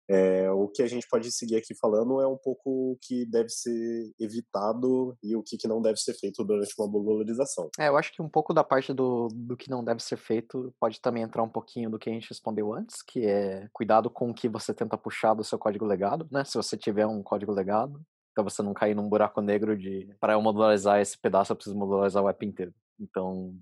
É, 0.10 0.50
o 0.52 0.68
que 0.68 0.84
a 0.84 0.88
gente 0.88 1.08
pode 1.10 1.32
seguir 1.32 1.56
aqui 1.56 1.76
falando 1.76 2.22
é 2.22 2.28
um 2.28 2.38
pouco 2.38 2.92
o 2.94 2.98
que 3.02 3.26
deve 3.26 3.50
ser 3.50 4.12
evitado 4.20 5.18
e 5.24 5.36
o 5.36 5.42
que, 5.42 5.58
que 5.58 5.68
não 5.68 5.82
deve 5.82 5.98
ser 5.98 6.14
feito 6.14 6.44
durante 6.44 6.74
uma 6.78 6.88
modularização. 6.88 7.70
É, 7.80 7.88
eu 7.88 7.98
acho 7.98 8.14
que 8.14 8.22
um 8.22 8.30
pouco 8.30 8.54
da 8.54 8.64
parte 8.64 8.94
do, 8.94 9.28
do 9.34 9.58
que 9.58 9.70
não 9.70 9.84
deve 9.84 10.04
ser 10.04 10.18
feito 10.18 10.74
pode 10.80 11.02
também 11.02 11.24
entrar 11.24 11.44
um 11.44 11.50
pouquinho 11.50 11.90
do 11.90 11.98
que 11.98 12.10
a 12.10 12.14
gente 12.14 12.30
respondeu 12.30 12.74
antes, 12.74 13.02
que 13.02 13.26
é 13.26 13.68
cuidado 13.74 14.10
com 14.10 14.30
o 14.30 14.34
que 14.34 14.48
você 14.48 14.74
tenta 14.74 14.98
puxar 14.98 15.34
do 15.34 15.44
seu 15.44 15.58
código 15.58 15.86
legado, 15.86 16.28
né? 16.32 16.44
Se 16.44 16.56
você 16.56 16.78
tiver 16.78 17.08
um 17.08 17.24
código 17.24 17.52
legado, 17.52 18.00
para 18.34 18.44
você 18.44 18.62
não 18.62 18.74
cair 18.74 18.94
num 18.94 19.10
buraco 19.10 19.42
negro 19.42 19.78
de 19.78 20.14
para 20.20 20.34
eu 20.34 20.42
modularizar 20.42 21.00
esse 21.00 21.18
pedaço 21.18 21.52
eu 21.52 21.56
preciso 21.56 21.78
modularizar 21.78 22.22
o 22.22 22.30
app 22.30 22.46
inteiro. 22.46 22.74
Então, 23.00 23.56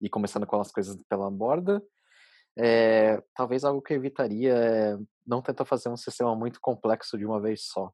e 0.00 0.10
começando 0.10 0.46
com 0.46 0.60
as 0.60 0.70
coisas 0.70 0.96
pela 1.08 1.30
borda. 1.30 1.82
É, 2.58 3.22
talvez 3.34 3.64
algo 3.64 3.82
que 3.82 3.92
eu 3.92 3.98
evitaria 3.98 4.54
é 4.54 4.98
não 5.26 5.42
tentar 5.42 5.64
fazer 5.64 5.88
um 5.88 5.96
sistema 5.96 6.34
muito 6.34 6.60
complexo 6.60 7.18
de 7.18 7.26
uma 7.26 7.40
vez 7.40 7.66
só. 7.66 7.92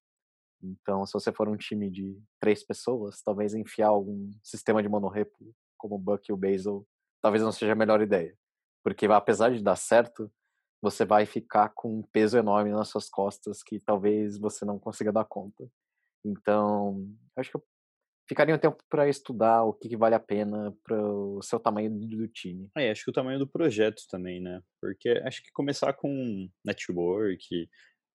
Então, 0.62 1.04
se 1.04 1.12
você 1.12 1.32
for 1.32 1.48
um 1.48 1.56
time 1.56 1.90
de 1.90 2.16
três 2.40 2.64
pessoas, 2.64 3.20
talvez 3.22 3.54
enfiar 3.54 3.88
algum 3.88 4.30
sistema 4.42 4.82
de 4.82 4.88
monorepo, 4.88 5.36
como 5.76 5.96
o 5.96 5.98
Buck 5.98 6.30
e 6.30 6.32
o 6.32 6.36
Basil, 6.36 6.86
talvez 7.20 7.42
não 7.42 7.50
seja 7.50 7.72
a 7.72 7.76
melhor 7.76 8.00
ideia. 8.00 8.36
Porque 8.84 9.06
apesar 9.06 9.50
de 9.50 9.62
dar 9.62 9.76
certo, 9.76 10.30
você 10.80 11.04
vai 11.04 11.26
ficar 11.26 11.70
com 11.70 11.98
um 11.98 12.02
peso 12.02 12.38
enorme 12.38 12.70
nas 12.70 12.88
suas 12.88 13.08
costas 13.08 13.62
que 13.62 13.80
talvez 13.80 14.38
você 14.38 14.64
não 14.64 14.78
consiga 14.78 15.12
dar 15.12 15.24
conta. 15.24 15.68
Então, 16.24 17.08
acho 17.36 17.50
que 17.50 17.58
ficaria 18.28 18.54
um 18.54 18.58
tempo 18.58 18.82
para 18.88 19.08
estudar 19.08 19.64
o 19.64 19.72
que, 19.72 19.88
que, 19.88 19.96
vale 19.96 20.14
a 20.14 20.20
pena 20.20 20.74
para 20.84 21.00
o 21.00 21.42
seu 21.42 21.58
tamanho 21.58 21.90
do 21.90 22.28
time. 22.28 22.68
É, 22.76 22.90
acho 22.90 23.04
que 23.04 23.10
o 23.10 23.14
tamanho 23.14 23.38
do 23.38 23.46
projeto 23.46 24.02
também, 24.10 24.40
né? 24.40 24.62
Porque 24.80 25.10
acho 25.24 25.42
que 25.42 25.50
começar 25.52 25.92
com 25.92 26.48
network, 26.64 27.68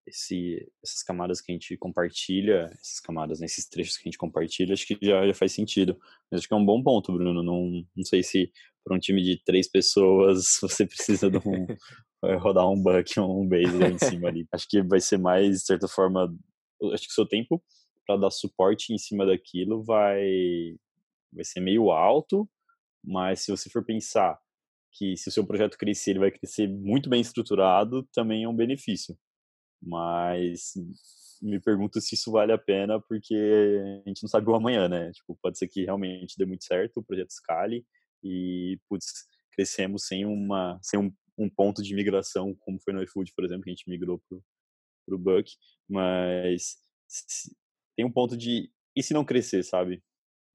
esse, 0.08 0.66
essas 0.82 1.02
camadas 1.02 1.40
que 1.40 1.52
a 1.52 1.54
gente 1.54 1.76
compartilha, 1.76 2.70
essas 2.80 3.00
camadas, 3.00 3.40
né, 3.40 3.46
trechos 3.70 3.96
que 3.96 4.08
a 4.08 4.10
gente 4.10 4.18
compartilha, 4.18 4.72
acho 4.72 4.86
que 4.86 4.98
já, 5.00 5.26
já 5.26 5.34
faz 5.34 5.52
sentido. 5.52 5.98
Mas 6.30 6.40
acho 6.40 6.48
que 6.48 6.54
é 6.54 6.56
um 6.56 6.64
bom 6.64 6.82
ponto, 6.82 7.12
Bruno. 7.12 7.42
Não, 7.42 7.84
não 7.94 8.04
sei 8.04 8.22
se 8.22 8.50
para 8.84 8.96
um 8.96 8.98
time 8.98 9.22
de 9.22 9.42
três 9.44 9.68
pessoas 9.68 10.58
você 10.62 10.86
precisa 10.86 11.30
de 11.30 11.38
um, 11.38 11.66
rodar 12.38 12.68
um 12.68 12.80
buck 12.80 13.20
ou 13.20 13.42
um 13.42 13.48
base 13.48 13.76
lá 13.76 13.88
em 13.88 13.98
cima 13.98 14.28
ali. 14.28 14.46
Acho 14.52 14.66
que 14.68 14.82
vai 14.82 15.00
ser 15.00 15.18
mais, 15.18 15.58
de 15.58 15.66
certa 15.66 15.86
forma, 15.86 16.34
acho 16.92 17.04
que 17.04 17.12
o 17.12 17.14
seu 17.14 17.26
tempo 17.26 17.62
para 18.08 18.16
dar 18.16 18.30
suporte 18.30 18.94
em 18.94 18.98
cima 18.98 19.26
daquilo 19.26 19.84
vai 19.84 20.74
vai 21.30 21.44
ser 21.44 21.60
meio 21.60 21.90
alto, 21.90 22.48
mas 23.04 23.40
se 23.40 23.50
você 23.50 23.68
for 23.68 23.84
pensar 23.84 24.40
que 24.92 25.14
se 25.14 25.28
o 25.28 25.32
seu 25.32 25.46
projeto 25.46 25.76
crescer, 25.76 26.12
ele 26.12 26.20
vai 26.20 26.30
crescer 26.30 26.66
muito 26.66 27.10
bem 27.10 27.20
estruturado, 27.20 28.08
também 28.14 28.44
é 28.44 28.48
um 28.48 28.56
benefício. 28.56 29.14
Mas 29.82 30.72
me 31.42 31.60
pergunto 31.60 32.00
se 32.00 32.14
isso 32.14 32.32
vale 32.32 32.50
a 32.50 32.58
pena, 32.58 32.98
porque 33.00 33.34
a 34.04 34.08
gente 34.08 34.22
não 34.22 34.28
sabe 34.28 34.48
o 34.48 34.54
amanhã, 34.54 34.88
né? 34.88 35.12
Tipo, 35.12 35.38
pode 35.42 35.58
ser 35.58 35.68
que 35.68 35.84
realmente 35.84 36.36
dê 36.38 36.46
muito 36.46 36.64
certo, 36.64 36.98
o 36.98 37.04
projeto 37.04 37.30
escale 37.30 37.84
e, 38.24 38.80
putz, 38.88 39.26
crescemos 39.52 40.06
sem 40.06 40.24
uma 40.24 40.78
sem 40.82 40.98
um, 40.98 41.12
um 41.36 41.50
ponto 41.50 41.82
de 41.82 41.94
migração, 41.94 42.54
como 42.60 42.80
foi 42.80 42.94
no 42.94 43.02
iFood, 43.02 43.32
por 43.34 43.44
exemplo, 43.44 43.64
que 43.64 43.70
a 43.70 43.74
gente 43.74 43.88
migrou 43.88 44.18
pro, 44.28 44.42
pro 45.06 45.18
Buck, 45.18 45.52
mas 45.88 46.78
tem 47.98 48.06
um 48.06 48.12
ponto 48.12 48.36
de 48.36 48.70
e 48.94 49.02
se 49.02 49.12
não 49.12 49.24
crescer, 49.24 49.64
sabe? 49.64 50.00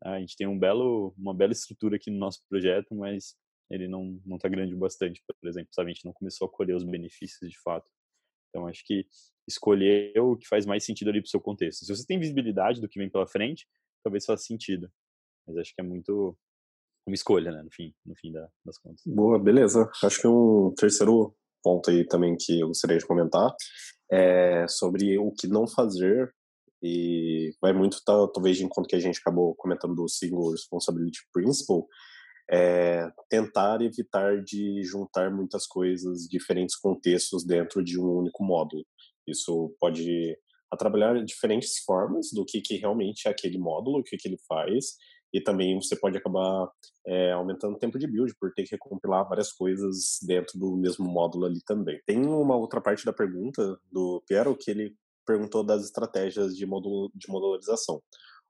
A 0.01 0.17
gente 0.19 0.37
tem 0.37 0.47
um 0.47 0.57
belo, 0.57 1.13
uma 1.17 1.33
bela 1.33 1.51
estrutura 1.51 1.97
aqui 1.97 2.09
no 2.09 2.17
nosso 2.17 2.41
projeto, 2.49 2.95
mas 2.95 3.35
ele 3.69 3.85
não 3.85 4.17
não 4.25 4.37
está 4.37 4.47
grande 4.47 4.73
o 4.73 4.77
bastante, 4.77 5.21
por 5.27 5.49
exemplo, 5.49 5.69
sabe? 5.73 5.91
A 5.91 5.93
gente 5.93 6.05
não 6.05 6.13
começou 6.13 6.47
a 6.47 6.49
colher 6.49 6.73
os 6.73 6.85
benefícios 6.85 7.51
de 7.51 7.59
fato. 7.59 7.85
Então 8.49 8.65
acho 8.65 8.85
que 8.85 9.05
escolher 9.45 10.17
o 10.19 10.37
que 10.37 10.47
faz 10.47 10.65
mais 10.65 10.85
sentido 10.85 11.09
ali 11.09 11.19
para 11.19 11.27
o 11.27 11.29
seu 11.29 11.41
contexto. 11.41 11.83
Se 11.83 11.93
você 11.93 12.05
tem 12.05 12.17
visibilidade 12.17 12.79
do 12.79 12.87
que 12.87 12.97
vem 12.97 13.09
pela 13.09 13.27
frente, 13.27 13.67
talvez 14.01 14.25
faça 14.25 14.43
sentido. 14.43 14.89
Mas 15.45 15.57
acho 15.57 15.75
que 15.75 15.81
é 15.81 15.83
muito 15.83 16.37
uma 17.05 17.13
escolha, 17.13 17.51
né, 17.51 17.61
no 17.61 17.71
fim, 17.71 17.93
no 18.05 18.15
fim 18.15 18.31
da, 18.31 18.47
das 18.65 18.77
contas. 18.77 19.03
Boa, 19.05 19.37
beleza. 19.37 19.91
Acho 20.01 20.21
que 20.21 20.27
um 20.27 20.73
terceiro 20.77 21.35
ponto 21.61 21.89
aí 21.89 22.05
também 22.05 22.37
que 22.39 22.61
eu 22.61 22.69
gostaria 22.69 22.97
de 22.97 23.05
comentar 23.05 23.53
é 24.09 24.65
sobre 24.69 25.17
o 25.17 25.29
que 25.31 25.47
não 25.47 25.67
fazer 25.67 26.33
e 26.83 27.53
vai 27.61 27.71
muito 27.71 28.03
talvez 28.03 28.57
de 28.57 28.65
encontro 28.65 28.89
que 28.89 28.95
a 28.95 28.99
gente 28.99 29.19
acabou 29.19 29.55
comentando 29.55 29.95
do 29.95 30.09
single 30.09 30.51
responsibility 30.51 31.19
principle 31.31 31.85
é 32.51 33.09
tentar 33.29 33.81
evitar 33.81 34.43
de 34.43 34.83
juntar 34.83 35.31
muitas 35.31 35.65
coisas 35.65 36.27
diferentes 36.27 36.75
contextos 36.75 37.45
dentro 37.45 37.81
de 37.81 37.97
um 37.99 38.19
único 38.19 38.43
módulo 38.43 38.85
isso 39.25 39.73
pode 39.79 40.37
trabalhar 40.77 41.23
diferentes 41.23 41.77
formas 41.85 42.31
do 42.33 42.43
que, 42.43 42.59
que 42.59 42.77
realmente 42.77 43.27
é 43.27 43.31
aquele 43.31 43.57
módulo 43.57 43.99
o 43.99 44.03
que, 44.03 44.17
que 44.17 44.27
ele 44.27 44.37
faz 44.47 44.97
e 45.33 45.41
também 45.41 45.75
você 45.81 45.95
pode 45.95 46.15
acabar 46.15 46.69
é, 47.07 47.31
aumentando 47.31 47.75
o 47.75 47.79
tempo 47.79 47.97
de 47.97 48.05
build 48.05 48.35
por 48.39 48.53
ter 48.53 48.63
que 48.63 48.71
recompilar 48.71 49.27
várias 49.27 49.51
coisas 49.51 50.19
dentro 50.21 50.59
do 50.59 50.77
mesmo 50.77 51.05
módulo 51.05 51.45
ali 51.45 51.59
também. 51.65 51.99
Tem 52.05 52.23
uma 52.23 52.55
outra 52.55 52.79
parte 52.79 53.03
da 53.03 53.11
pergunta 53.11 53.79
do 53.91 54.23
Piero 54.27 54.55
que 54.55 54.69
ele 54.69 54.95
perguntou 55.25 55.63
das 55.63 55.83
estratégias 55.83 56.55
de, 56.55 56.65
modulo, 56.65 57.11
de 57.15 57.29
modularização. 57.29 58.01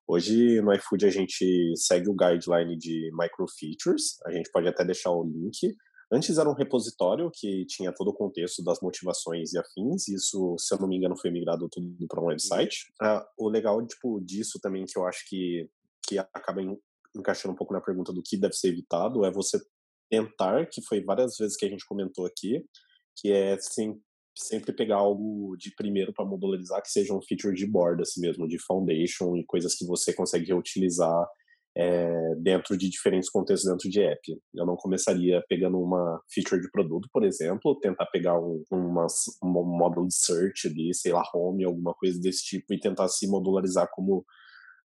Hoje 0.08 0.62
no 0.62 0.74
iFood 0.74 1.06
a 1.06 1.10
gente 1.10 1.74
segue 1.76 2.10
o 2.10 2.16
guideline 2.16 2.78
de 2.78 3.10
microfeatures, 3.14 4.20
a 4.26 4.32
gente 4.32 4.52
pode 4.52 4.68
até 4.68 4.84
deixar 4.84 5.12
o 5.12 5.24
link. 5.24 5.76
Antes 6.12 6.38
era 6.38 6.50
um 6.50 6.54
repositório 6.54 7.32
que 7.34 7.66
tinha 7.66 7.94
todo 7.94 8.10
o 8.10 8.14
contexto 8.14 8.64
das 8.64 8.80
motivações 8.82 9.54
e 9.54 9.58
afins, 9.58 10.08
isso, 10.10 10.56
se 10.60 10.76
eu 10.76 10.80
não 10.80 10.88
me 10.88 10.98
engano, 10.98 11.18
foi 11.18 11.32
migrado 11.32 11.68
tudo 11.70 11.88
para 12.08 12.22
um 12.22 12.28
website. 12.28 12.94
Ah, 13.02 13.26
o 13.38 13.50
legal 13.50 13.86
tipo, 13.88 14.20
disso 14.22 14.60
também, 14.62 14.86
que 14.86 14.98
eu 14.98 15.08
acho 15.08 15.28
que, 15.28 15.68
que 16.06 16.20
acaba 16.20 16.62
encaixando 17.16 17.54
um 17.54 17.58
pouco 17.58 17.74
na 17.74 17.82
pergunta 17.82 18.12
do 18.12 18.22
que 18.22 18.38
deve 18.38 18.54
ser 18.54 18.70
evitado, 18.70 19.26
é 19.26 19.32
você 19.32 19.60
tentar, 20.10 20.68
que 20.68 20.82
foi 20.84 21.02
várias 21.02 21.38
vezes 21.38 21.56
que 21.58 21.66
a 21.66 21.70
gente 21.70 21.86
comentou 21.88 22.26
aqui, 22.26 22.64
que 23.16 23.32
é 23.32 23.58
sim, 23.58 24.00
sempre 24.36 24.74
pegar 24.74 24.98
algo 24.98 25.56
de 25.58 25.74
primeiro 25.76 26.14
para 26.14 26.26
modularizar 26.26 26.82
que 26.82 26.90
seja 26.90 27.14
um 27.14 27.22
feature 27.22 27.56
de 27.56 27.66
board 27.66 28.02
assim 28.02 28.22
mesmo, 28.22 28.48
de 28.48 28.58
foundation 28.60 29.36
e 29.36 29.46
coisas 29.46 29.76
que 29.76 29.86
você 29.86 30.14
consegue 30.14 30.48
reutilizar 30.48 31.28
é, 31.76 32.36
dentro 32.36 32.78
de 32.78 32.90
diferentes 32.90 33.30
contextos 33.30 33.70
dentro 33.70 33.90
de 33.90 34.02
app. 34.02 34.22
Eu 34.54 34.66
não 34.66 34.76
começaria 34.76 35.44
pegando 35.48 35.80
uma 35.80 36.22
feature 36.32 36.62
de 36.62 36.70
produto, 36.72 37.10
por 37.12 37.24
exemplo, 37.24 37.80
tentar 37.80 38.06
pegar 38.08 38.40
um, 38.40 38.64
uma, 38.72 39.08
um 39.44 39.78
módulo 39.78 40.08
de 40.08 40.16
search 40.16 40.68
ali, 40.68 40.94
sei 40.94 41.12
lá, 41.12 41.24
home, 41.34 41.64
alguma 41.64 41.94
coisa 41.94 42.20
desse 42.20 42.44
tipo 42.44 42.74
e 42.74 42.80
tentar 42.80 43.08
se 43.08 43.28
modularizar 43.28 43.88
como 43.92 44.26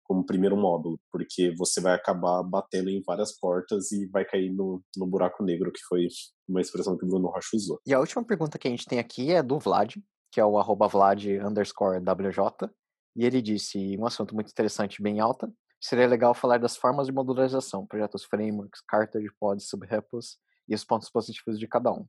como 0.06 0.24
primeiro 0.24 0.56
módulo, 0.56 0.98
porque 1.10 1.54
você 1.56 1.80
vai 1.80 1.94
acabar 1.94 2.42
batendo 2.42 2.88
em 2.88 3.02
várias 3.04 3.36
portas 3.38 3.90
e 3.92 4.06
vai 4.08 4.24
cair 4.24 4.52
no, 4.52 4.82
no 4.96 5.06
buraco 5.06 5.42
negro, 5.44 5.72
que 5.72 5.80
foi 5.88 6.06
uma 6.48 6.60
expressão 6.60 6.96
que 6.96 7.04
o 7.04 7.08
Bruno 7.08 7.28
Rocha 7.28 7.56
usou. 7.56 7.80
E 7.86 7.92
a 7.92 8.00
última 8.00 8.24
pergunta 8.24 8.58
que 8.58 8.68
a 8.68 8.70
gente 8.70 8.86
tem 8.86 8.98
aqui 8.98 9.32
é 9.32 9.42
do 9.42 9.58
Vlad, 9.58 9.96
que 10.32 10.40
é 10.40 10.44
o 10.44 10.58
arroba 10.58 10.88
Vlad 10.88 11.24
underscore 11.44 11.98
WJ, 11.98 12.70
e 13.16 13.24
ele 13.24 13.40
disse 13.40 13.96
um 13.98 14.06
assunto 14.06 14.34
muito 14.34 14.50
interessante, 14.50 15.02
bem 15.02 15.20
alta. 15.20 15.50
Seria 15.80 16.06
legal 16.06 16.34
falar 16.34 16.58
das 16.58 16.76
formas 16.76 17.06
de 17.06 17.12
modularização, 17.12 17.86
projetos 17.86 18.24
frameworks, 18.24 18.80
cartas 18.86 19.22
de 19.22 19.30
pods, 19.38 19.68
subrepos 19.68 20.38
e 20.68 20.74
os 20.74 20.84
pontos 20.84 21.10
positivos 21.10 21.58
de 21.58 21.66
cada 21.66 21.92
um. 21.92 22.06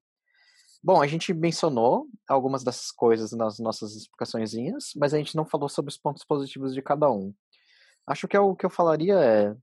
Bom, 0.83 1.01
a 1.01 1.07
gente 1.07 1.33
mencionou 1.33 2.07
algumas 2.29 2.63
dessas 2.63 2.91
coisas 2.91 3.31
nas 3.31 3.59
nossas 3.59 3.95
explicaçõezinhas, 3.95 4.91
mas 4.95 5.13
a 5.13 5.17
gente 5.17 5.35
não 5.35 5.45
falou 5.45 5.67
sobre 5.67 5.89
os 5.89 5.97
pontos 5.97 6.23
positivos 6.23 6.73
de 6.73 6.81
cada 6.81 7.09
um. 7.09 7.33
Acho 8.07 8.27
que 8.27 8.37
é 8.37 8.39
o 8.39 8.55
que 8.55 8.65
eu 8.65 8.69
falaria 8.69 9.15
é 9.15 9.55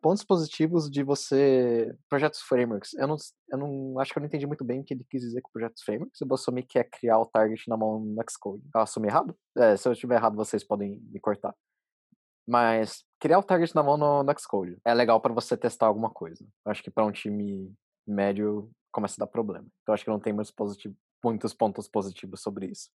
pontos 0.00 0.24
positivos 0.24 0.90
de 0.90 1.02
você. 1.02 1.94
Projetos 2.08 2.40
frameworks. 2.40 2.94
Eu 2.94 3.06
não, 3.06 3.16
eu 3.50 3.58
não 3.58 3.98
acho 3.98 4.12
que 4.12 4.18
eu 4.18 4.20
não 4.20 4.26
entendi 4.26 4.46
muito 4.46 4.64
bem 4.64 4.80
o 4.80 4.84
que 4.84 4.94
ele 4.94 5.04
quis 5.08 5.22
dizer 5.22 5.40
com 5.42 5.50
projetos 5.52 5.82
frameworks. 5.82 6.20
Eu 6.20 6.26
vou 6.26 6.34
assumir 6.34 6.62
que 6.64 6.78
é 6.78 6.84
criar 6.84 7.18
o 7.18 7.26
target 7.26 7.68
na 7.68 7.76
mão 7.76 8.00
no 8.00 8.24
Xcode. 8.28 8.62
Eu 8.74 8.80
assumi 8.80 9.08
errado? 9.08 9.36
É, 9.56 9.76
se 9.76 9.86
eu 9.88 9.92
estiver 9.92 10.16
errado, 10.16 10.36
vocês 10.36 10.64
podem 10.64 11.00
me 11.10 11.20
cortar. 11.20 11.54
Mas 12.46 13.04
criar 13.18 13.38
o 13.38 13.42
target 13.42 13.74
na 13.74 13.82
mão 13.82 13.96
no, 13.96 14.22
no 14.22 14.38
Xcode 14.38 14.78
é 14.84 14.94
legal 14.94 15.20
para 15.20 15.32
você 15.32 15.56
testar 15.56 15.86
alguma 15.86 16.10
coisa. 16.10 16.44
Eu 16.64 16.72
acho 16.72 16.82
que 16.82 16.90
para 16.90 17.04
um 17.04 17.12
time 17.12 17.72
médio 18.06 18.70
começa 18.90 19.16
a 19.18 19.24
dar 19.24 19.30
problema. 19.30 19.66
Então 19.82 19.94
acho 19.94 20.04
que 20.04 20.10
não 20.10 20.20
tem 20.20 20.32
muitos, 20.32 20.54
muitos 21.22 21.54
pontos 21.54 21.88
positivos 21.88 22.40
sobre 22.40 22.66
isso. 22.66 22.88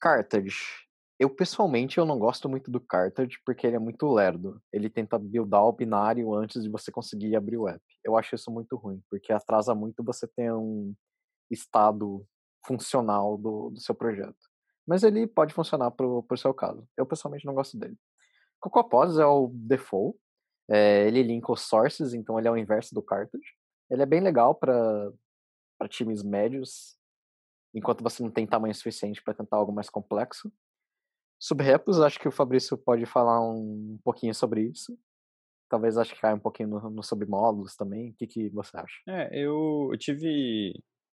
Cartridge. 0.00 0.87
Eu, 1.18 1.28
pessoalmente, 1.28 1.98
eu 1.98 2.06
não 2.06 2.16
gosto 2.16 2.48
muito 2.48 2.70
do 2.70 2.80
Cartridge 2.80 3.40
porque 3.44 3.66
ele 3.66 3.74
é 3.74 3.80
muito 3.80 4.06
lerdo. 4.08 4.62
Ele 4.72 4.88
tenta 4.88 5.18
buildar 5.18 5.64
o 5.64 5.72
binário 5.72 6.32
antes 6.32 6.62
de 6.62 6.68
você 6.68 6.92
conseguir 6.92 7.34
abrir 7.34 7.56
o 7.56 7.66
app. 7.66 7.82
Eu 8.04 8.16
acho 8.16 8.36
isso 8.36 8.50
muito 8.52 8.76
ruim, 8.76 9.02
porque 9.10 9.32
atrasa 9.32 9.74
muito 9.74 10.04
você 10.04 10.28
ter 10.28 10.52
um 10.52 10.94
estado 11.50 12.24
funcional 12.64 13.36
do, 13.36 13.70
do 13.70 13.80
seu 13.80 13.94
projeto. 13.94 14.36
Mas 14.86 15.02
ele 15.02 15.26
pode 15.26 15.52
funcionar 15.52 15.90
para 15.90 16.06
o 16.06 16.36
seu 16.36 16.54
caso. 16.54 16.86
Eu, 16.96 17.04
pessoalmente, 17.04 17.44
não 17.44 17.54
gosto 17.54 17.76
dele. 17.76 17.96
CocoaPods 18.60 19.18
é 19.18 19.26
o 19.26 19.50
default. 19.52 20.16
É, 20.70 21.06
ele 21.06 21.22
linka 21.22 21.50
os 21.50 21.62
sources, 21.62 22.14
então 22.14 22.38
ele 22.38 22.46
é 22.46 22.50
o 22.50 22.56
inverso 22.56 22.94
do 22.94 23.02
Cartridge. 23.02 23.54
Ele 23.90 24.02
é 24.02 24.06
bem 24.06 24.20
legal 24.20 24.54
para 24.54 25.12
times 25.88 26.22
médios, 26.22 26.96
enquanto 27.74 28.02
você 28.02 28.22
não 28.22 28.30
tem 28.30 28.46
tamanho 28.46 28.74
suficiente 28.74 29.22
para 29.22 29.34
tentar 29.34 29.56
algo 29.56 29.72
mais 29.72 29.90
complexo. 29.90 30.52
Sobre 31.38 31.64
repos, 31.64 32.00
acho 32.00 32.18
que 32.18 32.28
o 32.28 32.32
Fabrício 32.32 32.76
pode 32.76 33.06
falar 33.06 33.40
um 33.40 33.98
pouquinho 34.02 34.34
sobre 34.34 34.62
isso. 34.62 34.98
Talvez 35.70 35.96
acho 35.96 36.14
que 36.14 36.20
caia 36.20 36.34
um 36.34 36.40
pouquinho 36.40 36.68
no, 36.68 36.90
no 36.90 37.02
submódulos 37.02 37.76
também. 37.76 38.10
O 38.10 38.14
que, 38.14 38.26
que 38.26 38.48
você 38.50 38.76
acha? 38.76 38.96
É, 39.06 39.28
eu, 39.32 39.90
eu 39.92 39.98
tive 39.98 40.72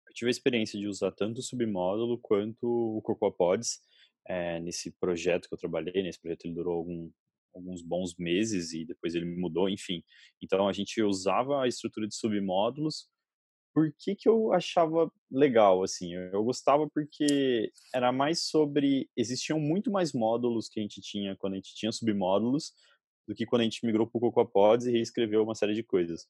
eu 0.07 0.13
tive 0.13 0.29
a 0.29 0.31
experiência 0.31 0.79
de 0.79 0.88
usar 0.88 1.12
tanto 1.12 1.39
o 1.39 1.43
submódulo 1.43 2.19
quanto 2.21 2.63
o 2.63 3.01
CocoaPods 3.01 3.79
é, 4.27 4.59
nesse 4.59 4.91
projeto 4.91 5.47
que 5.49 5.55
eu 5.55 5.57
trabalhei. 5.57 6.03
Nesse 6.03 6.21
projeto 6.21 6.45
ele 6.45 6.53
durou 6.53 6.77
algum, 6.77 7.09
alguns 7.53 7.81
bons 7.81 8.15
meses 8.17 8.73
e 8.73 8.86
depois 8.86 9.15
ele 9.15 9.25
mudou, 9.25 9.67
enfim. 9.67 10.03
Então 10.41 10.67
a 10.67 10.71
gente 10.71 11.01
usava 11.01 11.63
a 11.63 11.67
estrutura 11.67 12.07
de 12.07 12.15
submódulos 12.15 13.09
por 13.73 13.91
que, 13.97 14.15
que 14.15 14.29
eu 14.29 14.53
achava 14.53 15.12
legal, 15.31 15.83
assim? 15.83 16.13
Eu, 16.13 16.43
gostava 16.43 16.88
porque 16.89 17.71
era 17.93 18.12
mais 18.12 18.47
sobre. 18.47 19.09
Existiam 19.17 19.59
muito 19.59 19.91
mais 19.91 20.13
módulos 20.13 20.69
que 20.69 20.79
a 20.79 20.83
gente 20.83 21.01
tinha 21.01 21.36
quando 21.36 21.53
a 21.53 21.55
gente 21.55 21.73
tinha 21.75 21.91
submódulos 21.91 22.73
do 23.27 23.33
que 23.33 23.45
quando 23.45 23.62
a 23.62 23.63
gente 23.63 23.86
migrou 23.86 24.05
para 24.07 24.17
o 24.17 24.21
CocoaPods 24.21 24.86
e 24.86 24.91
reescreveu 24.91 25.43
uma 25.43 25.55
série 25.55 25.73
de 25.73 25.83
coisas. 25.83 26.27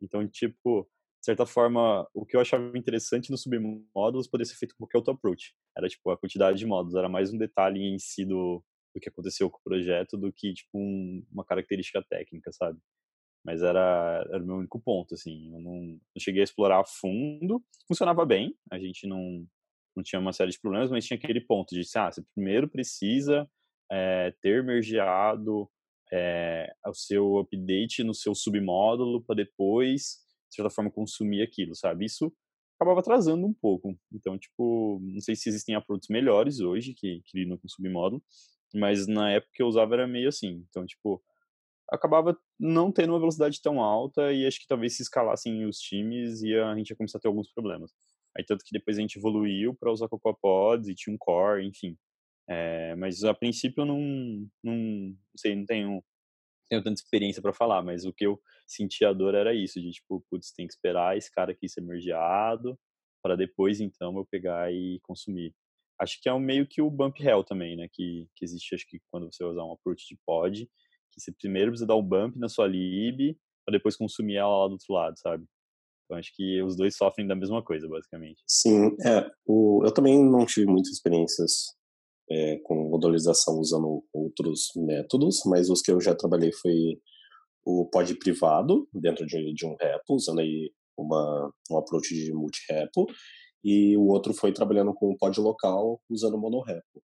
Então, 0.00 0.26
tipo, 0.28 0.88
de 1.20 1.24
certa 1.24 1.46
forma, 1.46 2.06
o 2.14 2.24
que 2.24 2.36
eu 2.36 2.40
achava 2.40 2.76
interessante 2.78 3.30
nos 3.30 3.42
submódulos 3.42 4.28
poderia 4.28 4.48
ser 4.48 4.56
feito 4.56 4.74
com 4.76 4.84
qualquer 4.84 4.98
outro 4.98 5.14
approach. 5.14 5.54
Era, 5.76 5.88
tipo, 5.88 6.10
a 6.10 6.16
quantidade 6.16 6.58
de 6.58 6.66
módulos. 6.66 6.94
Era 6.94 7.08
mais 7.08 7.32
um 7.32 7.38
detalhe 7.38 7.80
em 7.82 7.98
si 7.98 8.24
do, 8.24 8.62
do 8.94 9.00
que 9.00 9.08
aconteceu 9.08 9.50
com 9.50 9.58
o 9.58 9.62
projeto 9.64 10.16
do 10.16 10.32
que, 10.32 10.54
tipo, 10.54 10.78
um, 10.78 11.26
uma 11.32 11.44
característica 11.44 12.04
técnica, 12.08 12.52
sabe? 12.52 12.78
Mas 13.46 13.62
era, 13.62 14.26
era 14.28 14.42
o 14.42 14.46
meu 14.46 14.56
único 14.56 14.80
ponto, 14.80 15.14
assim. 15.14 15.54
Eu 15.54 15.60
não, 15.60 15.80
não 15.80 16.18
cheguei 16.18 16.40
a 16.40 16.44
explorar 16.44 16.80
a 16.80 16.84
fundo. 16.84 17.62
Funcionava 17.86 18.26
bem, 18.26 18.52
a 18.68 18.76
gente 18.76 19.06
não, 19.06 19.46
não 19.94 20.02
tinha 20.02 20.18
uma 20.18 20.32
série 20.32 20.50
de 20.50 20.60
problemas, 20.60 20.90
mas 20.90 21.06
tinha 21.06 21.16
aquele 21.16 21.40
ponto 21.40 21.72
de, 21.72 21.82
ah, 21.94 22.10
você 22.10 22.24
primeiro 22.34 22.68
precisa 22.68 23.48
é, 23.88 24.34
ter 24.42 24.64
mergeado 24.64 25.70
é, 26.12 26.74
o 26.88 26.92
seu 26.92 27.38
update 27.38 28.02
no 28.02 28.12
seu 28.12 28.34
submódulo 28.34 29.22
para 29.22 29.36
depois, 29.36 30.18
de 30.50 30.56
certa 30.56 30.68
forma, 30.68 30.90
consumir 30.90 31.42
aquilo, 31.42 31.76
sabe? 31.76 32.04
Isso 32.04 32.32
acabava 32.74 32.98
atrasando 32.98 33.46
um 33.46 33.54
pouco. 33.54 33.96
Então, 34.12 34.36
tipo, 34.36 34.98
não 35.04 35.20
sei 35.20 35.36
se 35.36 35.48
existem 35.48 35.76
approaches 35.76 36.08
melhores 36.10 36.58
hoje 36.58 36.94
que, 36.94 37.22
que 37.24 37.38
lidam 37.38 37.56
com 37.56 37.68
submódulo, 37.68 38.20
mas 38.74 39.06
na 39.06 39.30
época 39.30 39.52
que 39.54 39.62
eu 39.62 39.68
usava 39.68 39.94
era 39.94 40.08
meio 40.08 40.28
assim. 40.28 40.66
Então, 40.68 40.84
tipo, 40.84 41.22
acabava 41.90 42.36
não 42.58 42.90
tendo 42.90 43.12
uma 43.12 43.18
velocidade 43.18 43.60
tão 43.62 43.80
alta 43.80 44.32
e 44.32 44.46
acho 44.46 44.60
que 44.60 44.66
talvez 44.66 44.96
se 44.96 45.02
escalassem 45.02 45.64
os 45.64 45.78
times 45.78 46.42
e 46.42 46.54
a 46.54 46.74
gente 46.76 46.90
ia 46.90 46.96
começar 46.96 47.18
a 47.18 47.20
ter 47.20 47.28
alguns 47.28 47.52
problemas. 47.52 47.92
Aí 48.36 48.44
tanto 48.44 48.64
que 48.64 48.72
depois 48.72 48.98
a 48.98 49.00
gente 49.00 49.18
evoluiu 49.18 49.74
para 49.74 49.92
usar 49.92 50.08
CocoaPods 50.08 50.88
e 50.88 50.94
tinha 50.94 51.14
um 51.14 51.18
core, 51.18 51.66
enfim. 51.66 51.96
É, 52.48 52.94
mas 52.96 53.24
a 53.24 53.34
princípio 53.34 53.82
eu 53.82 53.86
não, 53.86 54.00
não, 54.62 54.74
não 54.74 55.16
sei, 55.36 55.56
não 55.56 55.64
tenho, 55.64 56.04
tenho 56.68 56.82
tanta 56.82 57.00
experiência 57.00 57.42
para 57.42 57.52
falar, 57.52 57.82
mas 57.82 58.04
o 58.04 58.12
que 58.12 58.26
eu 58.26 58.40
sentia 58.66 59.08
a 59.08 59.12
dor 59.12 59.34
era 59.34 59.54
isso, 59.54 59.80
de 59.80 59.90
tipo, 59.90 60.24
putz, 60.30 60.52
tem 60.52 60.66
que 60.66 60.72
esperar 60.72 61.16
esse 61.16 61.30
cara 61.32 61.52
aqui 61.52 61.68
ser 61.68 61.80
mergeado 61.80 62.78
para 63.22 63.36
depois 63.36 63.80
então 63.80 64.16
eu 64.16 64.24
pegar 64.24 64.72
e 64.72 65.00
consumir. 65.02 65.54
Acho 65.98 66.20
que 66.20 66.28
é 66.28 66.32
um 66.32 66.38
meio 66.38 66.66
que 66.66 66.82
o 66.82 66.90
bump 66.90 67.18
hell 67.20 67.42
também, 67.42 67.76
né, 67.76 67.88
que, 67.90 68.28
que 68.36 68.44
existe 68.44 68.74
acho 68.74 68.86
que 68.86 69.00
quando 69.10 69.32
você 69.32 69.42
usar 69.42 69.64
um 69.64 69.72
approach 69.72 70.06
de 70.06 70.16
pod, 70.24 70.68
que 71.16 71.22
você 71.22 71.32
primeiro 71.32 71.70
precisa 71.70 71.86
dar 71.86 71.96
um 71.96 72.02
bump 72.02 72.38
na 72.38 72.48
sua 72.48 72.66
lib 72.66 73.36
para 73.64 73.76
depois 73.76 73.96
consumir 73.96 74.36
ela 74.36 74.62
lá 74.62 74.66
do 74.68 74.72
outro 74.72 74.92
lado, 74.92 75.18
sabe? 75.18 75.44
Então 76.04 76.18
acho 76.18 76.30
que 76.34 76.62
os 76.62 76.76
dois 76.76 76.96
sofrem 76.96 77.26
da 77.26 77.34
mesma 77.34 77.62
coisa, 77.64 77.88
basicamente. 77.88 78.40
Sim, 78.46 78.94
é. 79.04 79.28
O, 79.44 79.82
eu 79.84 79.92
também 79.92 80.22
não 80.22 80.46
tive 80.46 80.66
muitas 80.66 80.92
experiências 80.92 81.74
é, 82.30 82.58
com 82.58 82.90
modularização 82.90 83.58
usando 83.58 84.04
outros 84.12 84.70
métodos, 84.76 85.40
mas 85.46 85.68
os 85.68 85.80
que 85.82 85.90
eu 85.90 86.00
já 86.00 86.14
trabalhei 86.14 86.52
foi 86.52 87.00
o 87.64 87.86
pod 87.86 88.14
privado 88.18 88.88
dentro 88.94 89.26
de, 89.26 89.52
de 89.52 89.66
um 89.66 89.74
repo, 89.80 90.14
usando 90.14 90.40
aí 90.40 90.70
uma, 90.96 91.52
um 91.70 91.78
approach 91.78 92.14
de 92.14 92.32
multi-repo, 92.32 93.06
e 93.64 93.96
o 93.96 94.06
outro 94.06 94.32
foi 94.32 94.52
trabalhando 94.52 94.94
com 94.94 95.10
o 95.10 95.16
pod 95.16 95.40
local 95.40 96.00
usando 96.08 96.38
monorepo. 96.38 97.02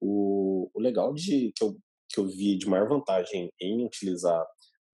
O, 0.00 0.70
o 0.72 0.80
legal 0.80 1.12
de 1.12 1.52
que 1.56 1.64
eu 1.64 1.76
que 2.08 2.20
eu 2.20 2.26
vi 2.26 2.56
de 2.56 2.68
maior 2.68 2.88
vantagem 2.88 3.50
em 3.60 3.84
utilizar 3.84 4.44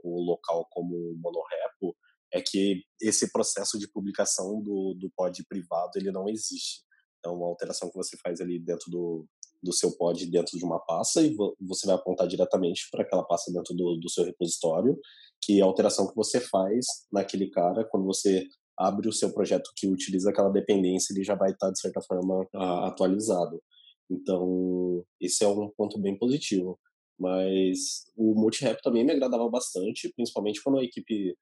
o 0.02 0.20
local 0.22 0.66
como 0.70 1.14
monorepo 1.16 1.96
é 2.32 2.40
que 2.40 2.82
esse 3.00 3.30
processo 3.30 3.78
de 3.78 3.90
publicação 3.90 4.60
do, 4.62 4.96
do 4.98 5.10
pod 5.14 5.44
privado 5.46 5.92
ele 5.96 6.10
não 6.10 6.28
existe. 6.28 6.82
É 7.24 7.28
uma 7.28 7.46
alteração 7.46 7.90
que 7.90 7.96
você 7.96 8.16
faz 8.16 8.40
ali 8.40 8.58
dentro 8.58 8.90
do, 8.90 9.26
do 9.62 9.72
seu 9.72 9.96
pod 9.96 10.24
dentro 10.26 10.58
de 10.58 10.64
uma 10.64 10.80
pasta 10.80 11.22
e 11.22 11.36
você 11.60 11.86
vai 11.86 11.94
apontar 11.94 12.26
diretamente 12.26 12.88
para 12.90 13.02
aquela 13.02 13.22
pasta 13.22 13.52
dentro 13.52 13.74
do, 13.74 13.96
do 13.96 14.10
seu 14.10 14.24
repositório, 14.24 14.98
que 15.40 15.60
a 15.60 15.64
alteração 15.64 16.08
que 16.08 16.16
você 16.16 16.40
faz 16.40 16.86
naquele 17.12 17.48
cara 17.50 17.84
quando 17.84 18.06
você 18.06 18.46
abre 18.76 19.08
o 19.08 19.12
seu 19.12 19.32
projeto 19.32 19.70
que 19.76 19.86
utiliza 19.86 20.30
aquela 20.30 20.50
dependência, 20.50 21.12
ele 21.12 21.22
já 21.22 21.34
vai 21.34 21.50
estar, 21.50 21.70
de 21.70 21.78
certa 21.78 22.00
forma, 22.00 22.46
atualizado. 22.86 23.62
Então, 24.10 25.04
esse 25.20 25.44
é 25.44 25.48
um 25.48 25.70
ponto 25.70 25.98
bem 26.00 26.18
positivo. 26.18 26.78
Mas 27.22 28.04
o 28.16 28.34
multi-rap 28.34 28.82
também 28.82 29.04
me 29.04 29.12
agradava 29.12 29.48
bastante, 29.48 30.12
principalmente 30.14 30.60
quando 30.62 30.78
a 30.80 30.84
equipe 30.84 31.36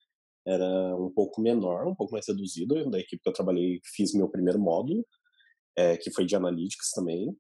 era 0.47 0.97
um 0.97 1.11
pouco 1.11 1.41
menor, 1.41 1.87
um 1.87 1.95
pouco 1.95 2.13
mais 2.13 2.27
reduzida. 2.29 2.85
Da 2.91 2.99
equipe 2.99 3.23
que 3.23 3.29
eu 3.29 3.33
trabalhei, 3.33 3.81
fiz 3.97 4.13
meu 4.15 4.29
primeiro 4.29 4.61
módulo, 4.61 5.05
é, 5.77 5.97
que 5.97 6.11
foi 6.11 6.27
de 6.27 6.37
analytics 6.37 6.91
também 6.95 7.35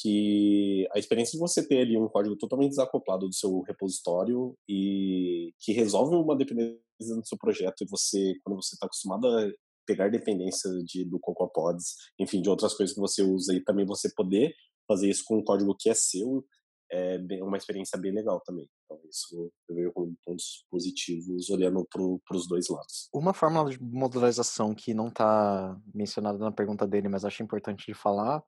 que 0.00 0.86
a 0.94 0.98
experiência 0.98 1.32
de 1.32 1.38
você 1.38 1.66
ter 1.66 1.80
ali 1.80 1.96
um 1.96 2.08
código 2.08 2.36
totalmente 2.36 2.70
desacoplado 2.70 3.26
do 3.26 3.34
seu 3.34 3.60
repositório 3.62 4.54
e 4.68 5.52
que 5.58 5.72
resolve 5.72 6.14
uma 6.14 6.36
dependência 6.36 6.78
do 7.00 7.26
seu 7.26 7.38
projeto 7.38 7.82
e 7.82 7.88
você, 7.88 8.34
quando 8.44 8.62
você 8.62 8.74
está 8.74 8.86
acostumado 8.86 9.26
a 9.26 9.50
pegar 9.86 10.08
dependência 10.08 10.70
de, 10.84 11.04
do 11.04 11.18
CocoaPods, 11.18 11.94
enfim, 12.18 12.42
de 12.42 12.48
outras 12.48 12.74
coisas 12.74 12.94
que 12.94 13.00
você 13.00 13.22
usa 13.22 13.54
e 13.54 13.64
também 13.64 13.86
você 13.86 14.12
poder 14.14 14.52
fazer 14.86 15.08
isso 15.08 15.24
com 15.26 15.38
um 15.38 15.44
código 15.44 15.74
que 15.78 15.88
é 15.88 15.94
seu, 15.94 16.44
é 16.90 17.18
uma 17.42 17.56
experiência 17.56 17.98
bem 17.98 18.12
legal 18.12 18.40
também. 18.40 18.68
Então, 18.84 18.98
isso 19.08 19.52
eu 19.68 19.74
vejo 19.74 19.92
como 19.92 20.16
pontos 20.24 20.64
positivos 20.70 21.50
olhando 21.50 21.86
para 21.90 22.36
os 22.36 22.48
dois 22.48 22.68
lados. 22.68 23.08
Uma 23.12 23.34
fórmula 23.34 23.70
de 23.70 23.82
modularização 23.82 24.74
que 24.74 24.94
não 24.94 25.08
está 25.08 25.78
mencionada 25.94 26.38
na 26.38 26.52
pergunta 26.52 26.86
dele, 26.86 27.08
mas 27.08 27.24
acho 27.24 27.42
importante 27.42 27.86
de 27.86 27.94
falar, 27.94 28.42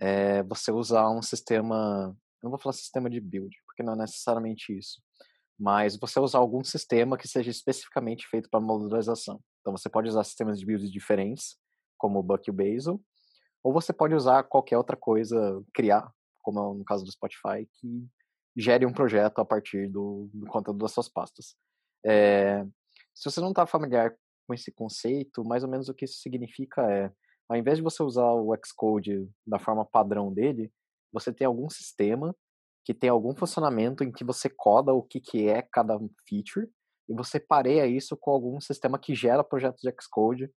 é 0.00 0.42
você 0.42 0.72
usar 0.72 1.08
um 1.10 1.22
sistema, 1.22 2.16
não 2.42 2.50
vou 2.50 2.58
falar 2.58 2.72
sistema 2.72 3.08
de 3.08 3.20
build, 3.20 3.54
porque 3.66 3.82
não 3.82 3.94
é 3.94 3.96
necessariamente 3.96 4.76
isso, 4.76 5.00
mas 5.58 5.96
você 5.96 6.20
usar 6.20 6.38
algum 6.38 6.62
sistema 6.62 7.16
que 7.16 7.26
seja 7.26 7.50
especificamente 7.50 8.26
feito 8.28 8.48
para 8.50 8.60
modularização. 8.60 9.40
Então 9.60 9.76
você 9.76 9.88
pode 9.88 10.08
usar 10.08 10.24
sistemas 10.24 10.58
de 10.58 10.66
build 10.66 10.90
diferentes, 10.90 11.56
como 11.96 12.18
o 12.18 12.22
Buck 12.22 12.46
e 12.46 12.50
o 12.50 12.54
Bazel, 12.54 13.00
ou 13.64 13.72
você 13.72 13.92
pode 13.92 14.14
usar 14.14 14.42
qualquer 14.44 14.76
outra 14.76 14.96
coisa, 14.96 15.62
criar, 15.72 16.12
como 16.46 16.60
é 16.60 16.78
no 16.78 16.84
caso 16.84 17.04
do 17.04 17.10
Spotify, 17.10 17.68
que 17.80 18.06
gere 18.56 18.86
um 18.86 18.92
projeto 18.92 19.40
a 19.40 19.44
partir 19.44 19.88
do, 19.88 20.30
do 20.32 20.46
conteúdo 20.46 20.78
das 20.78 20.92
suas 20.92 21.08
pastas. 21.08 21.56
É, 22.04 22.64
se 23.12 23.28
você 23.28 23.40
não 23.40 23.50
está 23.50 23.66
familiar 23.66 24.16
com 24.46 24.54
esse 24.54 24.70
conceito, 24.70 25.44
mais 25.44 25.64
ou 25.64 25.68
menos 25.68 25.88
o 25.88 25.94
que 25.94 26.04
isso 26.04 26.20
significa 26.20 26.82
é 26.90 27.12
ao 27.48 27.56
invés 27.56 27.78
de 27.78 27.82
você 27.82 28.02
usar 28.02 28.32
o 28.32 28.52
Xcode 28.64 29.28
da 29.46 29.58
forma 29.58 29.84
padrão 29.84 30.32
dele, 30.32 30.72
você 31.12 31.32
tem 31.32 31.46
algum 31.46 31.70
sistema 31.70 32.34
que 32.84 32.92
tem 32.92 33.08
algum 33.08 33.34
funcionamento 33.34 34.02
em 34.02 34.12
que 34.12 34.24
você 34.24 34.48
coda 34.48 34.92
o 34.92 35.02
que, 35.02 35.20
que 35.20 35.48
é 35.48 35.62
cada 35.62 35.96
feature 36.28 36.68
e 37.08 37.14
você 37.14 37.38
pareia 37.38 37.86
isso 37.86 38.16
com 38.16 38.32
algum 38.32 38.60
sistema 38.60 38.98
que 38.98 39.14
gera 39.14 39.44
projetos 39.44 39.80
de 39.80 39.94
Xcode 40.00 40.50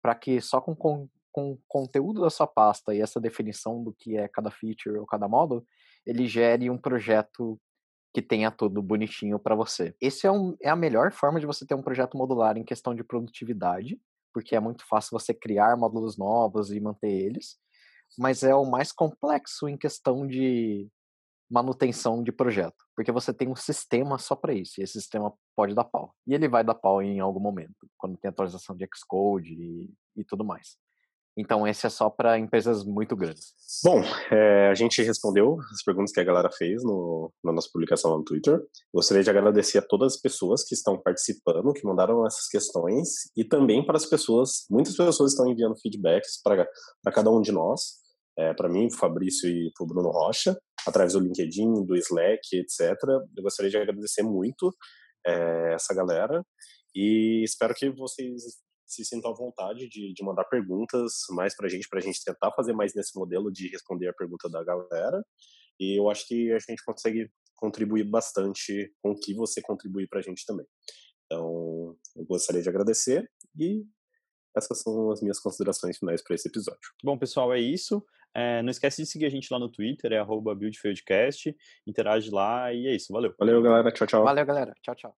para 0.00 0.14
que 0.14 0.40
só 0.40 0.60
com, 0.60 0.76
com, 0.76 1.08
com 1.32 1.52
o 1.52 1.58
conteúdo 1.68 2.20
da 2.20 2.30
sua 2.30 2.46
pasta 2.46 2.94
e 2.94 3.00
essa 3.00 3.20
definição 3.20 3.82
do 3.82 3.92
que 3.92 4.16
é 4.16 4.28
cada 4.28 4.50
feature 4.50 4.98
ou 4.98 5.06
cada 5.06 5.28
módulo, 5.28 5.64
ele 6.06 6.26
gere 6.26 6.70
um 6.70 6.78
projeto 6.78 7.60
que 8.12 8.22
tenha 8.22 8.50
tudo 8.50 8.82
bonitinho 8.82 9.38
para 9.38 9.54
você. 9.54 9.94
Esse 10.00 10.26
é, 10.26 10.32
um, 10.32 10.56
é 10.60 10.68
a 10.68 10.76
melhor 10.76 11.12
forma 11.12 11.38
de 11.38 11.46
você 11.46 11.66
ter 11.66 11.74
um 11.74 11.82
projeto 11.82 12.16
modular 12.16 12.56
em 12.56 12.64
questão 12.64 12.94
de 12.94 13.04
produtividade, 13.04 14.00
porque 14.32 14.56
é 14.56 14.60
muito 14.60 14.86
fácil 14.86 15.18
você 15.18 15.34
criar 15.34 15.76
módulos 15.76 16.16
novos 16.16 16.72
e 16.72 16.80
manter 16.80 17.10
eles, 17.10 17.58
mas 18.16 18.42
é 18.42 18.54
o 18.54 18.64
mais 18.64 18.92
complexo 18.92 19.68
em 19.68 19.76
questão 19.76 20.26
de 20.26 20.88
manutenção 21.50 22.22
de 22.22 22.30
projeto, 22.30 22.76
porque 22.94 23.10
você 23.10 23.32
tem 23.32 23.48
um 23.48 23.56
sistema 23.56 24.18
só 24.18 24.36
para 24.36 24.52
isso, 24.52 24.80
e 24.80 24.84
esse 24.84 24.94
sistema 24.94 25.32
pode 25.56 25.74
dar 25.74 25.84
pau. 25.84 26.14
E 26.26 26.34
ele 26.34 26.46
vai 26.46 26.62
dar 26.62 26.74
pau 26.74 27.02
em 27.02 27.20
algum 27.20 27.40
momento, 27.40 27.88
quando 27.96 28.18
tem 28.18 28.28
atualização 28.28 28.76
de 28.76 28.86
Xcode 28.94 29.54
e, 29.54 29.90
e 30.16 30.24
tudo 30.24 30.44
mais. 30.44 30.76
Então, 31.40 31.64
esse 31.68 31.86
é 31.86 31.88
só 31.88 32.10
para 32.10 32.36
empresas 32.36 32.84
muito 32.84 33.14
grandes. 33.14 33.54
Bom, 33.84 34.02
é, 34.32 34.68
a 34.68 34.74
gente 34.74 35.00
respondeu 35.02 35.56
as 35.72 35.84
perguntas 35.84 36.10
que 36.10 36.18
a 36.18 36.24
galera 36.24 36.50
fez 36.50 36.82
no, 36.82 37.32
na 37.44 37.52
nossa 37.52 37.68
publicação 37.72 38.18
no 38.18 38.24
Twitter. 38.24 38.60
Gostaria 38.92 39.22
de 39.22 39.30
agradecer 39.30 39.78
a 39.78 39.82
todas 39.82 40.14
as 40.14 40.20
pessoas 40.20 40.64
que 40.64 40.74
estão 40.74 41.00
participando, 41.00 41.72
que 41.72 41.86
mandaram 41.86 42.26
essas 42.26 42.48
questões, 42.48 43.30
e 43.36 43.44
também 43.44 43.86
para 43.86 43.96
as 43.96 44.04
pessoas, 44.04 44.66
muitas 44.68 44.96
pessoas 44.96 45.30
estão 45.30 45.46
enviando 45.46 45.78
feedbacks 45.80 46.42
para 46.42 46.66
cada 47.12 47.30
um 47.30 47.40
de 47.40 47.52
nós, 47.52 47.98
é, 48.36 48.52
para 48.52 48.68
mim, 48.68 48.88
para 48.88 48.96
o 48.96 48.98
Fabrício 48.98 49.48
e 49.48 49.70
para 49.76 49.84
o 49.84 49.86
Bruno 49.86 50.10
Rocha, 50.10 50.58
através 50.84 51.12
do 51.12 51.20
LinkedIn, 51.20 51.84
do 51.86 51.94
Slack, 51.94 52.40
etc. 52.54 52.96
Eu 53.36 53.44
gostaria 53.44 53.70
de 53.70 53.76
agradecer 53.76 54.24
muito 54.24 54.74
é, 55.24 55.74
essa 55.74 55.94
galera 55.94 56.42
e 56.96 57.44
espero 57.44 57.74
que 57.74 57.90
vocês 57.90 58.42
se 58.88 59.04
sintam 59.04 59.30
à 59.30 59.34
vontade 59.34 59.88
de, 59.88 60.12
de 60.12 60.24
mandar 60.24 60.44
perguntas 60.44 61.12
mais 61.30 61.54
para 61.54 61.66
a 61.66 61.68
gente, 61.68 61.88
para 61.88 61.98
a 61.98 62.02
gente 62.02 62.24
tentar 62.24 62.50
fazer 62.52 62.72
mais 62.72 62.94
nesse 62.94 63.16
modelo 63.16 63.52
de 63.52 63.68
responder 63.68 64.08
a 64.08 64.14
pergunta 64.14 64.48
da 64.48 64.64
galera. 64.64 65.22
E 65.78 65.98
eu 65.98 66.10
acho 66.10 66.26
que 66.26 66.52
a 66.52 66.58
gente 66.58 66.82
consegue 66.84 67.30
contribuir 67.56 68.04
bastante 68.04 68.92
com 69.02 69.10
o 69.10 69.18
que 69.18 69.34
você 69.34 69.60
contribui 69.60 70.06
para 70.08 70.20
a 70.20 70.22
gente 70.22 70.44
também. 70.46 70.66
Então, 71.26 71.96
eu 72.16 72.24
gostaria 72.24 72.62
de 72.62 72.68
agradecer 72.68 73.30
e 73.58 73.84
essas 74.56 74.80
são 74.80 75.10
as 75.10 75.20
minhas 75.20 75.38
considerações 75.38 75.98
finais 75.98 76.22
para 76.22 76.34
esse 76.34 76.48
episódio. 76.48 76.90
Bom, 77.04 77.18
pessoal, 77.18 77.52
é 77.52 77.60
isso. 77.60 78.04
É, 78.34 78.62
não 78.62 78.70
esquece 78.70 79.02
de 79.02 79.08
seguir 79.08 79.26
a 79.26 79.30
gente 79.30 79.48
lá 79.50 79.58
no 79.58 79.70
Twitter, 79.70 80.12
é 80.12 80.24
buildfieldcast. 80.24 81.54
Interage 81.86 82.30
lá 82.30 82.72
e 82.72 82.86
é 82.86 82.94
isso. 82.94 83.12
Valeu. 83.12 83.34
Valeu, 83.38 83.62
galera. 83.62 83.92
Tchau, 83.92 84.06
tchau. 84.06 84.24
Valeu, 84.24 84.46
galera. 84.46 84.72
Tchau, 84.82 84.94
tchau. 84.94 85.16